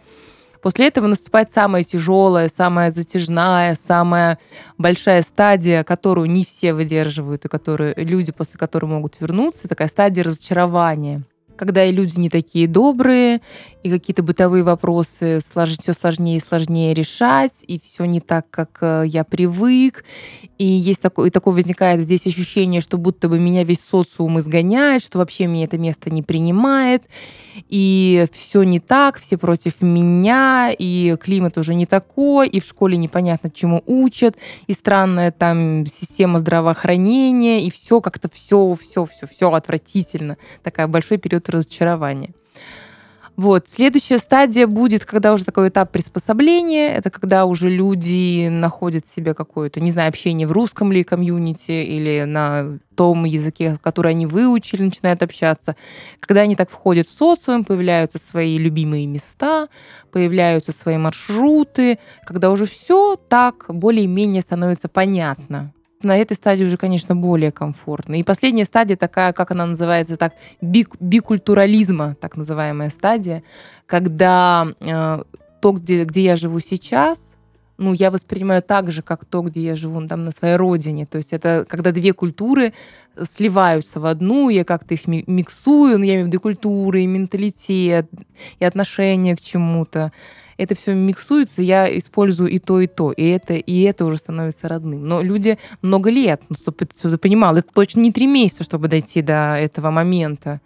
После 0.61 0.87
этого 0.87 1.07
наступает 1.07 1.51
самая 1.51 1.83
тяжелая, 1.83 2.49
самая 2.49 2.91
затяжная, 2.91 3.75
самая 3.75 4.39
большая 4.77 5.21
стадия, 5.21 5.83
которую 5.83 6.29
не 6.29 6.43
все 6.43 6.73
выдерживают, 6.73 7.45
и 7.45 7.47
которые 7.47 7.93
люди, 7.95 8.31
после 8.31 8.57
которой 8.57 8.85
могут 8.85 9.21
вернуться, 9.21 9.67
такая 9.67 9.87
стадия 9.87 10.23
разочарования. 10.23 11.23
Когда 11.57 11.83
и 11.83 11.91
люди 11.91 12.19
не 12.19 12.29
такие 12.29 12.67
добрые, 12.67 13.41
и 13.83 13.89
какие-то 13.89 14.23
бытовые 14.23 14.63
вопросы 14.63 15.39
слож... 15.41 15.77
все 15.77 15.93
сложнее 15.93 16.37
и 16.37 16.41
сложнее 16.41 16.93
решать, 16.93 17.63
и 17.67 17.79
все 17.79 18.05
не 18.05 18.19
так, 18.19 18.49
как 18.49 18.77
э, 18.81 19.03
я 19.07 19.23
привык. 19.23 20.03
И 20.57 20.65
есть 20.65 21.01
такое, 21.01 21.27
и 21.27 21.31
такое 21.31 21.53
возникает 21.53 22.01
здесь 22.01 22.25
ощущение, 22.27 22.81
что 22.81 22.97
будто 22.97 23.29
бы 23.29 23.39
меня 23.39 23.63
весь 23.63 23.81
социум 23.89 24.39
изгоняет, 24.39 25.03
что 25.03 25.19
вообще 25.19 25.47
меня 25.47 25.65
это 25.65 25.77
место 25.77 26.09
не 26.09 26.23
принимает, 26.23 27.03
и 27.69 28.25
все 28.33 28.63
не 28.63 28.79
так, 28.79 29.19
все 29.19 29.37
против 29.37 29.81
меня, 29.81 30.71
и 30.77 31.15
климат 31.21 31.57
уже 31.57 31.75
не 31.75 31.85
такой, 31.85 32.47
и 32.47 32.59
в 32.59 32.65
школе 32.65 32.97
непонятно 32.97 33.49
чему 33.49 33.83
учат, 33.85 34.35
и 34.67 34.73
странная 34.73 35.31
там 35.31 35.85
система 35.85 36.39
здравоохранения, 36.39 37.63
и 37.63 37.69
все 37.69 38.01
как-то 38.01 38.29
все, 38.33 38.77
все, 38.81 39.05
все, 39.05 39.27
все 39.27 39.51
отвратительно. 39.51 40.37
Такая 40.63 40.87
большой 40.87 41.17
период 41.17 41.46
разочарования. 41.49 42.33
Вот. 43.37 43.69
Следующая 43.69 44.17
стадия 44.17 44.65
будет, 44.65 45.05
когда 45.05 45.31
уже 45.31 45.45
такой 45.45 45.69
этап 45.69 45.91
приспособления. 45.91 46.89
Это 46.89 47.11
когда 47.11 47.45
уже 47.45 47.69
люди 47.69 48.47
находят 48.47 49.05
себе 49.05 49.35
какое-то, 49.35 49.79
не 49.79 49.91
знаю, 49.91 50.09
общение 50.09 50.47
в 50.47 50.51
русском 50.51 50.91
ли 50.91 51.03
комьюнити 51.03 51.69
или 51.69 52.23
на 52.23 52.79
том 52.95 53.25
языке, 53.25 53.77
который 53.83 54.13
они 54.13 54.25
выучили, 54.25 54.81
начинают 54.81 55.21
общаться. 55.21 55.75
Когда 56.19 56.41
они 56.41 56.55
так 56.55 56.71
входят 56.71 57.07
в 57.07 57.15
социум, 57.15 57.63
появляются 57.63 58.17
свои 58.17 58.57
любимые 58.57 59.05
места, 59.05 59.67
появляются 60.11 60.71
свои 60.71 60.97
маршруты, 60.97 61.99
когда 62.25 62.49
уже 62.49 62.65
все 62.65 63.17
так 63.29 63.65
более-менее 63.69 64.41
становится 64.41 64.87
понятно. 64.89 65.73
На 66.03 66.17
этой 66.17 66.33
стадии 66.33 66.63
уже, 66.63 66.77
конечно, 66.77 67.15
более 67.15 67.51
комфортно. 67.51 68.19
И 68.19 68.23
последняя 68.23 68.65
стадия 68.65 68.95
такая, 68.95 69.33
как 69.33 69.51
она 69.51 69.65
называется, 69.65 70.15
так, 70.15 70.33
бик- 70.61 70.95
бикультурализма, 70.99 72.15
так 72.21 72.37
называемая 72.37 72.89
стадия, 72.89 73.41
когда 73.87 74.67
э, 74.79 75.23
то, 75.59 75.71
где, 75.71 76.03
где 76.03 76.23
я 76.23 76.35
живу 76.35 76.59
сейчас, 76.59 77.33
ну, 77.79 77.93
я 77.93 78.11
воспринимаю 78.11 78.61
так 78.61 78.91
же, 78.91 79.01
как 79.01 79.25
то, 79.25 79.41
где 79.41 79.61
я 79.61 79.75
живу 79.75 80.05
там 80.07 80.23
на 80.23 80.31
своей 80.31 80.55
родине. 80.55 81.05
То 81.05 81.17
есть 81.17 81.33
это 81.33 81.65
когда 81.67 81.91
две 81.91 82.13
культуры 82.13 82.73
сливаются 83.29 83.99
в 83.99 84.05
одну, 84.05 84.49
я 84.49 84.63
как-то 84.63 84.93
их 84.93 85.07
ми- 85.07 85.23
миксую, 85.27 85.97
ну, 85.97 86.03
я 86.03 86.13
имею 86.13 86.25
в 86.25 86.27
виду 86.27 86.39
культуры, 86.39 87.01
и 87.01 87.07
менталитет, 87.07 88.09
и 88.59 88.65
отношение 88.65 89.35
к 89.35 89.41
чему-то. 89.41 90.11
Это 90.57 90.75
все 90.75 90.93
миксуется, 90.93 91.61
я 91.61 91.97
использую 91.97 92.49
и 92.49 92.59
то, 92.59 92.79
и 92.81 92.87
то, 92.87 93.11
и 93.11 93.23
это, 93.27 93.53
и 93.53 93.81
это 93.81 94.05
уже 94.05 94.17
становится 94.17 94.67
родным. 94.67 95.07
Но 95.07 95.21
люди 95.21 95.57
много 95.81 96.09
лет, 96.09 96.41
ну, 96.49 96.55
чтобы 96.55 96.85
ты 96.85 97.17
понимал, 97.17 97.57
это 97.57 97.67
точно 97.73 97.99
не 98.01 98.11
три 98.11 98.27
месяца, 98.27 98.63
чтобы 98.63 98.87
дойти 98.87 99.21
до 99.21 99.55
этого 99.55 99.91
момента. 99.91 100.59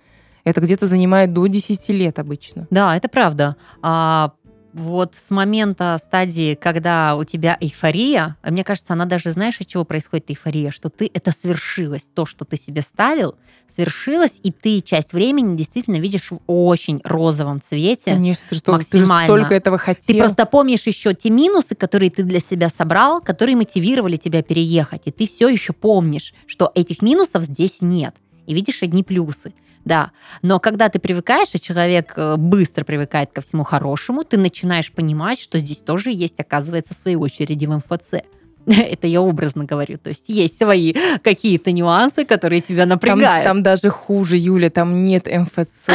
Это 0.43 0.61
где-то 0.61 0.87
занимает 0.87 1.33
до 1.33 1.45
10 1.45 1.89
лет 1.89 2.17
обычно. 2.17 2.67
Да, 2.71 2.95
это 2.97 3.07
правда. 3.07 3.57
А 3.81 4.33
вот 4.73 5.15
с 5.15 5.31
момента 5.31 5.97
стадии, 6.01 6.55
когда 6.55 7.15
у 7.15 7.23
тебя 7.23 7.57
эйфория, 7.59 8.37
мне 8.43 8.63
кажется, 8.63 8.93
она 8.93 9.05
даже, 9.05 9.31
знаешь, 9.31 9.59
от 9.59 9.67
чего 9.67 9.85
происходит 9.85 10.29
эйфория, 10.29 10.71
что 10.71 10.89
ты, 10.89 11.09
это 11.13 11.31
свершилось, 11.31 12.03
то, 12.13 12.25
что 12.25 12.45
ты 12.45 12.57
себе 12.57 12.81
ставил, 12.81 13.35
свершилось, 13.73 14.39
и 14.43 14.51
ты 14.51 14.81
часть 14.81 15.13
времени 15.13 15.57
действительно 15.57 15.97
видишь 15.97 16.31
в 16.31 16.39
очень 16.47 17.01
розовом 17.03 17.61
цвете. 17.61 18.11
Конечно, 18.13 18.45
ты, 18.49 18.55
что, 18.55 18.77
ты 18.77 18.97
же 18.99 19.05
столько 19.05 19.53
этого 19.53 19.77
хотел. 19.77 20.03
Ты 20.05 20.17
просто 20.17 20.45
помнишь 20.45 20.87
еще 20.87 21.13
те 21.13 21.29
минусы, 21.29 21.75
которые 21.75 22.09
ты 22.09 22.23
для 22.23 22.39
себя 22.39 22.69
собрал, 22.69 23.21
которые 23.21 23.55
мотивировали 23.55 24.17
тебя 24.17 24.41
переехать, 24.41 25.03
и 25.05 25.11
ты 25.11 25.27
все 25.27 25.49
еще 25.49 25.73
помнишь, 25.73 26.33
что 26.47 26.71
этих 26.75 27.01
минусов 27.01 27.43
здесь 27.43 27.77
нет, 27.81 28.15
и 28.45 28.53
видишь 28.53 28.83
одни 28.83 29.03
плюсы. 29.03 29.53
Да, 29.85 30.11
но 30.41 30.59
когда 30.59 30.89
ты 30.89 30.99
привыкаешь, 30.99 31.49
и 31.53 31.61
человек 31.61 32.13
э, 32.15 32.35
быстро 32.37 32.85
привыкает 32.85 33.31
ко 33.31 33.41
всему 33.41 33.63
хорошему, 33.63 34.23
ты 34.23 34.37
начинаешь 34.37 34.91
понимать, 34.91 35.39
что 35.39 35.59
здесь 35.59 35.77
тоже 35.77 36.11
есть, 36.11 36.39
оказывается, 36.39 36.93
в 36.93 36.97
своей 36.97 37.17
очереди 37.17 37.65
в 37.65 37.75
МФЦ. 37.75 38.23
Это 38.65 39.07
я 39.07 39.21
образно 39.21 39.65
говорю. 39.65 39.97
То 39.97 40.09
есть 40.09 40.25
есть 40.27 40.57
свои 40.57 40.93
какие-то 41.23 41.71
нюансы, 41.71 42.25
которые 42.25 42.61
тебя 42.61 42.85
напрягают. 42.85 43.45
Там, 43.45 43.57
там 43.57 43.63
даже 43.63 43.89
хуже, 43.89 44.37
Юля, 44.37 44.69
там 44.69 45.01
нет 45.01 45.27
МФЦ, 45.27 45.89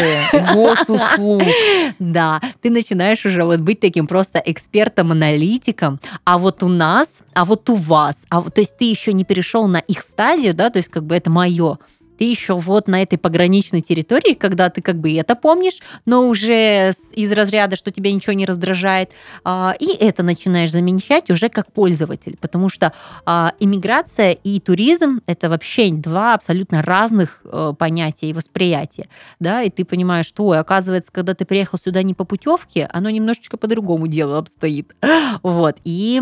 госуслуг. 0.54 1.42
Да, 1.98 2.40
ты 2.60 2.70
начинаешь 2.70 3.24
уже 3.24 3.44
вот 3.44 3.60
быть 3.60 3.80
таким 3.80 4.06
просто 4.06 4.42
экспертом-аналитиком, 4.44 6.00
а 6.24 6.36
вот 6.36 6.62
у 6.62 6.68
нас, 6.68 7.20
а 7.32 7.44
вот 7.44 7.70
у 7.70 7.74
вас, 7.74 8.26
а, 8.28 8.42
то 8.42 8.60
есть 8.60 8.76
ты 8.76 8.84
еще 8.84 9.12
не 9.12 9.24
перешел 9.24 9.66
на 9.66 9.78
их 9.78 10.00
стадию, 10.00 10.52
да, 10.52 10.68
то 10.70 10.78
есть 10.78 10.90
как 10.90 11.04
бы 11.04 11.14
это 11.14 11.30
мое, 11.30 11.78
ты 12.16 12.24
еще 12.24 12.54
вот 12.54 12.88
на 12.88 13.02
этой 13.02 13.18
пограничной 13.18 13.80
территории, 13.80 14.34
когда 14.34 14.70
ты 14.70 14.82
как 14.82 14.96
бы 14.96 15.14
это 15.16 15.34
помнишь, 15.34 15.78
но 16.04 16.28
уже 16.28 16.92
из 17.12 17.32
разряда, 17.32 17.76
что 17.76 17.90
тебя 17.90 18.12
ничего 18.12 18.32
не 18.32 18.46
раздражает, 18.46 19.10
а, 19.44 19.74
и 19.78 19.94
это 19.96 20.22
начинаешь 20.22 20.72
замечать 20.72 21.30
уже 21.30 21.48
как 21.48 21.72
пользователь, 21.72 22.36
потому 22.40 22.68
что 22.68 22.92
а, 23.24 23.52
иммиграция 23.60 24.32
и 24.32 24.60
туризм– 24.60 25.20
это 25.26 25.48
вообще 25.48 25.90
два 25.90 26.34
абсолютно 26.34 26.82
разных 26.82 27.40
э, 27.44 27.74
понятия 27.78 28.30
и 28.30 28.32
восприятия, 28.32 29.08
да, 29.38 29.62
и 29.62 29.70
ты 29.70 29.84
понимаешь, 29.84 30.26
что, 30.26 30.46
ой, 30.46 30.58
оказывается, 30.58 31.12
когда 31.12 31.34
ты 31.34 31.44
приехал 31.44 31.78
сюда 31.78 32.02
не 32.02 32.14
по 32.14 32.24
путевке, 32.24 32.88
оно 32.92 33.10
немножечко 33.10 33.56
по-другому 33.56 34.06
дело 34.08 34.38
обстоит, 34.38 34.94
вот, 35.42 35.76
и 35.84 36.20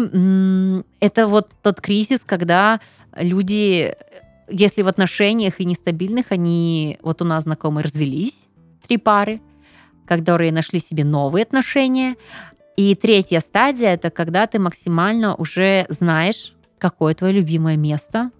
это 1.00 1.26
вот 1.26 1.50
тот 1.62 1.80
кризис, 1.80 2.22
когда 2.24 2.80
люди 3.16 3.94
если 4.48 4.82
в 4.82 4.88
отношениях 4.88 5.60
и 5.60 5.64
нестабильных 5.64 6.26
они, 6.30 6.98
вот 7.02 7.22
у 7.22 7.24
нас 7.24 7.44
знакомые 7.44 7.84
развелись, 7.84 8.48
три 8.86 8.96
пары, 8.96 9.40
которые 10.06 10.52
нашли 10.52 10.78
себе 10.78 11.04
новые 11.04 11.44
отношения. 11.44 12.16
И 12.76 12.94
третья 12.94 13.40
стадия– 13.40 13.88
это 13.94 14.10
когда 14.10 14.46
ты 14.46 14.58
максимально 14.58 15.34
уже 15.34 15.86
знаешь, 15.88 16.54
какое 16.78 17.14
твое 17.14 17.32
любимое 17.32 17.76
место, 17.76 18.30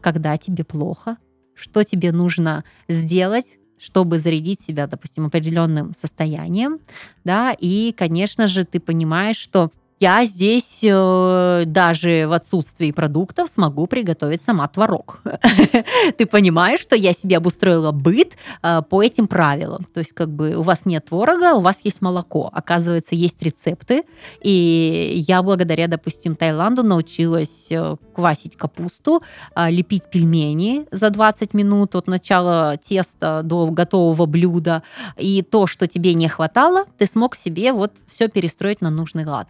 когда 0.00 0.36
тебе 0.36 0.64
плохо, 0.64 1.16
что 1.54 1.82
тебе 1.82 2.12
нужно 2.12 2.64
сделать, 2.88 3.58
чтобы 3.78 4.18
зарядить 4.18 4.60
себя, 4.60 4.86
допустим, 4.86 5.26
определенным 5.26 5.94
состоянием, 5.94 6.78
да, 7.24 7.54
и, 7.58 7.92
конечно 7.96 8.46
же, 8.46 8.64
ты 8.64 8.80
понимаешь, 8.80 9.36
что 9.36 9.70
я 10.04 10.26
здесь 10.26 10.80
э, 10.82 11.62
даже 11.66 12.26
в 12.28 12.32
отсутствии 12.32 12.92
продуктов 12.92 13.48
смогу 13.48 13.86
приготовить 13.86 14.42
сама 14.42 14.68
творог. 14.68 15.22
Ты 16.18 16.26
понимаешь, 16.26 16.80
что 16.80 16.94
я 16.94 17.14
себе 17.14 17.38
обустроила 17.38 17.90
быт 17.90 18.36
э, 18.62 18.82
по 18.82 19.02
этим 19.02 19.26
правилам. 19.26 19.86
То 19.94 20.00
есть 20.00 20.12
как 20.12 20.28
бы 20.28 20.56
у 20.56 20.62
вас 20.62 20.84
нет 20.84 21.06
творога, 21.06 21.54
у 21.54 21.62
вас 21.62 21.76
есть 21.84 22.02
молоко. 22.02 22.50
Оказывается, 22.52 23.14
есть 23.14 23.42
рецепты. 23.42 24.02
И 24.42 25.24
я 25.26 25.42
благодаря, 25.42 25.88
допустим, 25.88 26.36
Таиланду 26.36 26.82
научилась 26.82 27.68
э, 27.70 27.96
квасить 28.14 28.56
капусту, 28.58 29.22
лепить 29.56 30.04
пельмени 30.10 30.86
за 30.92 31.10
20 31.10 31.54
минут 31.54 31.94
от 31.94 32.06
начала 32.08 32.76
теста 32.76 33.40
до 33.42 33.70
готового 33.70 34.26
блюда. 34.26 34.82
И 35.16 35.42
то, 35.42 35.66
что 35.66 35.88
тебе 35.88 36.12
не 36.12 36.28
хватало, 36.28 36.84
ты 36.98 37.06
смог 37.06 37.36
себе 37.36 37.72
вот 37.72 37.92
все 38.06 38.28
перестроить 38.28 38.82
на 38.82 38.90
нужный 38.90 39.24
лад 39.24 39.48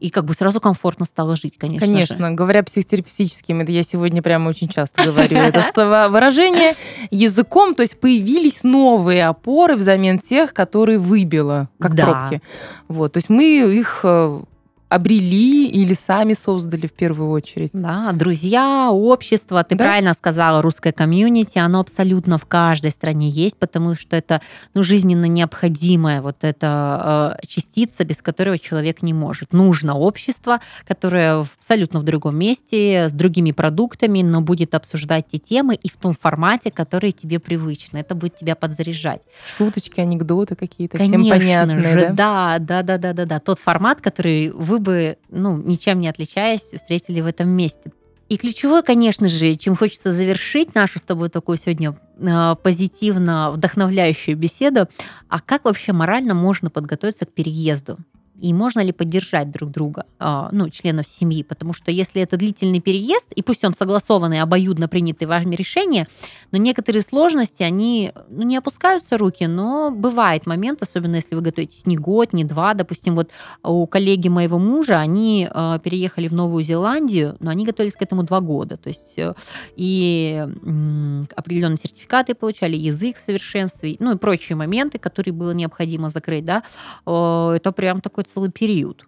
и 0.00 0.10
как 0.10 0.24
бы 0.24 0.34
сразу 0.34 0.60
комфортно 0.60 1.06
стало 1.06 1.36
жить, 1.36 1.56
конечно. 1.58 1.86
Конечно, 1.86 2.28
же. 2.28 2.34
говоря 2.34 2.62
психотерапевтическим, 2.62 3.60
это 3.60 3.72
я 3.72 3.82
сегодня 3.82 4.22
прямо 4.22 4.48
очень 4.48 4.68
часто 4.68 5.04
говорю, 5.04 5.38
это 5.38 5.62
выражение 6.10 6.74
языком, 7.10 7.74
то 7.74 7.82
есть 7.82 7.98
появились 7.98 8.62
новые 8.62 9.26
опоры 9.26 9.76
взамен 9.76 10.18
тех, 10.18 10.52
которые 10.52 10.98
выбило, 10.98 11.68
как 11.80 11.96
пробки. 11.96 12.42
Вот, 12.88 13.14
то 13.14 13.18
есть 13.18 13.28
мы 13.28 13.44
их 13.74 14.00
э, 14.02 14.40
обрели 14.88 15.68
или 15.68 15.94
сами 15.94 16.34
создали 16.34 16.86
в 16.86 16.92
первую 16.92 17.30
очередь. 17.30 17.70
Да, 17.72 18.12
друзья, 18.12 18.90
общество, 18.90 19.64
ты 19.64 19.74
да? 19.74 19.84
правильно 19.84 20.14
сказала, 20.14 20.62
русское 20.62 20.92
комьюнити, 20.92 21.58
оно 21.58 21.80
абсолютно 21.80 22.38
в 22.38 22.46
каждой 22.46 22.92
стране 22.92 23.28
есть, 23.28 23.58
потому 23.58 23.96
что 23.96 24.14
это 24.14 24.40
ну, 24.74 24.84
жизненно 24.84 25.24
необходимая 25.24 26.22
вот 26.22 26.36
эта 26.42 27.36
э, 27.42 27.46
частица, 27.46 28.04
без 28.04 28.22
которой 28.22 28.58
человек 28.60 29.02
не 29.02 29.12
может. 29.12 29.52
Нужно 29.52 29.96
общество, 29.96 30.60
которое 30.86 31.40
абсолютно 31.40 31.98
в 31.98 32.04
другом 32.04 32.36
месте, 32.36 33.08
с 33.08 33.12
другими 33.12 33.50
продуктами, 33.50 34.22
но 34.22 34.40
будет 34.40 34.74
обсуждать 34.74 35.26
те 35.32 35.38
темы 35.38 35.74
и 35.74 35.88
в 35.88 35.96
том 35.96 36.14
формате, 36.14 36.70
которые 36.70 37.10
тебе 37.10 37.40
привычны. 37.40 37.98
Это 37.98 38.14
будет 38.14 38.36
тебя 38.36 38.54
подзаряжать. 38.54 39.22
Шуточки, 39.56 39.98
анекдоты 40.00 40.54
какие-то, 40.54 40.98
всем 40.98 41.28
понятные. 41.28 41.80
Же, 41.80 42.10
да, 42.12 42.58
да, 42.60 42.82
да, 42.82 42.98
да, 42.98 43.12
да, 43.12 43.24
да. 43.24 43.40
Тот 43.40 43.58
формат, 43.58 44.00
который 44.00 44.50
вы 44.50 44.75
вы 44.76 44.80
бы, 44.80 45.18
ну, 45.30 45.56
ничем 45.56 46.00
не 46.00 46.08
отличаясь, 46.08 46.60
встретили 46.60 47.20
в 47.20 47.26
этом 47.26 47.48
месте. 47.48 47.92
И 48.28 48.36
ключевое, 48.36 48.82
конечно 48.82 49.28
же, 49.28 49.54
чем 49.54 49.76
хочется 49.76 50.10
завершить 50.10 50.74
нашу 50.74 50.98
с 50.98 51.02
тобой 51.02 51.28
такую 51.28 51.56
сегодня 51.56 51.96
э, 52.18 52.56
позитивно 52.62 53.52
вдохновляющую 53.52 54.36
беседу, 54.36 54.88
а 55.28 55.40
как 55.40 55.64
вообще 55.64 55.92
морально 55.92 56.34
можно 56.34 56.68
подготовиться 56.68 57.24
к 57.24 57.32
переезду? 57.32 57.98
И 58.40 58.52
можно 58.52 58.80
ли 58.80 58.92
поддержать 58.92 59.50
друг 59.50 59.70
друга, 59.70 60.04
а, 60.18 60.48
ну, 60.52 60.68
членов 60.68 61.08
семьи, 61.08 61.42
потому 61.42 61.72
что 61.72 61.90
если 61.90 62.20
это 62.20 62.36
длительный 62.36 62.80
переезд, 62.80 63.32
и 63.32 63.42
пусть 63.42 63.64
он 63.64 63.74
согласованный, 63.74 64.40
обоюдно 64.40 64.88
принятый 64.88 65.24
вами 65.24 65.54
решение, 65.54 66.06
но 66.52 66.58
некоторые 66.58 67.02
сложности, 67.02 67.62
они 67.62 68.12
ну, 68.28 68.42
не 68.42 68.56
опускаются 68.56 69.16
руки, 69.16 69.46
но 69.46 69.90
бывает 69.90 70.46
момент, 70.46 70.82
особенно 70.82 71.16
если 71.16 71.34
вы 71.34 71.40
готовитесь 71.40 71.86
не 71.86 71.96
год, 71.96 72.32
не 72.32 72.44
два, 72.44 72.74
допустим, 72.74 73.16
вот 73.16 73.30
у 73.62 73.86
коллеги 73.86 74.28
моего 74.28 74.58
мужа, 74.58 74.98
они 74.98 75.48
а, 75.50 75.78
переехали 75.78 76.28
в 76.28 76.34
Новую 76.34 76.62
Зеландию, 76.62 77.36
но 77.40 77.50
они 77.50 77.64
готовились 77.64 77.94
к 77.94 78.02
этому 78.02 78.22
два 78.22 78.40
года, 78.40 78.76
то 78.76 78.88
есть 78.88 79.14
э, 79.16 79.34
и 79.76 80.46
определенные 81.34 81.78
сертификаты 81.78 82.34
получали, 82.34 82.76
язык 82.76 83.16
совершенствовать, 83.16 84.00
ну 84.00 84.14
и 84.14 84.18
прочие 84.18 84.56
моменты, 84.56 84.98
которые 84.98 85.32
было 85.32 85.52
необходимо 85.52 86.10
закрыть, 86.10 86.44
да, 86.44 86.62
это 87.06 87.72
прям 87.74 88.00
такой 88.00 88.25
целый 88.26 88.50
период. 88.50 89.06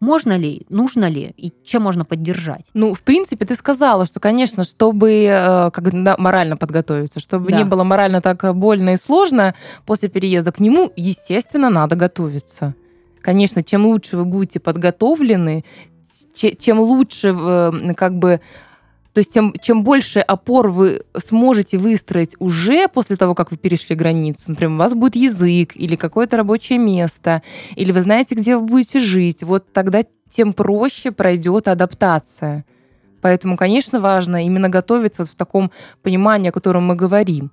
Можно 0.00 0.36
ли, 0.36 0.64
нужно 0.68 1.08
ли 1.08 1.34
и 1.36 1.52
чем 1.64 1.82
можно 1.82 2.04
поддержать? 2.04 2.64
Ну, 2.72 2.94
в 2.94 3.02
принципе, 3.02 3.44
ты 3.44 3.54
сказала, 3.54 4.06
что, 4.06 4.20
конечно, 4.20 4.62
чтобы 4.62 5.24
э, 5.24 5.70
как, 5.72 6.04
да, 6.04 6.16
морально 6.18 6.56
подготовиться, 6.56 7.18
чтобы 7.18 7.50
да. 7.50 7.58
не 7.58 7.64
было 7.64 7.82
морально 7.82 8.20
так 8.20 8.54
больно 8.54 8.90
и 8.90 8.96
сложно 8.96 9.54
после 9.86 10.08
переезда 10.08 10.52
к 10.52 10.60
нему, 10.60 10.92
естественно, 10.96 11.68
надо 11.68 11.96
готовиться. 11.96 12.74
Конечно, 13.20 13.64
чем 13.64 13.86
лучше 13.86 14.16
вы 14.16 14.24
будете 14.24 14.60
подготовлены, 14.60 15.64
чем 16.34 16.80
лучше 16.80 17.34
э, 17.36 17.94
как 17.94 18.18
бы 18.18 18.40
то 19.18 19.20
есть 19.20 19.32
тем, 19.32 19.52
чем 19.60 19.82
больше 19.82 20.20
опор 20.20 20.70
вы 20.70 21.02
сможете 21.16 21.76
выстроить 21.76 22.36
уже 22.38 22.86
после 22.86 23.16
того, 23.16 23.34
как 23.34 23.50
вы 23.50 23.56
перешли 23.56 23.96
границу, 23.96 24.42
например, 24.46 24.74
у 24.74 24.78
вас 24.78 24.94
будет 24.94 25.16
язык 25.16 25.72
или 25.74 25.96
какое-то 25.96 26.36
рабочее 26.36 26.78
место, 26.78 27.42
или 27.74 27.90
вы 27.90 28.02
знаете, 28.02 28.36
где 28.36 28.56
вы 28.56 28.64
будете 28.64 29.00
жить, 29.00 29.42
вот 29.42 29.72
тогда 29.72 30.04
тем 30.30 30.52
проще 30.52 31.10
пройдет 31.10 31.66
адаптация. 31.66 32.64
Поэтому, 33.20 33.56
конечно, 33.56 33.98
важно 33.98 34.46
именно 34.46 34.68
готовиться 34.68 35.22
вот 35.22 35.32
в 35.32 35.34
таком 35.34 35.72
понимании, 36.04 36.50
о 36.50 36.52
котором 36.52 36.86
мы 36.86 36.94
говорим 36.94 37.50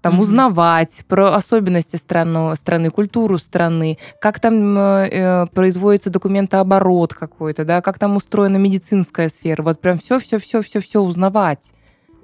там 0.00 0.14
mm-hmm. 0.14 0.20
узнавать 0.20 1.04
про 1.08 1.34
особенности 1.34 1.96
страны, 1.96 2.56
страны, 2.56 2.90
культуру 2.90 3.38
страны, 3.38 3.98
как 4.20 4.40
там 4.40 4.76
э, 4.78 5.08
э, 5.10 5.46
производится 5.46 6.10
документооборот 6.10 7.14
какой-то, 7.14 7.64
да, 7.64 7.80
как 7.80 7.98
там 7.98 8.16
устроена 8.16 8.56
медицинская 8.56 9.28
сфера. 9.28 9.62
Вот 9.62 9.80
прям 9.80 9.98
все, 9.98 10.18
все, 10.18 10.38
все, 10.38 10.62
все, 10.62 10.80
все 10.80 11.00
узнавать 11.00 11.72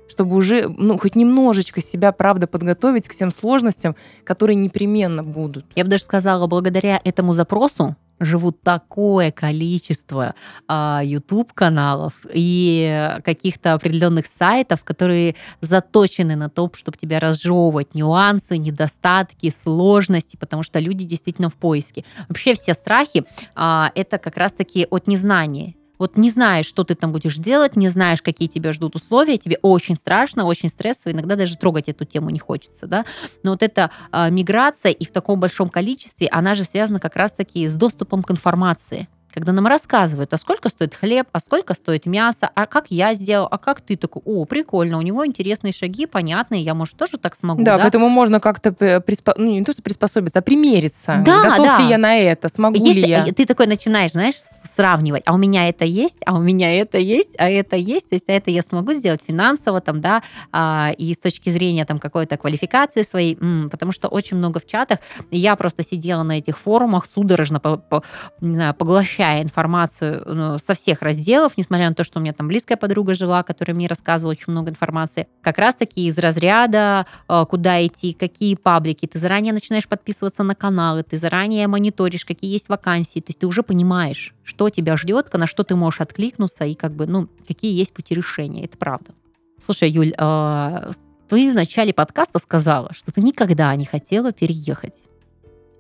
чтобы 0.09 0.37
уже, 0.37 0.69
ну, 0.69 0.99
хоть 0.99 1.17
немножечко 1.17 1.81
себя, 1.81 2.13
правда, 2.13 2.47
подготовить 2.47 3.09
к 3.09 3.15
тем 3.15 3.33
сложностям, 3.33 3.97
которые 4.23 4.55
непременно 4.55 5.25
будут. 5.25 5.67
Я 5.75 5.83
бы 5.83 5.91
даже 5.91 6.05
сказала, 6.05 6.47
благодаря 6.47 7.01
этому 7.03 7.33
запросу 7.33 7.97
живут 8.19 8.63
такое 8.63 9.31
количество 9.31 10.35
а, 10.69 11.01
YouTube-каналов 11.05 12.15
и 12.33 13.17
каких-то 13.25 13.75
определенных 13.75 14.27
сайтов, 14.27 14.85
которые 14.85 15.37
заточены 15.61 16.37
на 16.37 16.49
то, 16.49 16.71
чтобы 16.75 16.97
тебя 16.97 17.21
разжевывать 17.21 17.95
нюансы, 17.95 18.57
недостатки, 18.57 19.51
сложности, 19.51 20.37
потому 20.37 20.63
что 20.63 20.79
люди 20.79 21.05
действительно 21.05 21.51
в 21.51 21.55
поиске. 21.55 22.05
Вообще 22.29 22.55
все 22.55 22.75
страхи 22.75 23.25
а, 23.55 23.91
это 23.95 24.19
как 24.19 24.37
раз-таки 24.37 24.87
от 24.91 25.07
незнания. 25.07 25.75
Вот 25.99 26.17
не 26.17 26.31
знаешь, 26.31 26.67
что 26.67 26.85
ты 26.85 26.95
там 26.95 27.13
будешь 27.13 27.37
делать, 27.37 27.77
не 27.77 27.89
знаешь, 27.89 28.23
какие 28.23 28.49
тебя 28.49 28.73
ждут 28.73 28.97
условия, 28.97 29.39
тебе 29.39 29.59
очень 29.63 29.95
страшно, 29.95 30.45
очень 30.45 30.69
стрессово, 30.69 31.13
иногда 31.13 31.37
даже 31.37 31.57
трогать 31.57 31.89
эту 31.89 32.05
тему 32.05 32.31
не 32.31 32.39
хочется, 32.39 32.87
да. 32.87 33.05
Но 33.43 33.53
вот 33.53 33.63
эта 33.63 33.91
э, 34.13 34.31
миграция 34.31 34.93
и 34.93 35.05
в 35.05 35.11
таком 35.11 35.41
большом 35.41 35.69
количестве, 35.69 36.29
она 36.29 36.55
же 36.55 36.65
связана 36.65 37.01
как 37.01 37.17
раз-таки 37.17 37.67
с 37.67 37.77
доступом 37.77 38.23
к 38.23 38.31
информации 38.31 39.09
когда 39.37 39.53
нам 39.53 39.67
рассказывают, 39.67 40.33
а 40.33 40.39
сколько 40.39 40.71
стоит 40.71 40.95
хлеб, 40.95 41.27
а 41.31 41.41
сколько 41.41 41.75
стоит 41.75 42.07
мясо, 42.07 42.49
а 42.55 42.65
как 42.65 42.87
я 42.89 43.13
сделал, 43.13 43.47
а 43.51 43.59
как 43.59 43.83
ты 43.83 43.99
такой, 43.99 44.23
о, 44.25 44.47
прикольно, 44.47 44.97
у 44.97 45.03
него 45.03 45.27
интересные 45.27 45.75
шаги, 45.75 46.07
понятные, 46.07 46.63
я, 46.63 46.73
может, 46.73 46.97
тоже 46.97 47.19
так 47.19 47.37
смогу. 47.37 47.63
Да, 47.63 47.77
да? 47.77 47.85
к 47.85 47.87
этому 47.87 48.09
можно 48.09 48.41
как-то 48.41 48.73
приспо... 48.73 49.35
ну, 49.37 49.51
не 49.51 49.63
то, 49.63 49.73
что 49.73 49.83
приспособиться, 49.83 50.39
а 50.39 50.43
примериться. 50.43 51.23
Да, 51.23 51.51
Готов 51.51 51.67
да. 51.67 51.79
ли 51.81 51.89
я 51.91 51.99
на 51.99 52.17
это, 52.17 52.49
смогу 52.49 52.79
Если 52.79 53.03
ли 53.03 53.09
я? 53.11 53.27
Ты 53.27 53.45
такой 53.45 53.67
начинаешь, 53.67 54.13
знаешь, 54.13 54.37
сравнивать, 54.75 55.23
а 55.27 55.35
у 55.35 55.37
меня 55.37 55.69
это 55.69 55.85
есть, 55.85 56.21
а 56.25 56.35
у 56.35 56.41
меня 56.41 56.73
это 56.73 56.97
есть, 56.97 57.35
а 57.37 57.51
это 57.51 57.77
есть, 57.77 58.09
то 58.09 58.15
есть 58.15 58.31
а 58.31 58.33
это 58.33 58.51
я 58.51 58.63
смогу 58.63 58.95
сделать 58.95 59.21
финансово, 59.27 59.83
там, 59.83 60.01
да, 60.01 60.23
а, 60.51 60.93
и 60.97 61.13
с 61.13 61.19
точки 61.19 61.51
зрения 61.51 61.85
там 61.85 61.99
какой-то 61.99 62.39
квалификации 62.39 63.03
своей, 63.03 63.37
м, 63.39 63.69
потому 63.69 63.93
что 63.93 64.09
очень 64.09 64.39
много 64.39 64.61
в 64.61 64.67
чатах, 64.67 65.01
я 65.31 65.57
просто 65.57 65.83
сидела 65.83 66.23
на 66.23 66.39
этих 66.39 66.57
форумах, 66.59 67.07
судорожно 67.15 67.61
по, 67.61 67.77
по, 67.77 68.03
не 68.41 68.55
знаю, 68.55 68.73
поглощая 68.73 69.26
информацию 69.43 70.23
ну, 70.27 70.59
со 70.59 70.75
всех 70.75 71.03
разделов, 71.03 71.53
несмотря 71.57 71.89
на 71.89 71.95
то, 71.95 72.05
что 72.05 72.19
у 72.19 72.23
меня 72.23 72.33
там 72.33 72.49
близкая 72.49 72.77
подруга 72.77 73.15
жила, 73.15 73.43
которая 73.43 73.75
мне 73.75 73.87
рассказывала 73.87 74.33
очень 74.33 74.53
много 74.53 74.71
информации, 74.71 75.29
как 75.43 75.59
раз-таки 75.59 76.07
из 76.07 76.19
разряда, 76.19 77.07
э, 77.29 77.45
куда 77.49 77.85
идти, 77.87 78.13
какие 78.13 78.55
паблики, 78.55 79.07
ты 79.07 79.19
заранее 79.19 79.53
начинаешь 79.53 79.89
подписываться 79.89 80.43
на 80.43 80.55
каналы, 80.55 81.03
ты 81.03 81.19
заранее 81.19 81.67
мониторишь, 81.67 82.25
какие 82.25 82.53
есть 82.53 82.69
вакансии, 82.69 83.21
то 83.21 83.31
есть 83.31 83.39
ты 83.41 83.47
уже 83.47 83.63
понимаешь, 83.63 84.35
что 84.43 84.71
тебя 84.71 84.97
ждет, 84.97 85.33
на 85.33 85.47
что 85.47 85.65
ты 85.65 85.77
можешь 85.77 86.01
откликнуться 86.01 86.65
и 86.65 86.75
как 86.75 86.93
бы, 86.93 87.07
ну, 87.07 87.29
какие 87.47 87.77
есть 87.77 87.93
пути 87.93 88.15
решения, 88.15 88.65
это 88.65 88.79
правда. 88.79 89.13
Слушай, 89.59 89.91
Юль, 89.91 90.13
э, 90.17 90.91
ты 91.29 91.51
в 91.51 91.55
начале 91.55 91.93
подкаста 91.93 92.39
сказала, 92.39 92.93
что 92.95 93.13
ты 93.13 93.21
никогда 93.21 93.75
не 93.77 93.85
хотела 93.85 94.33
переехать. 94.33 94.95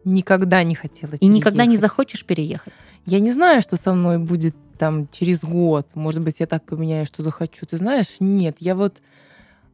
Никогда 0.07 0.63
не 0.63 0.77
хотела 0.77 1.15
И 1.15 1.27
никогда 1.27 1.67
не 1.67 1.77
захочешь 1.77 2.25
переехать. 2.25 2.73
Я 3.07 3.19
не 3.19 3.33
знаю, 3.33 3.61
что 3.61 3.77
со 3.77 3.93
мной 3.93 4.19
будет 4.19 4.55
там 4.79 5.09
через 5.11 5.43
год. 5.43 5.89
Может 5.95 6.23
быть, 6.23 6.39
я 6.39 6.47
так 6.47 6.65
поменяю, 6.65 7.07
что 7.07 7.25
захочу. 7.25 7.67
Ты 7.67 7.77
знаешь, 7.77 8.17
нет, 8.21 8.57
я 8.61 8.77
вот 8.77 9.03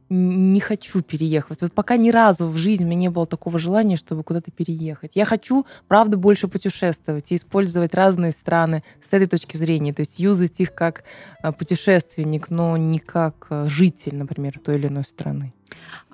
не 0.09 0.59
хочу 0.59 1.01
переехать. 1.01 1.61
Вот 1.61 1.73
пока 1.73 1.97
ни 1.97 2.09
разу 2.09 2.47
в 2.47 2.57
жизни 2.57 2.85
у 2.85 2.87
меня 2.87 3.01
не 3.01 3.09
было 3.09 3.27
такого 3.27 3.59
желания, 3.59 3.95
чтобы 3.95 4.23
куда-то 4.23 4.49
переехать. 4.49 5.11
Я 5.15 5.25
хочу, 5.25 5.65
правда, 5.87 6.17
больше 6.17 6.47
путешествовать 6.47 7.31
и 7.31 7.35
использовать 7.35 7.93
разные 7.93 8.31
страны 8.31 8.83
с 9.01 9.13
этой 9.13 9.27
точки 9.27 9.55
зрения. 9.57 9.93
То 9.93 10.01
есть 10.01 10.19
юзать 10.19 10.59
их 10.59 10.73
как 10.73 11.03
а, 11.41 11.51
путешественник, 11.51 12.49
но 12.49 12.75
не 12.75 12.99
как 12.99 13.47
а, 13.49 13.67
житель, 13.67 14.15
например, 14.15 14.59
той 14.63 14.75
или 14.75 14.87
иной 14.87 15.03
страны. 15.03 15.53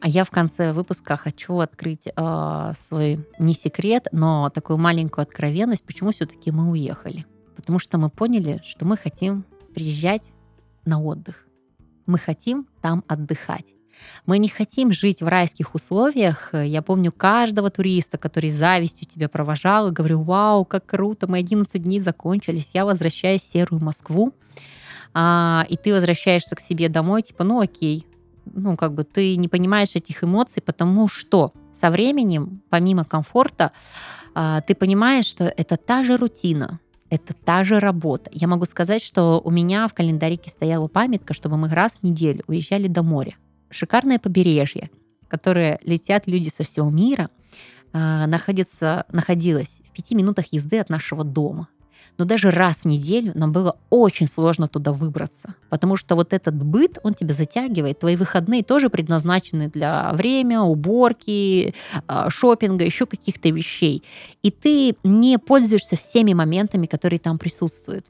А 0.02 0.08
я 0.08 0.24
в 0.24 0.30
конце 0.30 0.74
выпуска 0.74 1.18
хочу 1.18 1.60
открыть 1.60 2.08
э, 2.08 2.74
свой 2.88 3.28
не 3.38 3.54
секрет, 3.54 4.08
но 4.12 4.50
такую 4.50 4.78
маленькую 4.78 5.24
откровенность, 5.24 5.84
почему 5.84 6.12
все-таки 6.12 6.52
мы 6.52 6.70
уехали. 6.70 7.26
Потому 7.56 7.80
что 7.80 7.98
мы 7.98 8.10
поняли, 8.10 8.62
что 8.66 8.86
мы 8.86 8.98
хотим 8.98 9.46
приезжать 9.74 10.24
на 10.86 11.02
отдых. 11.02 11.46
Мы 12.06 12.18
хотим 12.18 12.68
там 12.82 13.04
отдыхать. 13.08 13.66
Мы 14.26 14.38
не 14.38 14.48
хотим 14.48 14.92
жить 14.92 15.22
в 15.22 15.28
райских 15.28 15.76
условиях. 15.76 16.54
Я 16.54 16.82
помню 16.82 17.12
каждого 17.12 17.70
туриста, 17.70 18.18
который 18.18 18.50
завистью 18.50 19.08
тебя 19.08 19.30
провожал, 19.30 19.90
и 19.90 19.92
говорю, 19.92 20.22
вау, 20.24 20.66
как 20.66 20.86
круто, 20.86 21.30
мы 21.30 21.40
11 21.40 21.82
дней 21.82 22.00
закончились, 22.00 22.70
я 22.74 22.86
возвращаюсь 22.86 23.42
в 23.42 23.52
серую 23.52 23.84
Москву, 23.84 24.34
а, 25.14 25.66
и 25.70 25.78
ты 25.78 25.94
возвращаешься 25.94 26.56
к 26.56 26.60
себе 26.60 26.90
домой, 26.90 27.24
типа, 27.24 27.44
ну 27.44 27.60
окей, 27.60 28.06
ну 28.54 28.78
как 28.78 28.94
бы 28.94 29.04
ты 29.04 29.36
не 29.36 29.48
понимаешь 29.48 29.96
этих 29.96 30.24
эмоций, 30.24 30.62
потому 30.62 31.08
что 31.08 31.54
со 31.74 31.92
временем, 31.92 32.62
помимо 32.70 33.06
комфорта, 33.06 33.72
а, 34.36 34.62
ты 34.62 34.76
понимаешь, 34.76 35.26
что 35.26 35.46
это 35.46 35.78
та 35.78 36.04
же 36.04 36.18
рутина, 36.18 36.80
это 37.10 37.34
та 37.34 37.64
же 37.64 37.80
работа. 37.80 38.30
Я 38.34 38.48
могу 38.48 38.66
сказать, 38.66 39.02
что 39.02 39.42
у 39.44 39.52
меня 39.52 39.88
в 39.88 39.94
календарике 39.94 40.50
стояла 40.50 40.88
памятка, 40.88 41.34
чтобы 41.34 41.58
мы 41.58 41.70
раз 41.70 41.98
в 42.00 42.04
неделю 42.04 42.44
уезжали 42.48 42.88
до 42.88 43.04
моря 43.04 43.36
шикарное 43.70 44.20
побережье, 44.20 44.90
которое 45.28 45.80
летят 45.84 46.28
люди 46.28 46.50
со 46.50 46.64
всего 46.64 46.90
мира, 46.90 47.30
а, 47.92 48.28
находится, 48.28 49.06
находилось 49.12 49.80
в 49.90 49.94
пяти 49.94 50.16
минутах 50.16 50.48
езды 50.52 50.80
от 50.80 50.90
нашего 50.90 51.24
дома. 51.24 51.70
Но 52.20 52.26
даже 52.26 52.52
раз 52.52 52.82
в 52.82 52.86
неделю 52.86 53.32
нам 53.34 53.54
было 53.54 53.78
очень 53.90 54.28
сложно 54.28 54.68
туда 54.68 54.92
выбраться, 54.92 55.56
потому 55.70 55.96
что 55.96 56.16
вот 56.16 56.34
этот 56.34 56.62
быт, 56.62 56.98
он 57.02 57.14
тебя 57.14 57.34
затягивает. 57.34 58.00
Твои 58.00 58.18
выходные 58.18 58.62
тоже 58.62 58.90
предназначены 58.90 59.70
для 59.70 60.12
время, 60.12 60.60
уборки, 60.62 61.74
а, 62.08 62.30
шопинга, 62.30 62.84
еще 62.84 63.06
каких-то 63.06 63.48
вещей. 63.50 64.04
И 64.44 64.52
ты 64.52 64.98
не 65.06 65.40
пользуешься 65.40 65.96
всеми 65.96 66.34
моментами, 66.34 66.88
которые 66.88 67.20
там 67.20 67.40
присутствуют. 67.40 68.08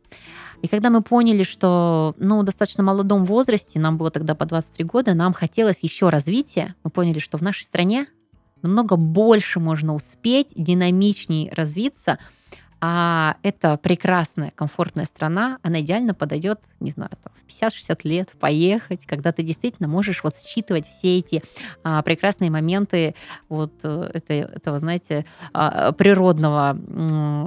И 0.64 0.68
когда 0.68 0.90
мы 0.90 1.04
поняли, 1.04 1.44
что 1.44 2.16
ну, 2.18 2.40
в 2.40 2.44
достаточно 2.44 2.82
молодом 2.82 3.26
возрасте, 3.26 3.80
нам 3.80 3.98
было 3.98 4.10
тогда 4.10 4.34
по 4.34 4.48
23 4.48 4.86
года, 4.86 5.14
нам 5.14 5.34
хотелось 5.34 5.84
еще 5.84 6.10
развития, 6.10 6.74
мы 6.84 6.90
поняли, 6.90 7.20
что 7.20 7.38
в 7.38 7.42
нашей 7.42 7.62
стране 7.62 8.08
намного 8.64 8.96
больше 8.96 9.60
можно 9.60 9.94
успеть, 9.94 10.54
динамичнее 10.56 11.54
развиться– 11.54 12.18
а 12.82 13.36
это 13.44 13.78
прекрасная, 13.78 14.52
комфортная 14.56 15.06
страна, 15.06 15.60
она 15.64 15.82
идеально 15.82 16.14
подойдет, 16.14 16.60
не 16.80 16.92
знаю, 16.92 17.12
в 17.24 17.48
50-60 17.48 18.00
лет 18.04 18.30
поехать, 18.40 19.06
когда 19.06 19.32
ты 19.32 19.44
действительно 19.44 19.90
можешь 19.90 20.24
вот 20.24 20.36
считывать 20.36 20.88
все 20.88 21.20
эти 21.20 21.42
а, 21.84 22.02
прекрасные 22.02 22.50
моменты 22.52 23.16
вот 23.50 23.74
э, 23.84 24.12
это, 24.14 24.34
этого, 24.34 24.80
знаете, 24.80 25.26
а, 25.54 25.92
природного 25.92 26.78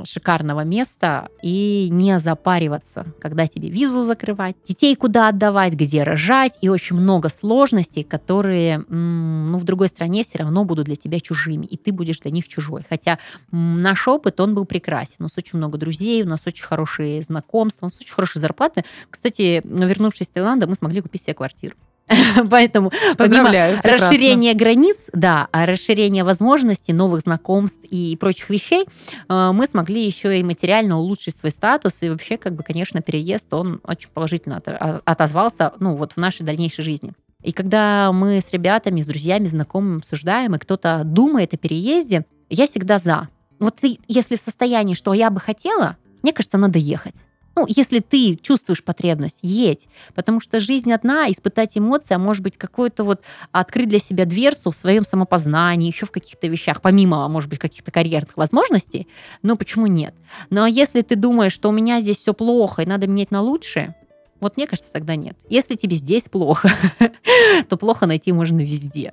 шикарного 0.05 0.65
места 0.65 1.29
и 1.43 1.89
не 1.91 2.19
запариваться, 2.19 3.07
когда 3.21 3.47
тебе 3.47 3.71
визу 3.71 4.03
закрывать, 4.03 4.57
детей 4.67 4.95
куда 4.97 5.29
отдавать, 5.29 5.75
где 5.75 6.03
рожать, 6.03 6.59
и 6.61 6.69
очень 6.69 6.97
много 6.97 7.29
сложностей, 7.31 8.05
которые 8.05 8.85
ну, 8.89 9.57
в 9.57 9.65
другой 9.65 9.89
стране 9.89 10.25
все 10.25 10.39
равно 10.39 10.65
будут 10.65 10.87
для 10.87 10.97
тебя 10.97 11.21
чужими, 11.21 11.65
и 11.65 11.77
ты 11.77 11.93
будешь 11.93 12.19
для 12.21 12.31
них 12.31 12.49
чужой. 12.49 12.85
Хотя 12.89 13.19
наш 13.51 14.07
опыт, 14.09 14.41
он 14.41 14.55
был 14.55 14.67
прекрасен 14.67 15.22
у 15.23 15.27
нас 15.27 15.33
очень 15.37 15.59
много 15.59 15.79
друзей, 15.79 16.23
у 16.23 16.29
нас 16.29 16.41
очень 16.47 16.65
хорошие 16.65 17.23
знакомства, 17.23 17.87
у 17.87 17.87
нас 17.87 17.99
очень 17.99 18.13
хорошие 18.13 18.41
зарплаты. 18.41 18.85
Кстати, 19.11 19.63
вернувшись 19.65 20.23
из 20.23 20.29
Таиланда, 20.29 20.67
мы 20.67 20.75
смогли 20.75 21.01
купить 21.01 21.23
себе 21.23 21.35
квартиру. 21.35 21.77
Поэтому 22.51 22.91
помимо 23.17 23.51
расширения 23.83 24.55
границ, 24.55 25.09
да, 25.13 25.49
а 25.53 25.67
расширения 25.67 26.25
возможностей, 26.25 26.93
новых 26.93 27.21
знакомств 27.21 27.85
и 27.89 28.17
прочих 28.17 28.51
вещей, 28.51 28.87
э, 29.29 29.51
мы 29.53 29.67
смогли 29.67 30.05
еще 30.05 30.39
и 30.39 30.43
материально 30.43 30.99
улучшить 30.99 31.37
свой 31.37 31.53
статус. 31.53 32.03
И 32.03 32.11
вообще, 32.11 32.37
как 32.37 32.55
бы, 32.55 32.63
конечно, 32.63 33.01
переезд, 33.01 33.53
он 33.55 33.81
очень 33.85 34.09
положительно 34.13 34.61
а, 34.67 35.01
отозвался 35.05 35.73
ну, 35.79 35.97
вот 35.97 36.13
в 36.13 36.17
нашей 36.17 36.45
дальнейшей 36.45 36.85
жизни. 36.85 37.13
И 37.43 37.53
когда 37.53 38.13
мы 38.13 38.41
с 38.41 38.53
ребятами, 38.53 39.03
с 39.03 39.07
друзьями, 39.07 39.47
знакомыми 39.47 39.99
обсуждаем, 39.99 40.55
и 40.55 40.59
кто-то 40.59 41.03
думает 41.05 41.55
о 41.55 41.57
переезде, 41.57 42.25
я 42.51 42.67
всегда 42.67 42.99
за 42.99 43.29
вот 43.63 43.77
ты, 43.77 43.99
если 44.09 44.37
в 44.37 44.41
состоянии, 44.41 44.95
что 44.95 45.13
я 45.15 45.31
бы 45.31 45.41
хотела, 45.41 45.97
мне 46.23 46.33
кажется, 46.33 46.59
надо 46.59 46.79
ехать. 46.79 47.15
Ну, 47.55 47.67
если 47.69 47.99
ты 47.99 48.37
чувствуешь 48.37 48.83
потребность, 48.83 49.39
едь. 49.43 49.87
Потому 50.15 50.41
что 50.41 50.59
жизнь 50.59 50.91
одна, 50.91 51.31
испытать 51.31 51.77
эмоции, 51.77 52.15
а 52.15 52.19
может 52.19 52.43
быть, 52.43 52.57
какой-то 52.57 53.05
вот 53.05 53.21
открыть 53.51 53.89
для 53.89 53.99
себя 53.99 54.25
дверцу 54.25 54.71
в 54.71 54.77
своем 54.77 55.05
самопознании, 55.05 55.91
еще 55.91 56.07
в 56.07 56.11
каких-то 56.11 56.47
вещах, 56.47 56.81
помимо, 56.81 57.29
может 57.29 57.51
быть, 57.51 57.59
каких-то 57.59 57.91
карьерных 57.91 58.37
возможностей, 58.37 59.07
ну, 59.43 59.57
почему 59.57 59.87
нет? 59.87 60.15
Ну, 60.49 60.63
а 60.63 60.69
если 60.69 61.03
ты 61.03 61.15
думаешь, 61.15 61.53
что 61.53 61.69
у 61.69 61.73
меня 61.73 62.01
здесь 62.01 62.17
все 62.17 62.33
плохо 62.33 62.83
и 62.83 62.87
надо 62.87 63.07
менять 63.07 63.31
на 63.31 63.43
лучшее, 63.43 63.95
вот 64.41 64.57
мне 64.57 64.67
кажется, 64.67 64.91
тогда 64.91 65.15
нет. 65.15 65.37
Если 65.49 65.77
тебе 65.77 65.97
здесь 65.97 66.25
плохо, 66.25 66.71
то 67.69 67.77
плохо 67.77 68.07
найти 68.07 68.33
можно 68.33 68.61
везде. 68.61 69.13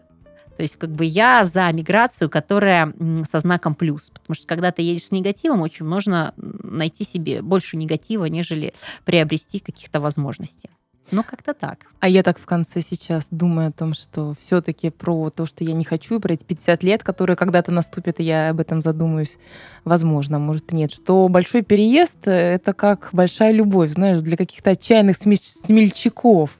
То 0.59 0.63
есть 0.63 0.75
как 0.75 0.89
бы 0.89 1.05
я 1.05 1.45
за 1.45 1.71
миграцию, 1.71 2.29
которая 2.29 2.93
со 3.31 3.39
знаком 3.39 3.75
плюс. 3.75 4.09
Потому 4.09 4.35
что 4.35 4.45
когда 4.45 4.73
ты 4.73 4.81
едешь 4.81 5.05
с 5.05 5.11
негативом, 5.11 5.61
очень 5.61 5.85
можно 5.85 6.33
найти 6.35 7.05
себе 7.05 7.41
больше 7.41 7.77
негатива, 7.77 8.25
нежели 8.25 8.73
приобрести 9.05 9.59
каких-то 9.59 10.01
возможностей. 10.01 10.69
Ну, 11.11 11.23
как-то 11.23 11.53
так. 11.53 11.85
А 12.01 12.09
я 12.09 12.23
так 12.23 12.37
в 12.37 12.45
конце 12.45 12.81
сейчас 12.81 13.29
думаю 13.31 13.69
о 13.69 13.71
том, 13.71 13.93
что 13.93 14.35
все-таки 14.37 14.89
про 14.89 15.29
то, 15.29 15.45
что 15.45 15.63
я 15.63 15.73
не 15.73 15.85
хочу, 15.85 16.19
про 16.19 16.33
эти 16.33 16.43
50 16.43 16.83
лет, 16.83 17.03
которые 17.03 17.37
когда-то 17.37 17.71
наступят, 17.71 18.19
и 18.19 18.23
я 18.23 18.49
об 18.49 18.59
этом 18.59 18.81
задумаюсь, 18.81 19.37
возможно, 19.85 20.39
может, 20.39 20.73
нет, 20.73 20.91
что 20.91 21.29
большой 21.29 21.61
переезд— 21.61 22.17
это 22.27 22.73
как 22.73 23.09
большая 23.13 23.53
любовь, 23.53 23.93
знаешь, 23.93 24.19
для 24.19 24.35
каких-то 24.35 24.71
отчаянных 24.71 25.15
смельчаков, 25.15 26.58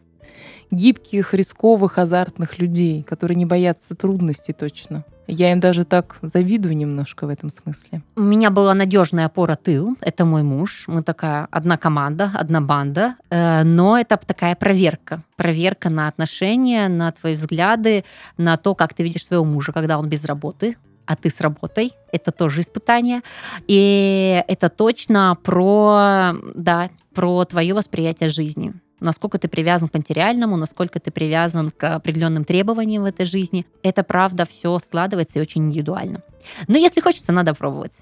гибких, 0.72 1.34
рисковых, 1.34 1.98
азартных 1.98 2.60
людей, 2.60 3.04
которые 3.04 3.36
не 3.36 3.46
боятся 3.46 3.96
трудностей 3.96 4.54
точно. 4.54 5.04
Я 5.32 5.52
им 5.52 5.60
даже 5.60 5.86
так 5.86 6.18
завидую 6.24 6.76
немножко 6.76 7.28
в 7.28 7.30
этом 7.30 7.52
смысле. 7.52 8.02
У 8.16 8.22
меня 8.22 8.50
была 8.50 8.74
надежная 8.74 9.26
опора 9.26 9.56
тыл. 9.56 9.96
Это 10.02 10.26
мой 10.26 10.42
муж. 10.42 10.86
Мы 10.88 11.04
такая 11.04 11.48
одна 11.52 11.78
команда, 11.78 12.32
одна 12.34 12.62
банда. 12.62 13.16
Э, 13.30 13.64
но 13.64 14.00
это 14.00 14.18
такая 14.18 14.56
проверка. 14.56 15.24
Проверка 15.36 15.92
на 15.92 16.08
отношения, 16.08 16.88
на 16.88 17.12
твои 17.12 17.36
взгляды, 17.36 18.06
на 18.38 18.58
то, 18.58 18.74
как 18.74 18.96
ты 18.96 19.04
видишь 19.04 19.26
своего 19.28 19.46
мужа, 19.46 19.72
когда 19.72 20.00
он 20.00 20.10
без 20.10 20.26
работы, 20.26 20.78
а 21.06 21.16
ты 21.16 21.30
с 21.30 21.40
работой. 21.42 21.92
Это 22.12 22.32
тоже 22.32 22.62
испытание. 22.62 23.22
И 23.68 24.44
это 24.48 24.70
точно 24.70 25.38
про, 25.44 26.34
да, 26.56 26.90
про 27.14 27.46
твое 27.46 27.76
восприятие 27.76 28.30
жизни 28.30 28.74
насколько 29.00 29.38
ты 29.38 29.48
привязан 29.48 29.90
к 29.90 29.94
материальному, 29.94 30.58
насколько 30.58 31.00
ты 31.00 31.12
привязан 31.12 31.72
к 31.72 31.96
определенным 31.96 32.44
требованиям 32.44 33.04
в 33.04 33.06
этой 33.06 33.26
жизни. 33.26 33.66
Это 33.84 34.04
правда 34.04 34.46
все 34.46 34.78
складывается 34.80 35.40
и 35.40 35.42
очень 35.42 35.66
индивидуально. 35.66 36.22
Но 36.68 36.78
если 36.78 37.02
хочется, 37.02 37.32
надо 37.32 37.54
пробовать. 37.54 37.94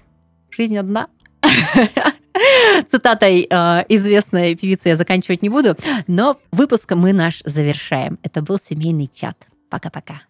Жизнь 0.50 0.76
одна. 0.76 1.08
Цитатой 2.90 3.46
э, 3.50 3.84
известной 3.88 4.54
певицы 4.54 4.88
я 4.88 4.96
заканчивать 4.96 5.42
не 5.42 5.48
буду, 5.48 5.76
но 6.06 6.36
выпуск 6.52 6.92
мы 6.94 7.12
наш 7.12 7.42
завершаем. 7.44 8.18
Это 8.22 8.42
был 8.42 8.58
семейный 8.58 9.08
чат. 9.12 9.36
Пока-пока. 9.70 10.22